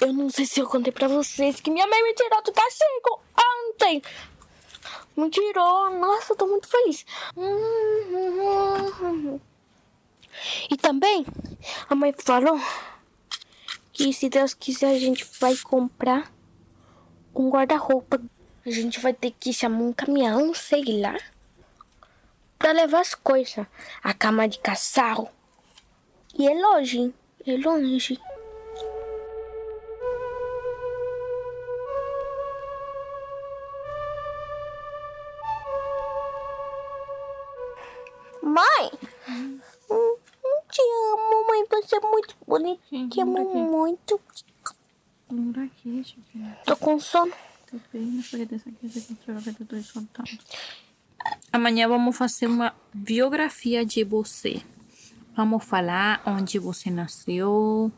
Eu 0.01 0.11
não 0.11 0.29
sei 0.29 0.45
se 0.45 0.59
eu 0.59 0.67
contei 0.67 0.91
pra 0.91 1.07
vocês 1.07 1.61
que 1.61 1.71
minha 1.71 1.87
mãe 1.87 2.03
me 2.03 2.13
tirou 2.13 2.43
do 2.43 2.51
castigo 2.51 3.21
ontem. 3.69 4.01
Me 5.15 5.29
tirou. 5.29 5.97
Nossa, 5.97 6.33
eu 6.33 6.35
tô 6.35 6.45
muito 6.45 6.67
feliz. 6.67 7.05
E 10.69 10.75
também, 10.75 11.25
a 11.87 11.95
mãe 11.95 12.11
falou 12.11 12.59
que 13.93 14.11
se 14.11 14.27
Deus 14.27 14.53
quiser 14.53 14.93
a 14.93 14.99
gente 14.99 15.25
vai 15.39 15.55
comprar 15.55 16.29
um 17.35 17.49
guarda-roupa 17.49 18.21
A 18.65 18.69
gente 18.69 18.99
vai 18.99 19.13
ter 19.13 19.31
que 19.31 19.51
chamar 19.53 19.83
um 19.83 19.93
caminhão, 19.93 20.53
sei 20.53 20.83
lá, 21.01 21.17
pra 22.59 22.71
levar 22.71 23.01
as 23.01 23.15
coisas. 23.15 23.65
A 24.03 24.13
cama 24.13 24.47
de 24.47 24.59
casal. 24.59 25.31
E 26.37 26.47
é 26.47 26.53
longe, 26.53 27.13
é 27.45 27.57
longe. 27.57 28.19
Mãe! 38.41 38.91
Hum, 39.29 40.17
Te 40.69 40.81
amo, 41.13 41.47
mãe. 41.47 41.65
Você 41.69 41.95
é 41.95 41.99
muito 41.99 42.35
bonita. 42.47 42.81
Te 43.09 43.21
amo 43.21 43.43
muito. 43.53 44.19
Por 45.31 45.63
aqui. 45.63 46.03
Tô 46.65 46.75
com 46.75 46.99
sono. 46.99 47.31
Tô 47.69 47.77
bem, 47.93 48.21
porque 48.29 48.45
dessa 48.45 48.69
aqui 48.69 48.85
você 48.85 49.15
controla. 49.93 50.29
Amanhã 51.53 51.87
vamos 51.87 52.17
fazer 52.17 52.47
uma 52.47 52.75
biografia 52.93 53.85
de 53.85 54.03
você. 54.03 54.61
Vamos 55.33 55.63
falar 55.63 56.21
onde 56.25 56.59
você 56.59 56.91
nasceu, 56.91 57.89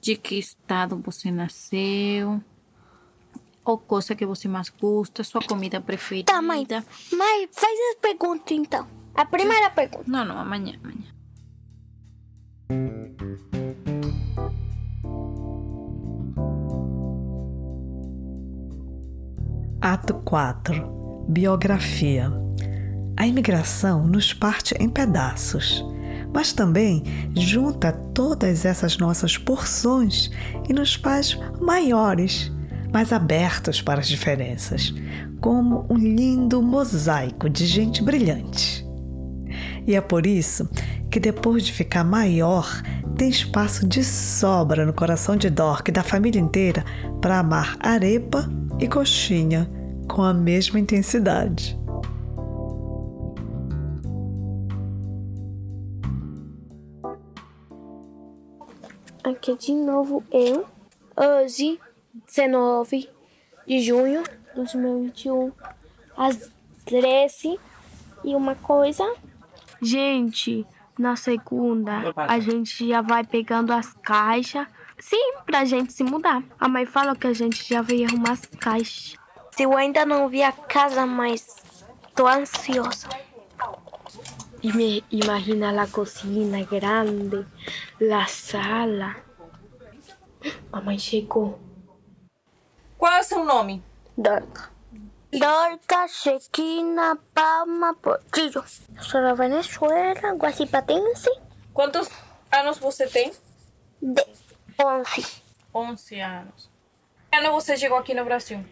de 0.00 0.16
que 0.16 0.34
estado 0.34 0.98
você 0.98 1.30
nasceu, 1.30 2.42
ou 3.64 3.78
coisa 3.78 4.16
que 4.16 4.26
você 4.26 4.48
mais 4.48 4.68
gosta, 4.68 5.22
sua 5.22 5.40
comida 5.40 5.80
preferida. 5.80 6.32
Tá, 6.32 6.42
mãe. 6.42 6.66
Mãe, 7.12 7.48
faz 7.52 7.78
as 7.92 8.00
perguntas 8.00 8.50
então. 8.50 8.88
A 9.14 9.24
primeira 9.24 9.70
pergunta. 9.70 10.10
Não, 10.10 10.24
não, 10.24 10.38
amanhã, 10.38 10.76
amanhã. 10.82 10.97
Ato 19.90 20.12
4 20.16 21.24
Biografia. 21.30 22.30
A 23.16 23.26
imigração 23.26 24.06
nos 24.06 24.34
parte 24.34 24.74
em 24.78 24.86
pedaços, 24.86 25.82
mas 26.30 26.52
também 26.52 27.02
junta 27.34 27.90
todas 27.90 28.66
essas 28.66 28.98
nossas 28.98 29.38
porções 29.38 30.30
e 30.68 30.74
nos 30.74 30.92
faz 30.92 31.38
maiores, 31.58 32.52
mais 32.92 33.14
abertos 33.14 33.80
para 33.80 34.00
as 34.00 34.08
diferenças, 34.08 34.92
como 35.40 35.86
um 35.88 35.96
lindo 35.96 36.60
mosaico 36.60 37.48
de 37.48 37.64
gente 37.64 38.02
brilhante. 38.02 38.86
E 39.86 39.94
é 39.94 40.02
por 40.02 40.26
isso 40.26 40.68
que 41.10 41.18
depois 41.18 41.64
de 41.64 41.72
ficar 41.72 42.04
maior, 42.04 42.82
tem 43.16 43.30
espaço 43.30 43.88
de 43.88 44.04
sobra 44.04 44.84
no 44.84 44.92
coração 44.92 45.34
de 45.34 45.48
Dork 45.48 45.90
e 45.90 45.94
da 45.94 46.02
família 46.02 46.38
inteira 46.38 46.84
para 47.22 47.38
amar 47.38 47.74
arepa 47.80 48.46
e 48.78 48.86
coxinha 48.86 49.77
com 50.08 50.22
a 50.22 50.32
mesma 50.32 50.80
intensidade. 50.80 51.78
Aqui 59.22 59.56
de 59.58 59.74
novo 59.74 60.24
eu. 60.32 60.66
Hoje, 61.14 61.78
19 62.26 63.08
de 63.66 63.80
junho 63.80 64.22
de 64.22 64.54
2021, 64.54 65.52
às 66.16 66.50
13 66.86 67.60
e 68.24 68.34
uma 68.34 68.54
coisa. 68.54 69.04
Gente, 69.82 70.66
na 70.98 71.14
segunda, 71.14 72.14
a 72.16 72.40
gente 72.40 72.88
já 72.88 73.02
vai 73.02 73.24
pegando 73.24 73.72
as 73.72 73.92
caixas. 74.02 74.66
Sim, 74.98 75.34
pra 75.44 75.64
gente 75.64 75.92
se 75.92 76.02
mudar. 76.02 76.42
A 76.58 76.68
mãe 76.68 76.86
fala 76.86 77.14
que 77.14 77.26
a 77.26 77.32
gente 77.32 77.68
já 77.68 77.82
veio 77.82 78.08
arrumar 78.08 78.32
as 78.32 78.46
caixas. 78.46 79.14
Eu 79.58 79.76
ainda 79.76 80.06
não 80.06 80.28
vi 80.28 80.42
a 80.42 80.52
casa, 80.52 81.04
mas 81.04 81.56
tô 82.14 82.26
ansiosa. 82.26 83.08
E 84.62 84.72
me 84.72 85.04
imagina 85.10 85.82
a 85.82 85.86
cozinha 85.86 86.64
grande, 86.64 87.46
a 88.12 88.26
sala. 88.26 89.16
Mamãe 90.70 90.98
chegou. 90.98 91.58
Qual 92.96 93.12
é 93.12 93.20
o 93.20 93.24
seu 93.24 93.44
nome? 93.44 93.82
Dorca. 94.16 94.70
Dorca, 95.32 96.08
Chequina, 96.08 97.18
Palma, 97.34 97.94
Portillo. 97.94 98.64
Sou 99.00 99.20
da 99.20 99.34
Venezuela, 99.34 100.34
Guacipatense, 100.34 101.30
Quantos 101.74 102.08
anos 102.50 102.78
você 102.78 103.06
tem? 103.06 103.32
de 104.00 104.24
11. 104.80 105.42
11 105.74 106.20
anos. 106.20 106.70
Que 107.30 107.38
ano 107.38 107.52
você 107.52 107.76
chegou 107.76 107.98
aqui 107.98 108.14
no 108.14 108.24
Brasil? 108.24 108.64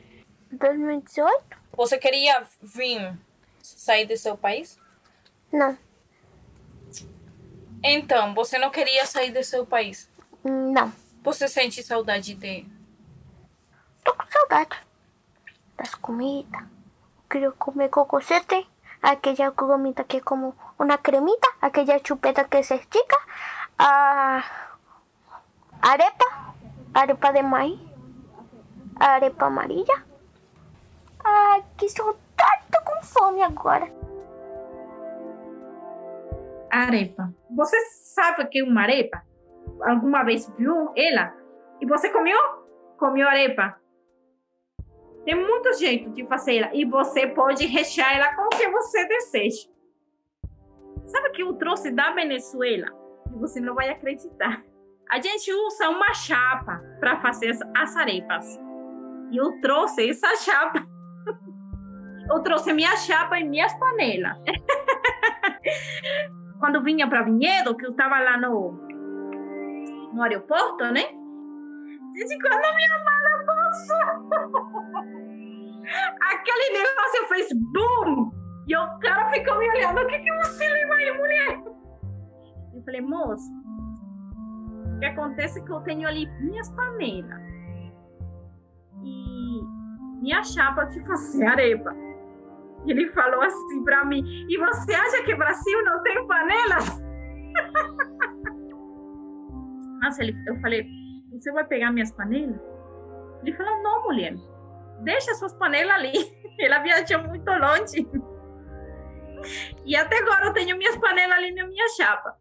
2018? 0.52 1.44
Você 1.76 1.98
queria 1.98 2.46
vir 2.62 3.16
sair 3.62 4.06
do 4.06 4.16
seu 4.16 4.36
país? 4.36 4.78
Não, 5.52 5.76
Então, 7.82 8.34
você 8.34 8.58
não 8.58 8.70
queria 8.70 9.06
sair 9.06 9.30
do 9.30 9.42
seu 9.44 9.64
país. 9.66 10.10
não. 10.44 10.92
Você 11.22 11.48
sente 11.48 11.82
saudade 11.82 12.34
de. 12.34 12.64
Tô 14.04 14.14
com 14.14 14.24
saudade 14.30 14.76
das 15.76 15.92
comidas. 15.96 16.62
Queria 17.28 17.50
comer 17.50 17.88
cococete, 17.88 18.64
aquela 19.02 19.50
comida 19.50 20.04
que 20.04 20.18
é 20.18 20.20
como 20.20 20.54
uma 20.78 20.96
cremita, 20.98 21.48
aquela 21.60 21.98
chupeta 21.98 22.44
que 22.44 22.62
se 22.62 22.76
estica, 22.76 23.16
a 23.76 24.44
arepa, 25.82 26.54
arepa 26.94 27.32
de 27.32 27.42
maíz, 27.42 27.80
arepa 29.00 29.46
amarilla. 29.46 30.05
Ai, 31.28 31.64
que 31.76 31.88
saudade, 31.88 32.64
tô 32.70 32.80
com 32.84 33.02
fome 33.02 33.42
agora. 33.42 33.92
Arepa. 36.70 37.34
Você 37.50 37.76
sabe 37.90 38.42
o 38.42 38.48
que 38.48 38.60
é 38.60 38.62
uma 38.62 38.82
arepa? 38.82 39.22
Alguma 39.82 40.22
vez 40.22 40.48
viu 40.56 40.92
ela? 40.96 41.34
E 41.80 41.86
você 41.86 42.10
comeu? 42.10 42.38
Comeu 42.96 43.28
arepa? 43.28 43.76
Tem 45.24 45.34
muitos 45.34 45.80
jeitos 45.80 46.14
de 46.14 46.24
fazer 46.26 46.58
ela. 46.58 46.70
E 46.72 46.84
você 46.84 47.26
pode 47.26 47.66
rechear 47.66 48.16
ela 48.16 48.34
com 48.36 48.42
o 48.42 48.48
que 48.50 48.68
você 48.68 49.04
deseja. 49.08 49.68
Sabe 51.06 51.30
que 51.30 51.42
eu 51.42 51.54
trouxe 51.54 51.90
da 51.90 52.12
Venezuela? 52.12 52.86
E 53.34 53.38
você 53.38 53.60
não 53.60 53.74
vai 53.74 53.88
acreditar. 53.88 54.62
A 55.10 55.20
gente 55.20 55.52
usa 55.52 55.88
uma 55.88 56.14
chapa 56.14 56.80
para 57.00 57.20
fazer 57.20 57.56
as 57.76 57.96
arepas. 57.96 58.58
E 59.32 59.36
eu 59.36 59.60
trouxe 59.60 60.08
essa 60.08 60.36
chapa. 60.36 60.86
Eu 62.28 62.42
trouxe 62.42 62.72
minha 62.72 62.96
chapa 62.96 63.38
e 63.38 63.44
minhas 63.44 63.72
panelas. 63.78 64.36
Quando 66.58 66.82
vinha 66.82 67.08
para 67.08 67.22
Vinhedo, 67.22 67.76
que 67.76 67.86
eu 67.86 67.90
estava 67.90 68.18
lá 68.18 68.36
no, 68.38 68.72
no 70.12 70.20
aeroporto, 70.22 70.84
né? 70.86 71.04
Gente, 72.16 72.36
quando 72.40 72.74
minha 72.74 72.98
mala 73.04 73.44
passou, 73.44 74.00
aquele 76.32 76.78
negócio 76.78 77.28
fez 77.28 77.46
boom! 77.72 78.32
E 78.66 78.74
o 78.74 78.98
cara 78.98 79.28
ficou 79.28 79.58
me 79.58 79.68
olhando, 79.68 80.00
o 80.00 80.06
que, 80.06 80.18
que 80.18 80.32
você 80.36 80.66
leva 80.66 80.94
aí, 80.94 81.12
mulher? 81.12 81.60
Eu 82.74 82.82
falei, 82.84 83.02
moço, 83.02 83.52
o 84.96 84.98
que 84.98 85.04
acontece 85.04 85.60
é 85.60 85.64
que 85.64 85.70
eu 85.70 85.82
tenho 85.82 86.08
ali 86.08 86.26
minhas 86.40 86.70
panelas 86.70 87.45
minha 90.26 90.42
chapa 90.42 90.84
de 90.86 91.00
fazer 91.06 91.46
arepa. 91.46 91.94
E 92.84 92.90
ele 92.90 93.08
falou 93.10 93.40
assim 93.42 93.84
pra 93.84 94.04
mim, 94.04 94.24
e 94.48 94.58
você 94.58 94.92
acha 94.92 95.22
que 95.22 95.36
Brasil 95.36 95.84
não 95.84 96.02
tem 96.02 96.26
panelas? 96.26 97.00
Nossa, 100.02 100.24
ele, 100.24 100.36
eu 100.46 100.60
falei, 100.60 100.84
você 101.30 101.52
vai 101.52 101.64
pegar 101.64 101.92
minhas 101.92 102.10
panelas? 102.10 102.60
Ele 103.42 103.56
falou, 103.56 103.80
não, 103.84 104.02
mulher, 104.02 104.34
deixa 105.02 105.32
suas 105.34 105.54
panelas 105.54 105.94
ali. 105.94 106.12
Ela 106.58 106.80
viajou 106.80 107.22
muito 107.22 107.48
longe. 107.48 108.04
E 109.84 109.94
até 109.94 110.18
agora 110.18 110.46
eu 110.46 110.52
tenho 110.52 110.76
minhas 110.76 110.96
panelas 110.96 111.36
ali 111.36 111.54
na 111.54 111.68
minha 111.68 111.88
chapa. 111.90 112.36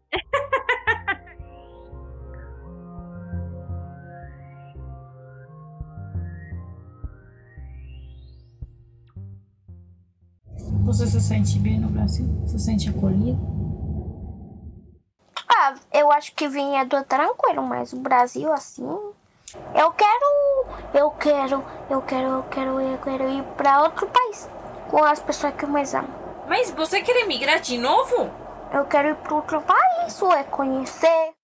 Você 10.96 11.08
se 11.08 11.20
sente 11.20 11.58
bem 11.58 11.78
no 11.78 11.90
Brasil? 11.90 12.24
Se 12.46 12.58
sente 12.58 12.88
acolhido? 12.88 13.38
Ah, 15.46 15.74
eu 15.92 16.10
acho 16.10 16.34
que 16.34 16.48
vinha 16.48 16.86
do 16.86 17.04
tranquilo, 17.04 17.62
mas 17.62 17.92
o 17.92 18.00
Brasil 18.00 18.50
assim. 18.50 18.88
Eu 19.74 19.92
quero, 19.92 20.66
eu 20.94 21.10
quero, 21.10 21.62
eu 21.90 22.00
quero, 22.00 22.26
eu 22.28 22.42
quero, 22.44 22.80
eu 22.80 22.96
quero 22.96 23.28
ir 23.28 23.42
para 23.58 23.82
outro 23.82 24.06
país 24.06 24.48
com 24.88 25.04
as 25.04 25.20
pessoas 25.20 25.54
que 25.54 25.66
eu 25.66 25.68
mais 25.68 25.94
amo. 25.94 26.08
Mas 26.48 26.70
você 26.70 27.02
quer 27.02 27.24
emigrar 27.24 27.60
de 27.60 27.76
novo? 27.76 28.30
Eu 28.72 28.86
quero 28.86 29.10
ir 29.10 29.16
para 29.16 29.34
outro 29.34 29.60
país, 29.60 30.22
ou 30.22 30.32
é 30.32 30.44
conhecer. 30.44 31.34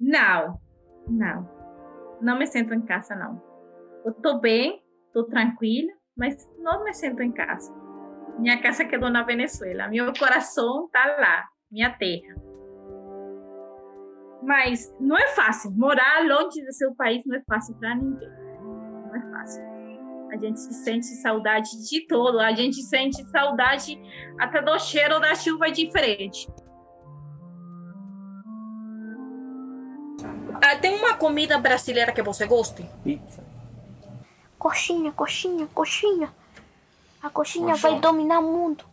Não. 0.00 0.58
Não, 1.06 1.46
não 2.22 2.38
me 2.38 2.46
sinto 2.46 2.72
em 2.72 2.80
casa, 2.80 3.14
não. 3.14 3.45
Eu 4.06 4.14
tô 4.14 4.38
bem, 4.38 4.80
tô 5.12 5.24
tranquila, 5.24 5.92
mas 6.16 6.36
não 6.60 6.84
me 6.84 6.94
sinto 6.94 7.24
em 7.24 7.32
casa. 7.32 7.74
Minha 8.38 8.62
casa 8.62 8.84
quedou 8.84 9.10
na 9.10 9.24
Venezuela, 9.24 9.88
meu 9.88 10.12
coração 10.16 10.88
tá 10.92 11.04
lá, 11.18 11.44
minha 11.68 11.90
terra. 11.90 12.36
Mas 14.44 14.94
não 15.00 15.18
é 15.18 15.26
fácil, 15.34 15.72
morar 15.72 16.24
longe 16.24 16.64
do 16.64 16.72
seu 16.72 16.94
país 16.94 17.20
não 17.26 17.36
é 17.36 17.42
fácil 17.48 17.74
para 17.80 17.96
ninguém. 17.96 18.28
Não 18.28 19.16
é 19.16 19.30
fácil. 19.32 19.64
A 20.30 20.36
gente 20.36 20.60
sente 20.60 21.06
saudade 21.06 21.70
de 21.90 22.06
todo, 22.06 22.38
a 22.38 22.52
gente 22.52 22.80
sente 22.82 23.24
saudade 23.30 24.00
até 24.38 24.62
do 24.62 24.78
cheiro 24.78 25.18
da 25.18 25.34
chuva 25.34 25.68
diferente. 25.68 26.48
Ah, 30.62 30.76
tem 30.80 30.94
uma 30.94 31.16
comida 31.16 31.58
brasileira 31.58 32.12
que 32.12 32.22
você 32.22 32.46
goste? 32.46 32.88
Pizza. 33.02 33.55
Coxinha, 34.58 35.12
coxinha, 35.12 35.66
coxinha. 35.74 36.32
A 37.22 37.30
coxinha 37.30 37.74
vai 37.74 37.98
dominar 38.00 38.38
o 38.40 38.42
mundo. 38.42 38.84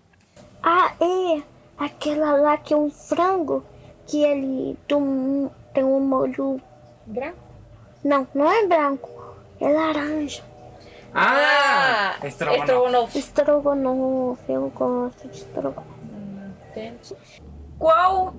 Ah, 0.62 0.94
é. 1.00 1.42
Aquela 1.78 2.34
lá 2.38 2.58
que 2.58 2.74
é 2.74 2.78
um 2.78 2.90
frango 2.90 3.64
que 4.08 4.24
ele 4.24 4.78
dom- 4.88 5.50
tem 5.74 5.84
um 5.84 6.00
molho 6.00 6.62
Branco? 7.06 7.38
Não, 8.04 8.28
não 8.34 8.52
é 8.52 8.66
branco. 8.68 9.10
É 9.60 9.70
laranja. 9.72 10.44
Ah! 11.14 12.16
estrogonofe. 12.24 13.20
estrogonofe. 13.20 13.20
Estrogonofe, 13.20 14.52
eu 14.52 14.70
gosto 14.70 15.28
de 15.28 15.38
estrogonofe. 15.38 15.94
Qual, 17.78 18.34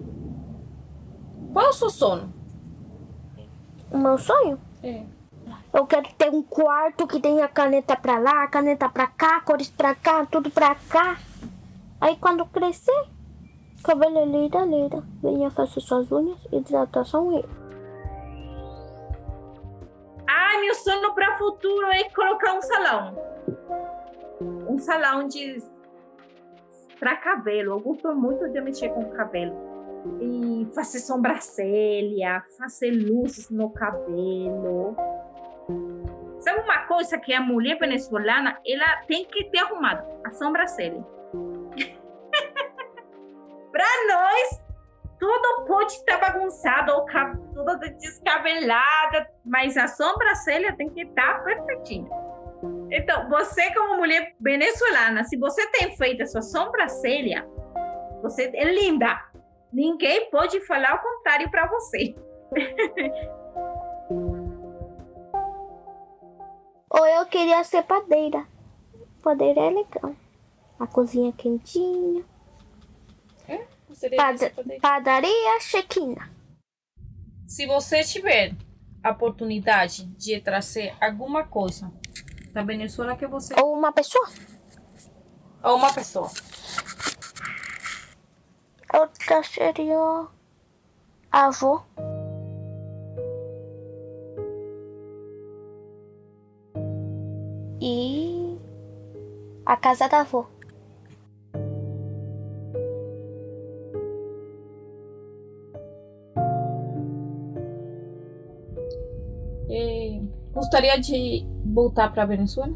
qual 1.52 1.66
é 1.66 1.68
o 1.68 1.72
seu 1.72 1.90
sono? 1.90 2.32
O 3.90 3.98
meu 3.98 4.18
sonho? 4.18 4.58
É. 4.82 5.02
Eu 5.74 5.86
quero 5.88 6.06
ter 6.14 6.30
um 6.30 6.40
quarto 6.40 7.04
que 7.04 7.18
tenha 7.18 7.48
caneta 7.48 7.96
pra 7.96 8.18
lá, 8.20 8.46
caneta 8.46 8.88
pra 8.88 9.08
cá, 9.08 9.40
cores 9.40 9.68
pra 9.68 9.92
cá, 9.92 10.24
tudo 10.24 10.48
pra 10.48 10.76
cá. 10.88 11.18
Aí 12.00 12.16
quando 12.16 12.46
crescer, 12.46 13.08
cabeleireira, 13.82 14.62
leira, 14.64 15.02
venha 15.20 15.50
fazer 15.50 15.80
suas 15.80 16.12
unhas, 16.12 16.38
hidratação 16.52 17.38
e 17.38 17.44
Ai, 20.28 20.60
meu 20.60 20.74
sonho 20.76 21.12
para 21.12 21.34
o 21.34 21.38
futuro 21.38 21.86
é 21.88 22.04
colocar 22.10 22.54
um 22.54 22.62
salão. 22.62 23.18
Um 24.68 24.78
salão 24.78 25.26
de 25.26 25.58
para 27.00 27.16
cabelo. 27.16 27.72
Eu 27.72 27.80
gosto 27.80 28.14
muito 28.14 28.48
de 28.48 28.60
mexer 28.60 28.90
com 28.90 29.10
cabelo. 29.10 29.54
E 30.20 30.68
fazer 30.74 31.00
sobrancelha, 31.00 32.44
fazer 32.56 32.90
luzes 32.90 33.50
no 33.50 33.70
cabelo. 33.70 34.96
Sabe 36.40 36.60
uma 36.60 36.86
coisa 36.86 37.18
que 37.18 37.32
a 37.32 37.40
mulher 37.40 37.78
venezuelana, 37.78 38.60
ela 38.66 38.96
tem 39.06 39.24
que 39.24 39.44
ter 39.44 39.60
arrumado? 39.60 40.04
A 40.26 40.30
sobrancelha. 40.32 41.02
para 43.72 44.06
nós, 44.08 44.62
tudo 45.18 45.64
pode 45.66 45.92
estar 45.92 46.18
bagunçado, 46.18 46.92
ou 46.92 47.06
tudo 47.54 47.78
descabelada, 47.98 49.26
mas 49.44 49.76
a 49.76 49.88
sobrancelha 49.88 50.76
tem 50.76 50.90
que 50.90 51.02
estar 51.02 51.42
perfeitinha. 51.44 52.08
Então, 52.90 53.28
você 53.28 53.72
como 53.72 53.96
mulher 53.96 54.34
venezuelana, 54.40 55.24
se 55.24 55.38
você 55.38 55.66
tem 55.70 55.96
feito 55.96 56.22
a 56.22 56.26
sua 56.26 56.42
sobrancelha, 56.42 57.48
você 58.22 58.50
é 58.54 58.64
linda. 58.64 59.18
Ninguém 59.72 60.30
pode 60.30 60.60
falar 60.66 60.94
o 60.94 60.98
contrário 60.98 61.50
para 61.50 61.66
você. 61.68 62.14
Ou 66.96 67.06
eu 67.06 67.26
queria 67.26 67.62
ser 67.64 67.82
padeira. 67.82 68.46
Padeira 69.22 69.60
é 69.62 69.70
legal. 69.70 70.14
A 70.78 70.86
cozinha 70.86 71.32
quentinha. 71.32 72.24
Pada- 74.16 74.52
padaria 74.80 75.60
chequina. 75.60 76.30
Se 77.46 77.66
você 77.66 78.02
tiver 78.02 78.54
a 79.02 79.10
oportunidade 79.10 80.04
de 80.16 80.40
trazer 80.40 80.94
alguma 81.00 81.44
coisa 81.44 81.92
da 82.52 82.62
Venezuela 82.62 83.16
que 83.16 83.26
você 83.26 83.54
Ou 83.60 83.72
uma 83.72 83.92
pessoa. 83.92 84.28
ou 85.62 85.76
uma 85.76 85.92
pessoa, 85.92 86.30
Outra 88.92 89.42
seria 89.42 90.26
a 91.30 91.50
a 99.66 99.76
casa 99.76 100.08
da 100.08 100.20
avó. 100.20 100.46
eh, 109.68 110.20
gostaria 110.52 110.96
de 111.00 111.46
voltar 111.64 112.12
para 112.12 112.22
a 112.22 112.26
Venezuela? 112.26 112.74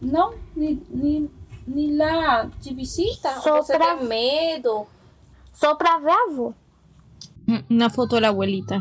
Não, 0.00 0.34
nem, 0.54 0.80
nem, 0.90 1.30
nem 1.66 1.96
lá 1.96 2.44
de 2.60 2.72
visita. 2.74 3.30
Só 3.40 3.56
você 3.62 3.76
pra- 3.76 3.96
tem 3.96 4.06
medo? 4.06 4.86
Só 5.52 5.74
pra 5.74 5.98
ver 5.98 6.10
a 6.12 6.32
avó. 6.32 6.54
Mm, 7.46 7.74
Una 7.74 7.90
foto 7.90 8.14
de 8.16 8.20
la 8.22 8.28
abuelita. 8.28 8.80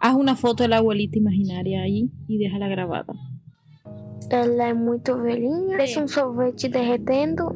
Haz 0.00 0.14
una 0.14 0.36
foto 0.36 0.62
de 0.62 0.68
la 0.68 0.78
abuelita 0.78 1.18
imaginaria 1.18 1.80
ahí 1.82 2.10
y 2.28 2.38
déjala 2.38 2.68
grabada. 2.68 3.12
Ela 4.32 4.68
é 4.68 4.72
muito 4.72 5.14
velhinha. 5.18 5.76
Parece 5.76 6.00
um 6.00 6.08
sorvete 6.08 6.66
derretendo. 6.66 7.50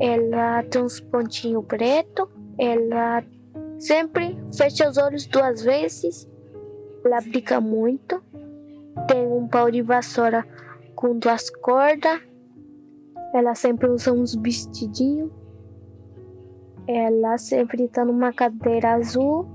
Ela 0.00 0.62
tem 0.62 0.82
uns 0.82 0.98
pontinhos 0.98 1.62
preto. 1.66 2.26
Ela 2.58 3.22
sempre 3.78 4.34
fecha 4.56 4.88
os 4.88 4.96
olhos 4.96 5.26
duas 5.26 5.62
vezes. 5.62 6.26
Ela 7.04 7.20
brinca 7.20 7.60
muito. 7.60 8.22
Tem 9.06 9.26
um 9.26 9.46
pau 9.46 9.70
de 9.70 9.82
vassoura 9.82 10.42
com 10.94 11.18
duas 11.18 11.50
cordas. 11.50 12.22
Ela 13.34 13.54
sempre 13.54 13.90
usa 13.90 14.10
uns 14.10 14.34
vestidinhos. 14.34 15.30
Ela 16.88 17.36
sempre 17.36 17.88
tá 17.88 18.06
numa 18.06 18.32
cadeira 18.32 18.94
azul 18.94 19.46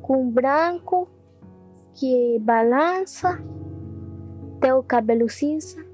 com 0.00 0.30
branco 0.30 1.08
que 1.92 2.38
balança. 2.40 3.42
Tem 4.60 4.72
o 4.72 4.82
cabelo 4.82 5.28
cinza, 5.28 5.84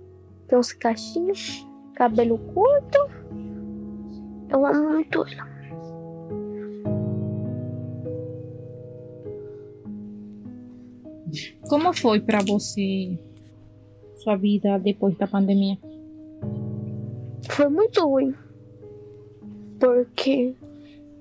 tem 0.46 0.58
uns 0.58 0.72
cachinhos, 0.72 1.66
cabelo 1.94 2.38
curto. 2.38 2.98
Eu 4.48 4.66
amo 4.66 4.90
muito 4.90 5.24
ela. 5.26 5.52
Como 11.68 11.92
foi 11.94 12.20
para 12.20 12.40
você 12.40 13.18
sua 14.16 14.36
vida 14.36 14.78
depois 14.78 15.16
da 15.16 15.26
pandemia? 15.26 15.78
Foi 17.48 17.68
muito 17.68 18.06
ruim. 18.06 18.34
Porque 19.80 20.54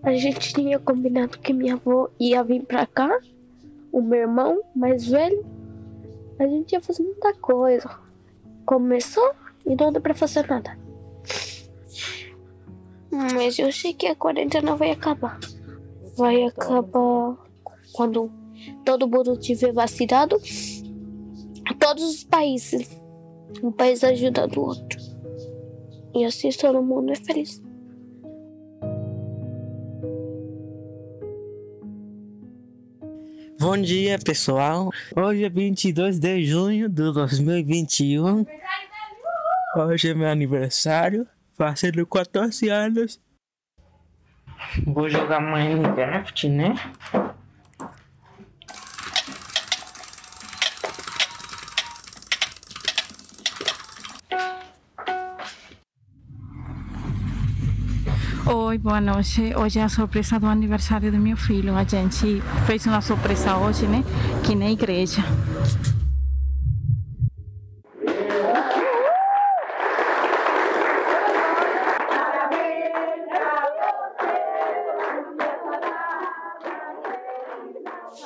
a 0.04 0.14
gente 0.14 0.54
tinha 0.54 0.78
combinado 0.78 1.40
que 1.40 1.54
minha 1.54 1.76
avó 1.76 2.10
ia 2.20 2.44
vir 2.44 2.64
pra 2.64 2.86
cá, 2.86 3.20
o 3.92 4.02
meu 4.02 4.22
irmão 4.22 4.62
mais 4.76 5.08
velho. 5.08 5.46
A 6.42 6.48
gente 6.48 6.72
ia 6.72 6.82
fazer 6.82 7.04
muita 7.04 7.36
coisa. 7.36 7.88
Começou 8.66 9.32
e 9.64 9.76
não 9.76 9.92
deu 9.92 10.02
pra 10.02 10.16
fazer 10.16 10.48
nada. 10.50 10.76
Mas 13.12 13.60
eu 13.60 13.72
sei 13.72 13.94
que 13.94 14.08
a 14.08 14.16
quarentena 14.16 14.76
vai 14.76 14.90
acabar. 14.90 15.40
Vai 16.18 16.44
acabar 16.46 17.38
quando 17.94 18.32
todo 18.84 19.08
mundo 19.08 19.38
tiver 19.38 19.72
vacinado. 19.72 20.42
Todos 21.80 22.04
os 22.04 22.24
países. 22.24 22.90
Um 23.62 23.72
país 23.72 24.04
ajudando 24.04 24.58
o 24.58 24.66
outro. 24.66 25.00
E 26.16 26.26
assim 26.26 26.50
todo 26.50 26.82
mundo 26.82 27.12
é 27.12 27.16
feliz. 27.18 27.62
Bom 33.62 33.78
dia, 33.78 34.18
pessoal. 34.18 34.90
Hoje 35.16 35.46
é 35.46 35.50
22 35.50 36.18
de 36.18 36.44
junho 36.44 36.90
de 36.90 37.14
2021. 37.14 38.44
Hoje 39.78 40.10
é 40.10 40.14
meu 40.16 40.28
aniversário, 40.28 41.28
fazendo 41.56 42.04
14 42.08 42.68
anos. 42.70 43.22
Vou 44.88 45.08
jogar 45.08 45.40
Minecraft, 45.40 46.50
né? 46.50 46.74
Boa 58.82 59.00
noite. 59.00 59.54
Hoje 59.56 59.78
é 59.78 59.84
a 59.84 59.90
surpresa 59.90 60.40
do 60.40 60.48
aniversário 60.48 61.12
do 61.12 61.18
meu 61.20 61.38
filho. 61.38 61.76
A 61.76 61.84
gente 61.84 62.42
fez 62.66 62.84
uma 62.88 63.00
surpresa 63.00 63.56
hoje, 63.56 63.86
né? 63.86 64.04
Aqui 64.40 64.56
na 64.56 64.72
igreja. 64.72 65.22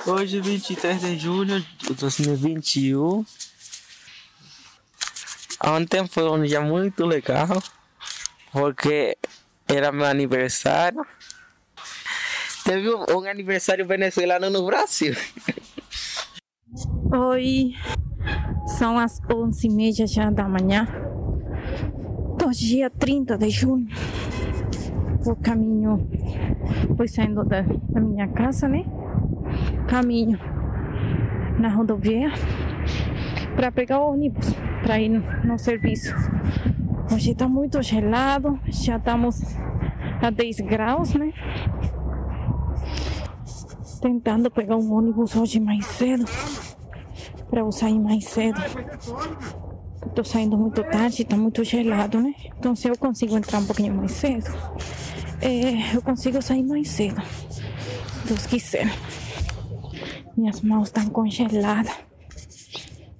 Hoje, 0.07 0.39
23 0.39 1.01
de 1.01 1.17
julho 1.17 1.65
de 1.79 1.93
2021. 1.93 3.25
Ontem 5.65 6.07
foi 6.07 6.29
um 6.29 6.43
dia 6.43 6.61
muito 6.61 7.05
legal, 7.05 7.61
porque 8.53 9.17
era 9.67 9.91
meu 9.91 10.05
aniversário. 10.05 11.05
Teve 12.63 12.89
um, 12.89 13.05
um 13.17 13.29
aniversário 13.29 13.85
venezuelano 13.85 14.49
no 14.49 14.65
Brasil. 14.65 15.13
Oi, 17.11 17.73
são 18.77 18.97
as 18.97 19.21
11h30 19.21 20.07
já 20.07 20.29
da 20.29 20.47
manhã 20.47 20.87
do 22.37 22.49
dia 22.51 22.89
30 22.89 23.37
de 23.37 23.49
junho. 23.49 23.87
O 25.25 25.35
caminho, 25.35 26.07
fui 26.95 27.07
saindo 27.07 27.43
da, 27.43 27.61
da 27.61 27.99
minha 27.99 28.27
casa, 28.27 28.67
né? 28.67 28.85
Caminho 29.87 30.39
na 31.59 31.69
rodovia 31.69 32.31
para 33.55 33.71
pegar 33.71 33.99
o 33.99 34.11
ônibus 34.11 34.47
para 34.83 34.99
ir 34.99 35.09
no, 35.09 35.21
no 35.43 35.57
serviço. 35.57 36.13
Hoje 37.15 37.31
está 37.31 37.47
muito 37.47 37.81
gelado, 37.81 38.59
já 38.67 38.97
estamos 38.97 39.39
a 40.21 40.29
10 40.29 40.57
graus, 40.59 41.13
né? 41.13 41.31
Tentando 44.01 44.51
pegar 44.51 44.75
um 44.75 44.93
ônibus 44.93 45.33
hoje 45.33 45.57
mais 45.61 45.85
cedo 45.85 46.25
para 47.49 47.61
eu 47.61 47.71
sair 47.71 47.97
mais 47.99 48.25
cedo. 48.25 48.59
Estou 50.05 50.25
saindo 50.25 50.57
muito 50.57 50.83
tarde, 50.83 51.21
está 51.21 51.37
muito 51.37 51.63
gelado, 51.63 52.19
né? 52.19 52.35
Então 52.59 52.75
se 52.75 52.89
eu 52.89 52.97
consigo 52.97 53.37
entrar 53.37 53.59
um 53.59 53.65
pouquinho 53.65 53.95
mais 53.95 54.11
cedo, 54.11 54.53
é, 55.39 55.95
eu 55.95 56.01
consigo 56.01 56.41
sair 56.41 56.63
mais 56.63 56.89
cedo. 56.89 57.21
Deus 58.25 58.45
quiser. 58.45 58.91
Minhas 60.35 60.59
mãos 60.59 60.89
estão 60.89 61.05
congeladas. 61.05 61.95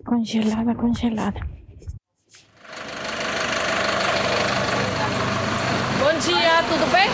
Congelada, 0.05 0.75
congelada. 0.75 1.55
Bom 6.15 6.19
dia, 6.19 6.63
tudo 6.69 6.91
bem? 6.91 7.09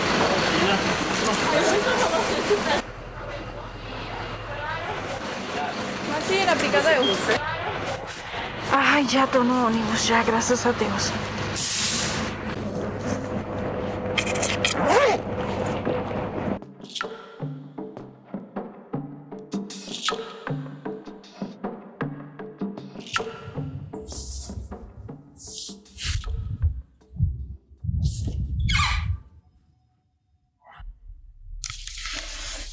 Brigadeiro. 6.92 7.42
Ai, 8.70 9.08
já 9.08 9.26
tô 9.26 9.42
no 9.42 9.66
ônibus, 9.66 10.04
já, 10.04 10.22
graças 10.22 10.66
a 10.66 10.72
Deus. 10.72 11.10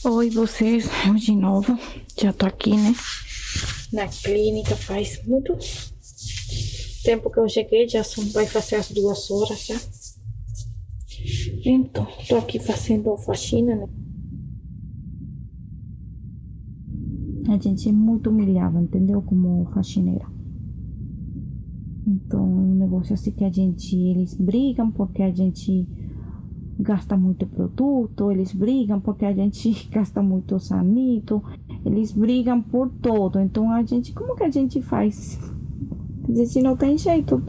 Oi, 0.04 0.30
vocês, 0.30 0.90
eu 1.06 1.14
de 1.14 1.32
novo. 1.34 1.78
Já 2.18 2.34
tô 2.34 2.46
aqui, 2.46 2.76
né? 2.76 2.94
Na 3.92 4.08
clínica 4.08 4.76
faz 4.76 5.26
muito 5.26 5.58
tempo 7.04 7.30
que 7.30 7.40
eu 7.40 7.50
cheguei, 7.50 7.88
já 7.88 8.04
são, 8.04 8.24
vai 8.30 8.46
fazer 8.46 8.76
as 8.76 8.92
duas 8.92 9.32
horas 9.32 9.66
já. 9.66 9.80
Então, 11.66 12.08
tô 12.28 12.38
aqui 12.38 12.60
fazendo 12.60 13.18
faxina, 13.18 13.76
né? 13.76 13.88
A 17.50 17.58
gente 17.58 17.90
é 17.90 17.92
muito 17.92 18.30
humilhada, 18.30 18.80
entendeu? 18.80 19.22
Como 19.24 19.66
faxineira. 19.74 20.26
Então, 22.06 22.40
é 22.40 22.44
um 22.44 22.76
negócio 22.76 23.14
assim 23.14 23.32
que 23.32 23.44
a 23.44 23.52
gente, 23.52 23.96
eles 23.96 24.36
brigam 24.36 24.92
porque 24.92 25.24
a 25.24 25.32
gente 25.32 25.88
gasta 26.80 27.18
muito 27.18 27.46
produto, 27.46 28.32
eles 28.32 28.54
brigam 28.54 29.02
porque 29.02 29.26
a 29.26 29.34
gente 29.34 29.72
gasta 29.92 30.22
muito 30.22 30.60
sanito, 30.60 31.44
eles 31.86 32.12
brigam 32.12 32.62
por 32.62 32.90
todo. 32.90 33.40
Então 33.40 33.72
a 33.72 33.84
gente, 33.84 34.14
como 34.14 34.36
que 34.36 34.44
a 34.44 34.50
gente 34.50 34.82
faz? 34.82 35.40
A 36.28 36.34
gente 36.34 36.62
não 36.62 36.76
tem 36.76 36.98
jeito. 36.98 37.42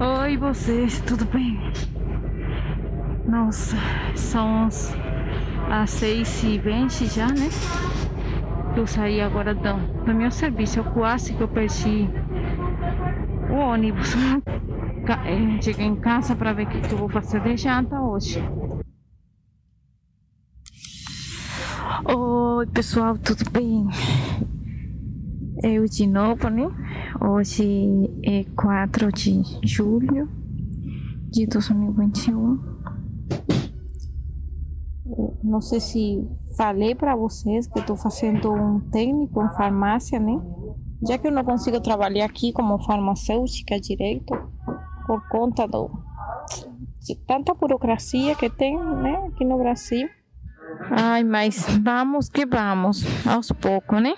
Oi 0.00 0.36
vocês, 0.36 1.00
tudo 1.02 1.24
bem? 1.26 1.58
Nossa, 3.28 3.76
são 4.16 4.68
as 5.70 5.90
seis 5.90 6.42
e 6.42 6.58
vinte 6.58 7.06
já, 7.06 7.28
né? 7.28 7.48
Eu 8.76 8.86
saí 8.86 9.20
agora 9.20 9.54
do, 9.54 10.04
do 10.04 10.14
meu 10.14 10.30
serviço, 10.30 10.80
eu 10.80 10.84
quase 10.84 11.32
que 11.32 11.40
eu 11.40 11.48
perdi 11.48 12.08
o 13.50 13.54
ônibus. 13.54 14.14
Eh, 15.06 15.60
Cheguei 15.60 15.84
em 15.84 15.96
casa 15.96 16.34
para 16.34 16.54
ver 16.54 16.66
o 16.66 16.70
que, 16.70 16.94
eu 16.94 16.96
vou 16.96 17.10
fazer 17.10 17.42
de 17.42 17.58
janta 17.58 18.00
hoje. 18.00 18.42
Oi 22.06 22.66
pessoal, 22.68 23.18
tudo 23.18 23.50
bem? 23.50 23.86
Eu 25.62 25.84
de 25.84 26.06
novo, 26.06 26.48
né? 26.48 26.64
Hoje 27.20 28.10
é 28.24 28.44
4 28.56 29.12
de 29.12 29.42
julho 29.62 30.26
de 31.30 31.46
2021. 31.48 32.58
Não 35.42 35.60
sei 35.60 35.80
se 35.80 36.26
falei 36.56 36.94
para 36.94 37.14
vocês 37.14 37.66
que 37.66 37.78
estou 37.78 37.96
fazendo 37.96 38.50
um 38.50 38.80
técnico 38.88 39.42
em 39.42 39.50
farmácia, 39.54 40.18
né? 40.18 40.40
Já 41.06 41.18
que 41.18 41.26
eu 41.26 41.32
não 41.32 41.44
consigo 41.44 41.78
trabalhar 41.78 42.24
aqui 42.24 42.54
como 42.54 42.82
farmacêutica 42.82 43.78
direito, 43.78 44.53
por 45.06 45.26
conta 45.28 45.66
do, 45.66 45.90
de 47.00 47.14
tanta 47.26 47.54
burocracia 47.54 48.34
que 48.34 48.48
tem, 48.50 48.78
né, 48.78 49.28
aqui 49.28 49.44
no 49.44 49.58
Brasil. 49.58 50.08
Ai, 50.90 51.22
mas 51.22 51.66
vamos 51.82 52.28
que 52.28 52.44
vamos, 52.46 53.04
aos 53.26 53.50
poucos, 53.52 54.02
né? 54.02 54.14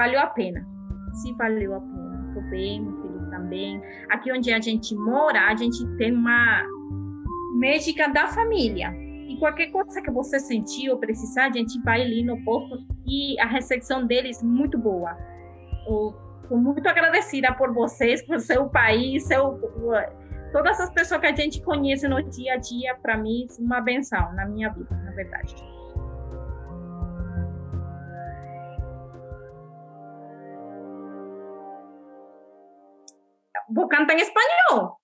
valeu 0.00 0.20
a 0.20 0.26
pena. 0.28 0.66
Se 1.12 1.32
valeu 1.34 1.74
a 1.74 1.80
pena. 1.80 2.30
Tô 2.32 2.40
bem, 2.48 2.80
meu 2.80 3.02
filho 3.02 3.30
também. 3.30 3.82
Aqui 4.08 4.32
onde 4.32 4.50
a 4.50 4.58
gente 4.58 4.94
mora, 4.94 5.48
a 5.48 5.54
gente 5.54 5.86
tem 5.98 6.12
uma 6.12 6.62
médica 7.58 8.08
da 8.08 8.26
família. 8.28 8.94
Qualquer 9.40 9.68
coisa 9.68 10.02
que 10.02 10.10
você 10.10 10.38
sentir 10.38 10.90
ou 10.90 10.98
precisar, 10.98 11.46
a 11.46 11.50
gente 11.50 11.80
vai 11.80 12.02
ali 12.02 12.22
no 12.22 12.44
posto 12.44 12.86
e 13.06 13.40
a 13.40 13.46
recepção 13.46 14.06
deles 14.06 14.42
muito 14.42 14.76
boa. 14.76 15.16
Estou 15.80 16.58
muito 16.58 16.86
agradecida 16.86 17.50
por 17.54 17.72
vocês, 17.72 18.20
por 18.26 18.38
seu 18.38 18.68
país, 18.68 19.26
seu 19.26 19.58
todas 20.52 20.78
as 20.78 20.90
pessoas 20.92 21.22
que 21.22 21.26
a 21.26 21.34
gente 21.34 21.62
conhece 21.62 22.06
no 22.06 22.22
dia 22.22 22.54
a 22.54 22.56
dia, 22.58 22.94
para 22.96 23.16
mim, 23.16 23.46
é 23.48 23.62
uma 23.62 23.80
benção 23.80 24.30
na 24.34 24.44
minha 24.46 24.68
vida, 24.68 24.94
na 24.94 25.12
verdade. 25.12 25.54
Vou 33.72 33.88
cantar 33.88 34.14
em 34.14 34.20
espanhol. 34.20 34.99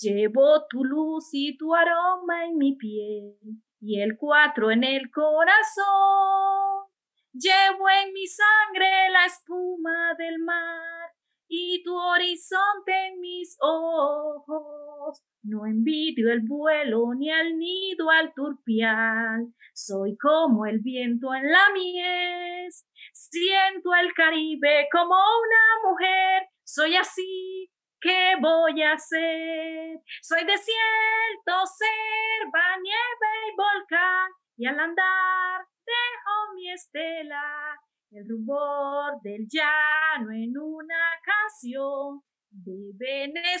Llevo 0.00 0.66
tu 0.68 0.84
luz 0.84 1.28
y 1.32 1.56
tu 1.56 1.74
aroma 1.74 2.44
en 2.44 2.58
mi 2.58 2.76
piel 2.76 3.36
y 3.80 4.00
el 4.00 4.16
cuatro 4.18 4.70
en 4.70 4.84
el 4.84 5.10
corazón. 5.10 6.86
Llevo 7.32 7.88
en 7.88 8.12
mi 8.12 8.26
sangre 8.26 9.10
la 9.10 9.26
espuma 9.26 10.14
del 10.18 10.38
mar 10.40 11.10
y 11.48 11.82
tu 11.84 11.94
horizonte 11.94 12.92
en 13.08 13.20
mis 13.20 13.56
ojos. 13.60 15.22
No 15.42 15.66
envidio 15.66 16.32
el 16.32 16.40
vuelo 16.40 17.14
ni 17.14 17.30
al 17.30 17.56
nido 17.56 18.10
al 18.10 18.32
turpial. 18.34 19.52
Soy 19.74 20.16
como 20.16 20.66
el 20.66 20.80
viento 20.80 21.32
en 21.34 21.52
la 21.52 21.72
mies. 21.72 22.86
Siento 23.12 23.94
el 23.94 24.12
Caribe 24.14 24.88
como 24.90 25.14
una 25.14 25.90
mujer. 25.90 26.48
Soy 26.64 26.96
así. 26.96 27.70
¿Qué 28.00 28.34
voy 28.40 28.82
a 28.82 28.92
hacer? 28.92 30.00
Soy 30.22 30.44
desierto, 30.44 31.66
selva, 31.66 32.76
nieve 32.82 33.52
y 33.52 33.56
volcán. 33.56 34.30
Y 34.58 34.66
al 34.66 34.78
andar 34.78 35.66
dejo 35.86 36.54
mi 36.54 36.70
estela, 36.70 37.80
el 38.10 38.28
rubor 38.28 39.20
del 39.22 39.46
llano 39.48 40.30
en 40.32 40.58
una 40.58 41.20
canción 41.24 42.22
de 42.50 42.92
Venezuela. 42.94 43.54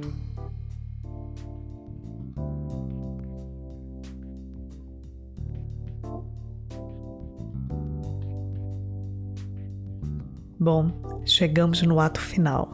Bom, 10.61 11.23
chegamos 11.25 11.83
no 11.83 12.01
ato 12.01 12.21
final. 12.21 12.69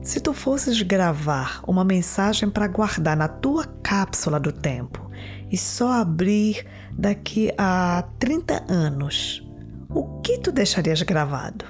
Se 0.00 0.20
tu 0.20 0.32
fosses 0.32 0.80
gravar 0.80 1.62
uma 1.66 1.84
mensagem 1.84 2.48
para 2.48 2.68
guardar 2.68 3.16
na 3.16 3.26
tua 3.28 3.66
cápsula 3.82 4.38
do 4.38 4.52
tempo 4.52 5.10
e 5.50 5.58
só 5.58 5.88
abrir 5.88 6.64
daqui 6.96 7.50
a 7.58 8.08
30 8.20 8.72
anos, 8.72 9.42
o 9.90 10.20
que 10.20 10.38
tu 10.38 10.52
deixarias 10.52 11.02
gravado? 11.02 11.64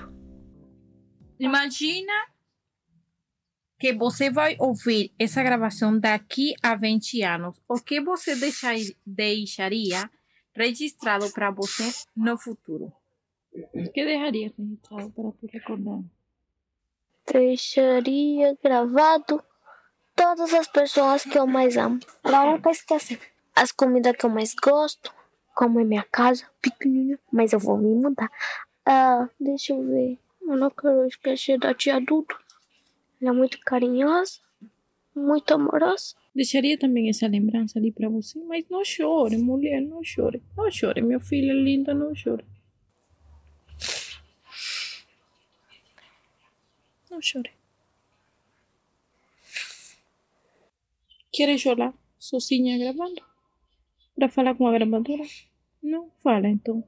Imagina 1.40 2.12
que 3.78 3.94
você 3.94 4.28
vai 4.28 4.56
ouvir 4.58 5.14
essa 5.18 5.42
gravação 5.42 5.98
daqui 5.98 6.54
a 6.62 6.74
20 6.74 7.22
anos. 7.22 7.56
O 7.66 7.80
que 7.80 8.00
você 8.00 8.36
deixar, 8.36 8.74
deixaria 9.06 10.10
registrado 10.54 11.30
para 11.32 11.50
você 11.50 11.90
no 12.14 12.36
futuro? 12.36 12.92
O 13.54 13.90
que 13.90 14.04
deixaria 14.04 14.52
registrado 14.56 15.10
para 15.10 15.32
tu 15.32 15.46
recordar? 15.52 16.00
Deixaria 17.32 18.56
gravado 18.62 19.42
todas 20.14 20.52
as 20.54 20.66
pessoas 20.66 21.24
que 21.24 21.38
eu 21.38 21.46
mais 21.46 21.76
amo. 21.76 22.00
Pra 22.22 22.50
nunca 22.50 22.70
esquecer. 22.70 23.20
As 23.54 23.72
comidas 23.72 24.16
que 24.16 24.24
eu 24.24 24.30
mais 24.30 24.54
gosto, 24.54 25.12
como 25.54 25.80
é 25.80 25.84
minha 25.84 26.04
casa, 26.04 26.46
pequenininha, 26.62 27.18
mas 27.32 27.52
eu 27.52 27.58
vou 27.58 27.76
me 27.76 27.94
mudar. 27.94 28.30
Ah, 28.86 29.28
deixa 29.38 29.72
eu 29.72 29.84
ver. 29.84 30.18
Eu 30.40 30.56
não 30.56 30.70
quero 30.70 31.06
esquecer 31.06 31.58
da 31.58 31.74
tia 31.74 32.00
Duda. 32.00 32.34
Ela 33.20 33.30
é 33.30 33.34
muito 33.34 33.58
carinhosa, 33.60 34.38
muito 35.14 35.52
amorosa. 35.52 36.14
Deixaria 36.34 36.78
também 36.78 37.08
essa 37.08 37.26
lembrança 37.26 37.78
ali 37.78 37.90
para 37.90 38.08
você, 38.08 38.38
mas 38.44 38.68
não 38.68 38.84
chore, 38.84 39.36
mulher, 39.36 39.80
não 39.80 40.02
chore. 40.04 40.42
Não 40.56 40.70
chore, 40.70 41.02
minha 41.02 41.20
filha 41.20 41.52
linda, 41.52 41.92
não 41.92 42.14
chore. 42.14 42.44
Não 47.18 47.22
chore. 47.22 47.50
Quer 51.32 51.58
chorar 51.58 51.92
sozinha 52.16 52.78
gravando? 52.78 53.20
Para 54.14 54.28
falar 54.28 54.54
com 54.54 54.68
a 54.68 54.72
gravadora? 54.72 55.24
Não 55.82 56.12
fala 56.22 56.46
então. 56.46 56.84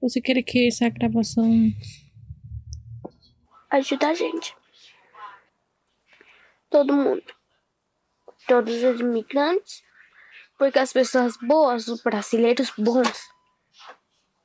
Você 0.00 0.22
quer 0.22 0.42
que 0.42 0.68
essa 0.68 0.88
gravação 0.88 1.44
Ajuda 3.68 4.08
a 4.08 4.14
gente. 4.14 4.56
Todo 6.70 6.96
mundo. 6.96 7.34
Todos 8.48 8.82
os 8.82 8.98
imigrantes. 8.98 9.84
Porque 10.56 10.78
as 10.78 10.90
pessoas 10.90 11.36
boas, 11.36 11.86
os 11.88 12.02
brasileiros 12.02 12.72
bons, 12.78 13.28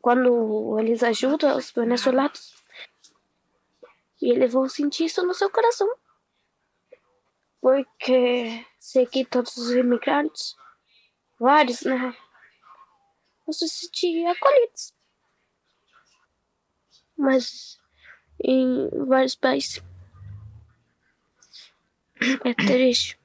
quando 0.02 0.78
eles 0.78 1.04
ajudam 1.04 1.56
os 1.56 1.72
venezuelanos, 1.72 2.59
e 4.22 4.32
eles 4.32 4.54
vão 4.54 4.68
sentir 4.68 5.06
isso 5.06 5.26
no 5.26 5.34
seu 5.34 5.50
coração. 5.50 5.88
Porque 7.62 8.66
sei 8.80 9.06
que 9.06 9.26
todos 9.26 9.56
os 9.58 9.72
imigrantes, 9.72 10.56
vários, 11.40 11.82
né, 11.82 12.16
vão 13.46 13.54
se 13.54 13.68
sentir 13.68 14.26
acolhidos. 14.26 14.94
Mas 17.18 17.80
em 18.42 18.90
vários 19.06 19.36
países 19.36 19.84
é 22.46 22.54
triste. 22.54 23.20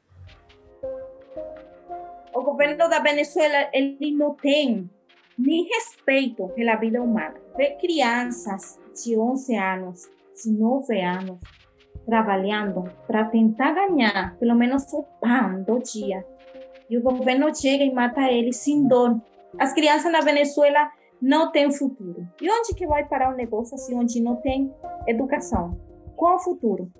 O 2.33 2.43
governo 2.43 2.89
da 2.89 2.99
Venezuela 2.99 3.71
ele 3.73 4.11
não 4.13 4.35
tem 4.35 4.91
nem 5.39 5.65
respeito 5.65 6.49
pela 6.49 6.77
vida 6.77 7.01
humana. 7.01 7.41
Vê 7.57 7.77
crianças 7.77 8.81
de 9.03 9.17
11 9.17 9.57
anos, 9.57 10.11
de 10.35 10.51
9 10.51 11.01
anos, 11.01 11.39
trabalhando 12.05 12.85
para 13.07 13.25
tentar 13.27 13.73
ganhar 13.73 14.37
pelo 14.39 14.55
menos 14.55 14.93
o 14.93 15.03
pão 15.21 15.63
do 15.63 15.79
dia. 15.79 16.25
E 16.89 16.99
o 16.99 17.03
governo 17.03 17.55
chega 17.55 17.85
e 17.85 17.93
mata 17.93 18.31
eles 18.31 18.57
sem 18.57 18.87
dor. 18.87 19.21
As 19.59 19.73
crianças 19.73 20.13
na 20.13 20.21
Venezuela 20.21 20.91
não 21.21 21.51
têm 21.51 21.73
futuro. 21.73 22.27
E 22.41 22.51
onde 22.51 22.75
que 22.75 22.87
vai 22.87 23.07
parar 23.07 23.33
o 23.33 23.37
negócio 23.37 23.75
assim, 23.75 23.95
onde 23.95 24.21
não 24.21 24.37
tem 24.37 24.75
educação? 25.07 25.79
Qual 26.17 26.37
o 26.37 26.39
futuro? 26.39 26.91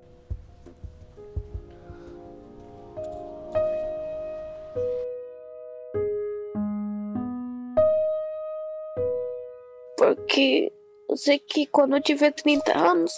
Porque 9.97 10.73
eu 11.15 11.17
sei 11.17 11.39
que 11.39 11.65
quando 11.67 11.95
eu 11.95 12.03
tiver 12.03 12.33
30 12.33 12.77
anos, 12.77 13.15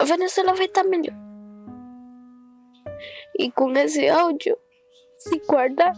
a 0.00 0.04
Venezuela 0.04 0.52
vai 0.52 0.66
estar 0.66 0.82
melhor. 0.82 1.14
E 3.38 3.52
com 3.52 3.70
esse 3.70 4.08
áudio, 4.08 4.58
se 5.16 5.38
guardar, 5.46 5.94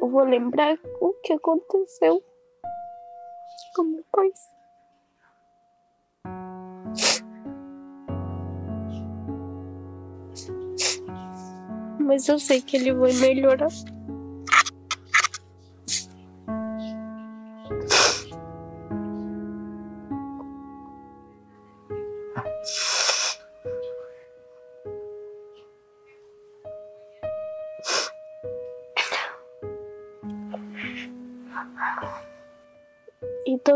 eu 0.00 0.08
vou 0.08 0.22
lembrar 0.22 0.78
o 1.00 1.12
que 1.14 1.32
aconteceu 1.32 2.22
com 3.74 3.82
meu 3.82 4.04
pai. 4.12 4.30
Mas 11.98 12.28
eu 12.28 12.38
sei 12.38 12.62
que 12.62 12.76
ele 12.76 12.92
vai 12.92 13.12
melhorar. 13.14 13.66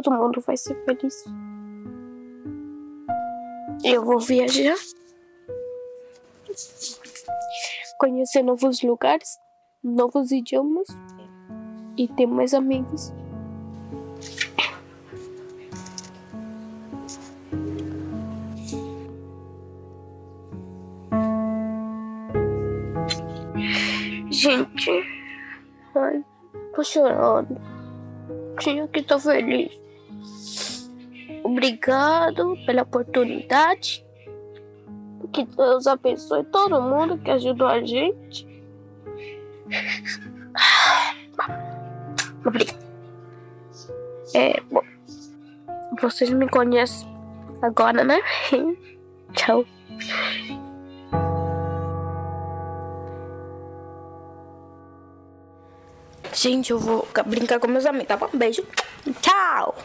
Todo 0.07 0.17
mundo 0.17 0.41
vai 0.41 0.57
ser 0.57 0.77
feliz. 0.85 1.25
Eu 3.83 4.05
vou 4.05 4.21
viajar. 4.21 4.77
Conhecer 7.99 8.43
novos 8.43 8.83
lugares, 8.83 9.29
novos 9.83 10.31
idiomas 10.31 10.87
e 11.97 12.07
ter 12.07 12.27
mais 12.27 12.55
amigos. 12.55 13.13
Gente, 24.31 24.91
ai, 25.97 26.25
tô 26.75 26.85
chorando. 26.85 27.61
Tinha 28.61 28.87
que 28.87 29.01
estar 29.01 29.19
feliz. 29.19 29.86
Obrigado 31.47 32.59
pela 32.67 32.83
oportunidade. 32.83 34.05
Que 35.33 35.45
Deus 35.45 35.87
abençoe 35.87 36.43
todo 36.45 36.83
mundo 36.83 37.19
que 37.19 37.31
ajudou 37.31 37.69
a 37.69 37.81
gente. 37.85 38.45
Obrigado. 42.45 42.85
É, 44.35 44.61
bom, 44.63 44.83
vocês 46.03 46.31
me 46.31 46.49
conhecem 46.49 47.09
agora, 47.63 48.03
né? 48.03 48.21
Tchau. 49.35 49.65
Gente, 56.35 56.73
eu 56.73 56.79
vou 56.81 57.07
brincar 57.25 57.61
com 57.61 57.69
meus 57.69 57.87
amigos, 57.87 58.09
tá 58.09 58.17
bom? 58.17 58.29
Beijo. 58.35 58.67
Tchau. 59.23 59.77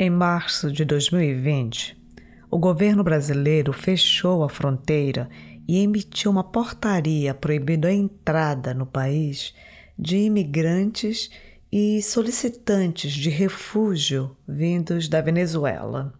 Em 0.00 0.10
março 0.10 0.70
de 0.70 0.84
2020, 0.84 2.00
o 2.48 2.56
governo 2.56 3.02
brasileiro 3.02 3.72
fechou 3.72 4.44
a 4.44 4.48
fronteira 4.48 5.28
e 5.66 5.82
emitiu 5.82 6.30
uma 6.30 6.44
portaria 6.44 7.34
proibindo 7.34 7.84
a 7.84 7.92
entrada 7.92 8.72
no 8.72 8.86
país 8.86 9.52
de 9.98 10.18
imigrantes 10.18 11.28
e 11.72 12.00
solicitantes 12.00 13.12
de 13.12 13.28
refúgio 13.28 14.36
vindos 14.46 15.08
da 15.08 15.20
Venezuela. 15.20 16.14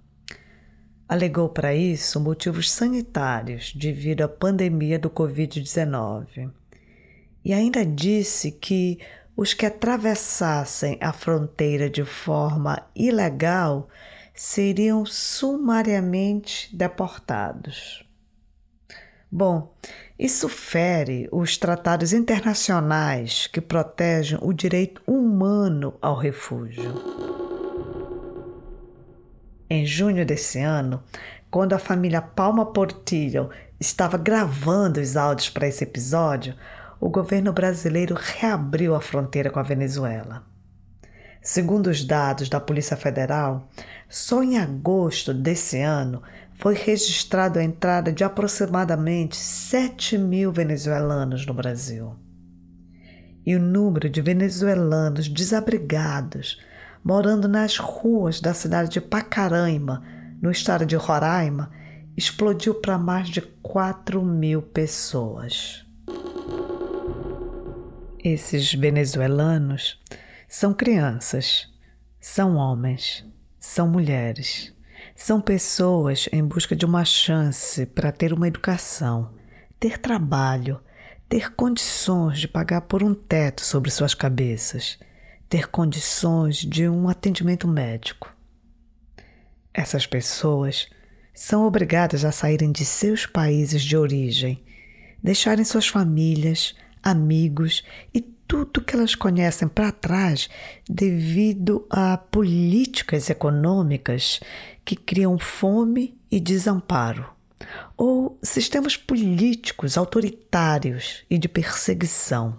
Alegou 1.09 1.49
para 1.49 1.73
isso 1.73 2.19
motivos 2.19 2.69
sanitários 2.69 3.73
devido 3.73 4.23
à 4.23 4.29
pandemia 4.29 4.99
do 4.99 5.09
Covid-19 5.09 6.51
e 7.45 7.53
ainda 7.53 7.87
disse 7.87 8.51
que 8.51 8.99
os 9.39 9.55
que 9.55 9.65
atravessassem 9.65 10.99
a 11.01 11.13
fronteira 11.13 11.89
de 11.89 12.05
forma 12.05 12.83
ilegal 12.93 13.89
seriam 14.35 15.07
sumariamente 15.07 16.75
deportados. 16.77 18.05
Bom, 19.31 19.73
isso 20.19 20.49
fere 20.49 21.29
os 21.31 21.57
tratados 21.57 22.13
internacionais 22.13 23.47
que 23.47 23.61
protegem 23.61 24.41
o 24.43 24.53
direito 24.53 25.01
humano 25.07 25.95
ao 26.03 26.17
refúgio. 26.17 26.93
Em 29.71 29.87
junho 29.87 30.27
desse 30.27 30.59
ano, 30.59 31.01
quando 31.49 31.75
a 31.75 31.79
família 31.79 32.21
Palma 32.21 32.67
Portillo 32.67 33.51
estava 33.79 34.19
gravando 34.19 35.01
os 35.01 35.17
áudios 35.17 35.49
para 35.49 35.69
esse 35.69 35.85
episódio, 35.85 36.57
o 37.01 37.09
governo 37.09 37.53
brasileiro 37.53 38.15
reabriu 38.15 38.95
a 38.95 39.01
fronteira 39.01 39.51
com 39.51 39.59
a 39.59 39.63
Venezuela. 39.63 40.45
Segundo 41.41 41.87
os 41.89 42.05
dados 42.05 42.49
da 42.49 42.61
Polícia 42.61 42.97
Federal, 42.97 43.69
só 44.09 44.43
em 44.43 44.59
agosto 44.59 45.33
desse 45.33 45.81
ano 45.81 46.23
foi 46.59 46.75
registrado 46.75 47.59
a 47.59 47.63
entrada 47.63 48.13
de 48.13 48.25
aproximadamente 48.25 49.37
7 49.37 50.19
mil 50.19 50.51
venezuelanos 50.53 51.47
no 51.47 51.55
Brasil. 51.55 52.17
E 53.47 53.55
o 53.55 53.61
número 53.61 54.11
de 54.11 54.21
venezuelanos 54.21 55.29
desabrigados 55.29 56.61
morando 57.05 57.49
nas 57.49 57.79
ruas 57.79 58.41
da 58.41 58.53
cidade 58.53 58.91
de 58.91 59.01
Pacaraima, 59.01 60.03
no 60.43 60.51
estado 60.51 60.85
de 60.85 60.97
Roraima, 60.97 61.71
explodiu 62.17 62.75
para 62.75 62.99
mais 62.99 63.29
de 63.29 63.41
4 63.41 64.23
mil 64.23 64.61
pessoas. 64.61 65.87
Esses 68.25 68.75
venezuelanos 68.75 70.01
são 70.49 70.75
crianças, 70.75 71.73
são 72.21 72.57
homens, 72.57 73.25
são 73.61 73.87
mulheres, 73.87 74.75
são 75.15 75.41
pessoas 75.41 76.29
em 76.33 76.43
busca 76.43 76.75
de 76.75 76.85
uma 76.85 77.05
chance 77.05 77.87
para 77.87 78.11
ter 78.11 78.33
uma 78.33 78.49
educação, 78.49 79.35
ter 79.79 79.99
trabalho, 79.99 80.81
ter 81.29 81.55
condições 81.55 82.41
de 82.41 82.49
pagar 82.49 82.81
por 82.83 83.05
um 83.05 83.15
teto 83.15 83.65
sobre 83.65 83.89
suas 83.89 84.15
cabeças, 84.15 84.99
ter 85.49 85.69
condições 85.69 86.57
de 86.57 86.89
um 86.89 87.09
atendimento 87.09 87.69
médico. 87.69 88.35
Essas 89.73 90.07
pessoas 90.07 90.89
são 91.33 91.65
obrigadas 91.65 92.25
a 92.25 92.33
saírem 92.33 92.73
de 92.73 92.85
seus 92.85 93.27
países 93.27 93.81
de 93.85 93.97
origem, 93.97 94.61
deixarem 95.23 95.65
suas 95.65 95.87
famílias, 95.87 96.75
amigos 97.03 97.85
e 98.13 98.21
tudo 98.49 98.81
que 98.81 98.97
elas 98.97 99.15
conhecem 99.15 99.69
para 99.69 99.93
trás 99.93 100.49
devido 100.89 101.87
a 101.91 102.17
políticas 102.17 103.29
econômicas 103.29 104.41
que 104.85 104.97
criam 104.97 105.39
fome 105.39 106.19
e 106.31 106.41
desamparo, 106.41 107.29
ou 107.95 108.39
sistemas 108.43 108.97
políticos 108.97 109.99
autoritários 109.99 111.25
e 111.29 111.37
de 111.37 111.47
perseguição. 111.47 112.57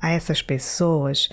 A 0.00 0.10
essas 0.10 0.40
pessoas, 0.40 1.28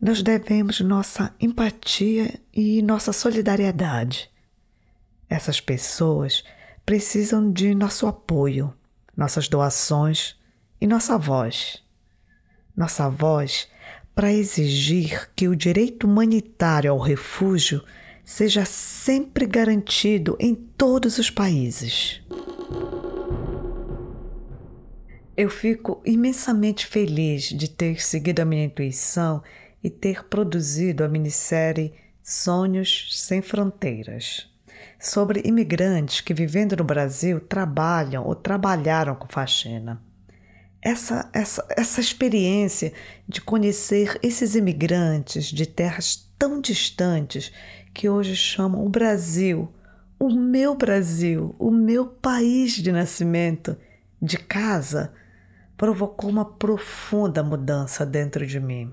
nós 0.00 0.22
devemos 0.22 0.80
nossa 0.80 1.34
empatia 1.40 2.38
e 2.52 2.82
nossa 2.82 3.12
solidariedade. 3.12 4.30
Essas 5.28 5.60
pessoas 5.60 6.44
precisam 6.84 7.50
de 7.50 7.74
nosso 7.74 8.06
apoio 8.06 8.72
nossas 9.16 9.48
doações 9.48 10.36
e 10.80 10.86
nossa 10.86 11.16
voz. 11.16 11.82
Nossa 12.76 13.08
voz 13.08 13.68
para 14.14 14.32
exigir 14.32 15.30
que 15.34 15.48
o 15.48 15.56
direito 15.56 16.06
humanitário 16.06 16.90
ao 16.90 16.98
refúgio 16.98 17.82
seja 18.24 18.64
sempre 18.64 19.46
garantido 19.46 20.36
em 20.38 20.54
todos 20.54 21.18
os 21.18 21.30
países. 21.30 22.20
Eu 25.36 25.50
fico 25.50 26.00
imensamente 26.04 26.86
feliz 26.86 27.44
de 27.44 27.68
ter 27.68 28.02
seguido 28.02 28.40
a 28.40 28.44
minha 28.44 28.64
intuição 28.64 29.42
e 29.82 29.90
ter 29.90 30.24
produzido 30.24 31.04
a 31.04 31.08
minissérie 31.08 31.92
Sonhos 32.22 33.08
Sem 33.12 33.42
Fronteiras 33.42 34.48
sobre 34.98 35.42
imigrantes 35.44 36.20
que, 36.20 36.34
vivendo 36.34 36.76
no 36.76 36.84
Brasil, 36.84 37.40
trabalham 37.40 38.24
ou 38.24 38.34
trabalharam 38.34 39.14
com 39.14 39.26
faxina. 39.28 40.02
Essa, 40.80 41.28
essa, 41.32 41.66
essa 41.76 42.00
experiência 42.00 42.92
de 43.26 43.40
conhecer 43.40 44.18
esses 44.22 44.54
imigrantes 44.54 45.46
de 45.46 45.66
terras 45.66 46.30
tão 46.38 46.60
distantes 46.60 47.52
que 47.92 48.08
hoje 48.08 48.36
chamam 48.36 48.84
o 48.84 48.88
Brasil, 48.88 49.72
o 50.18 50.30
meu 50.30 50.74
Brasil, 50.74 51.54
o 51.58 51.70
meu 51.70 52.06
país 52.06 52.72
de 52.72 52.92
nascimento, 52.92 53.76
de 54.20 54.38
casa, 54.38 55.12
provocou 55.76 56.30
uma 56.30 56.44
profunda 56.44 57.42
mudança 57.42 58.06
dentro 58.06 58.46
de 58.46 58.58
mim. 58.58 58.92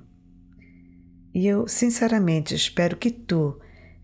E 1.34 1.48
eu, 1.48 1.68
sinceramente, 1.68 2.54
espero 2.54 2.98
que 2.98 3.10
tu, 3.10 3.60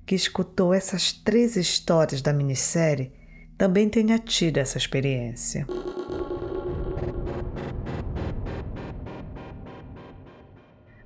que 0.09 0.15
escutou 0.15 0.73
essas 0.73 1.13
três 1.13 1.55
histórias 1.55 2.19
da 2.19 2.33
minissérie 2.33 3.13
também 3.55 3.87
tenha 3.87 4.17
tido 4.17 4.57
essa 4.57 4.75
experiência. 4.75 5.67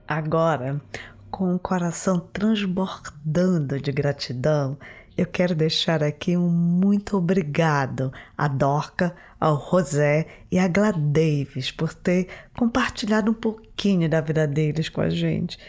Agora, 0.07 0.81
com 1.30 1.53
o 1.53 1.59
coração 1.59 2.17
transbordando 2.17 3.77
de 3.77 3.91
gratidão, 3.91 4.77
eu 5.17 5.25
quero 5.25 5.53
deixar 5.53 6.01
aqui 6.01 6.38
um 6.38 6.47
muito 6.47 7.17
obrigado 7.17 8.09
a 8.38 8.47
Dorca, 8.47 9.13
ao 9.38 9.69
José 9.69 10.27
e 10.49 10.57
a 10.57 10.69
Glad 10.69 10.95
Davis 10.97 11.71
por 11.71 11.93
ter 11.93 12.30
compartilhado 12.57 13.31
um 13.31 13.34
pouquinho 13.34 14.07
da 14.09 14.21
vida 14.21 14.47
deles 14.47 14.88
com 14.88 15.01
a 15.01 15.09
gente. 15.09 15.59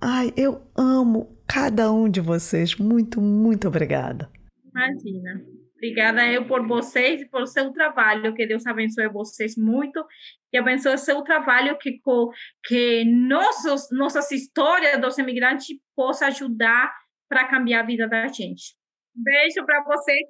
Ai, 0.00 0.32
eu 0.36 0.62
amo 0.76 1.35
cada 1.48 1.92
um 1.92 2.08
de 2.08 2.20
vocês. 2.20 2.76
Muito, 2.76 3.20
muito 3.20 3.68
obrigada. 3.68 4.30
Imagina. 4.64 5.42
Obrigada 5.76 6.26
eu 6.26 6.46
por 6.46 6.66
vocês 6.66 7.20
e 7.20 7.28
por 7.28 7.46
seu 7.46 7.70
trabalho. 7.72 8.34
Que 8.34 8.46
Deus 8.46 8.66
abençoe 8.66 9.08
vocês 9.08 9.56
muito. 9.56 10.04
Que 10.50 10.56
abençoe 10.56 10.96
seu 10.98 11.22
trabalho, 11.22 11.76
que, 11.78 12.00
que 12.64 13.04
nossos, 13.04 13.88
nossas 13.90 14.30
histórias 14.30 15.00
dos 15.00 15.18
imigrantes 15.18 15.76
possam 15.94 16.28
ajudar 16.28 16.92
para 17.28 17.46
cambiar 17.48 17.80
a 17.80 17.86
vida 17.86 18.08
da 18.08 18.26
gente. 18.28 18.74
Beijo 19.14 19.64
para 19.66 19.84
vocês. 19.84 20.26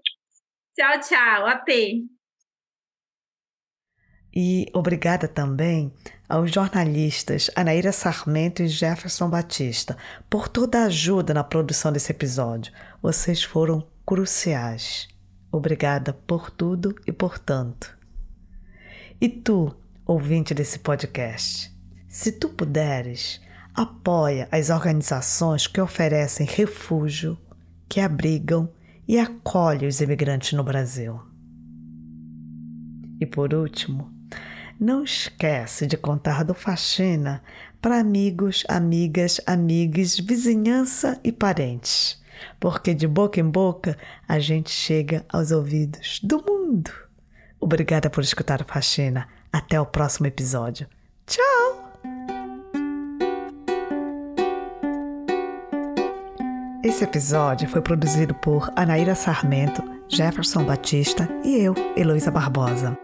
Tchau, 0.75 1.01
tchau. 1.01 1.47
Até. 1.47 2.16
E 4.39 4.69
obrigada 4.75 5.27
também 5.27 5.91
aos 6.29 6.53
jornalistas 6.53 7.51
Anaíra 7.57 7.91
Sarmento 7.91 8.63
e 8.63 8.69
Jefferson 8.69 9.31
Batista 9.31 9.97
por 10.29 10.47
toda 10.47 10.81
a 10.81 10.85
ajuda 10.85 11.33
na 11.33 11.43
produção 11.43 11.91
desse 11.91 12.13
episódio. 12.13 12.71
Vocês 13.01 13.43
foram 13.43 13.83
cruciais. 14.05 15.09
Obrigada 15.51 16.13
por 16.13 16.51
tudo 16.51 16.95
e 17.07 17.13
por 17.13 17.39
tanto. 17.39 17.97
E 19.19 19.27
tu, 19.27 19.75
ouvinte 20.05 20.53
desse 20.53 20.81
podcast, 20.81 21.75
se 22.07 22.31
tu 22.31 22.51
puderes, 22.51 23.41
apoia 23.75 24.49
as 24.53 24.69
organizações 24.69 25.67
que 25.67 25.81
oferecem 25.81 26.47
refúgio, 26.47 27.39
que 27.89 28.01
abrigam 28.01 28.69
e 29.09 29.19
acolhem 29.19 29.89
os 29.89 30.03
imigrantes 30.03 30.53
no 30.53 30.63
Brasil. 30.63 31.23
E 33.19 33.25
por 33.25 33.55
último, 33.55 34.15
não 34.79 35.03
esquece 35.03 35.87
de 35.87 35.97
contar 35.97 36.45
do 36.45 36.55
Faxina 36.55 37.43
para 37.81 37.99
amigos, 37.99 38.65
amigas, 38.69 39.41
amigues, 39.47 40.19
vizinhança 40.19 41.19
e 41.23 41.33
parentes, 41.33 42.21
porque 42.59 42.95
de 42.95 43.07
boca 43.07 43.41
em 43.41 43.49
boca 43.49 43.97
a 44.29 44.39
gente 44.39 44.71
chega 44.71 45.25
aos 45.29 45.51
ouvidos 45.51 46.21
do 46.23 46.43
mundo. 46.43 46.91
Obrigada 47.61 48.11
por 48.11 48.23
escutar 48.23 48.61
o 48.61 48.65
Faxina. 48.65 49.29
Até 49.53 49.81
o 49.81 49.87
próximo 49.87 50.27
episódio. 50.27 50.87
Tchau! 51.27 51.93
Esse 56.85 57.05
episódio 57.05 57.69
foi 57.69 57.81
produzido 57.81 58.35
por 58.35 58.71
Anaíra 58.77 59.15
Sarmento, 59.15 59.83
Jefferson 60.09 60.65
Batista 60.65 61.29
e 61.43 61.57
eu, 61.57 61.75
Heloísa 61.97 62.31
Barbosa. 62.31 62.97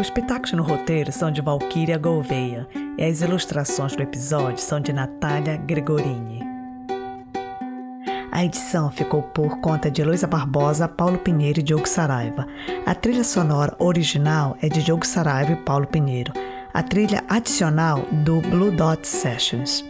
Os 0.00 0.08
pitacos 0.08 0.52
no 0.52 0.62
roteiro 0.62 1.12
são 1.12 1.30
de 1.30 1.42
Valquíria 1.42 1.98
Gouveia 1.98 2.66
e 2.96 3.04
as 3.04 3.20
ilustrações 3.20 3.94
do 3.94 4.02
episódio 4.02 4.56
são 4.56 4.80
de 4.80 4.94
Natália 4.94 5.58
Gregorini. 5.58 6.40
A 8.32 8.42
edição 8.42 8.90
ficou 8.90 9.22
por 9.22 9.60
conta 9.60 9.90
de 9.90 10.00
Heloísa 10.00 10.26
Barbosa, 10.26 10.88
Paulo 10.88 11.18
Pinheiro 11.18 11.60
e 11.60 11.62
Diogo 11.62 11.86
Saraiva. 11.86 12.48
A 12.86 12.94
trilha 12.94 13.22
sonora 13.22 13.76
original 13.78 14.56
é 14.62 14.70
de 14.70 14.82
Diogo 14.82 15.06
Saraiva 15.06 15.52
e 15.52 15.56
Paulo 15.56 15.86
Pinheiro. 15.86 16.32
A 16.72 16.82
trilha 16.82 17.22
adicional 17.28 18.00
do 18.24 18.40
Blue 18.40 18.70
Dot 18.70 19.06
Sessions. 19.06 19.84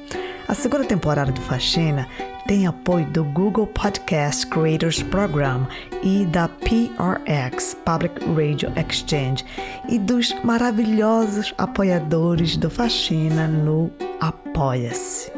A 0.50 0.54
segunda 0.54 0.84
temporada 0.84 1.30
do 1.30 1.40
Faxina 1.42 2.08
tem 2.44 2.66
apoio 2.66 3.06
do 3.12 3.22
Google 3.22 3.68
Podcast 3.68 4.44
Creators 4.48 5.00
Program 5.00 5.64
e 6.02 6.26
da 6.26 6.48
PRX 6.48 7.76
Public 7.84 8.18
Radio 8.34 8.72
Exchange 8.74 9.44
e 9.88 9.96
dos 9.96 10.34
maravilhosos 10.42 11.54
apoiadores 11.56 12.56
do 12.56 12.68
Faxina 12.68 13.46
no 13.46 13.92
Apoia-se. 14.20 15.30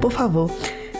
Por 0.00 0.12
favor, 0.12 0.50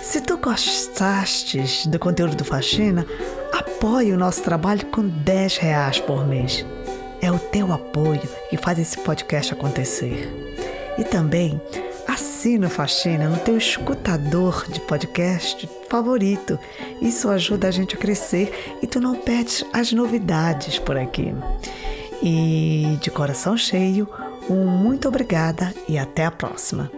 se 0.02 0.20
tu 0.20 0.36
gostastes 0.36 1.86
do 1.86 1.98
conteúdo 1.98 2.36
do 2.36 2.44
Faxina, 2.44 3.06
apoie 3.54 4.12
o 4.12 4.18
nosso 4.18 4.42
trabalho 4.42 4.84
com 4.88 5.08
10 5.08 5.56
reais 5.56 5.98
por 5.98 6.26
mês. 6.28 6.66
É 7.22 7.32
o 7.32 7.38
teu 7.38 7.72
apoio 7.72 8.20
que 8.50 8.58
faz 8.58 8.78
esse 8.78 8.98
podcast 8.98 9.54
acontecer. 9.54 10.30
E 10.98 11.04
também 11.04 11.58
assina 12.38 12.68
Faxina 12.68 13.28
no 13.28 13.36
teu 13.38 13.58
escutador 13.58 14.64
de 14.68 14.80
podcast 14.82 15.68
favorito. 15.90 16.56
Isso 17.02 17.28
ajuda 17.28 17.66
a 17.66 17.70
gente 17.72 17.96
a 17.96 17.98
crescer 17.98 18.76
e 18.80 18.86
tu 18.86 19.00
não 19.00 19.16
perdes 19.16 19.64
as 19.72 19.92
novidades 19.92 20.78
por 20.78 20.96
aqui. 20.96 21.34
E 22.22 22.96
de 23.00 23.10
coração 23.10 23.56
cheio, 23.56 24.08
um 24.48 24.64
muito 24.68 25.08
obrigada 25.08 25.74
e 25.88 25.98
até 25.98 26.26
a 26.26 26.30
próxima. 26.30 26.97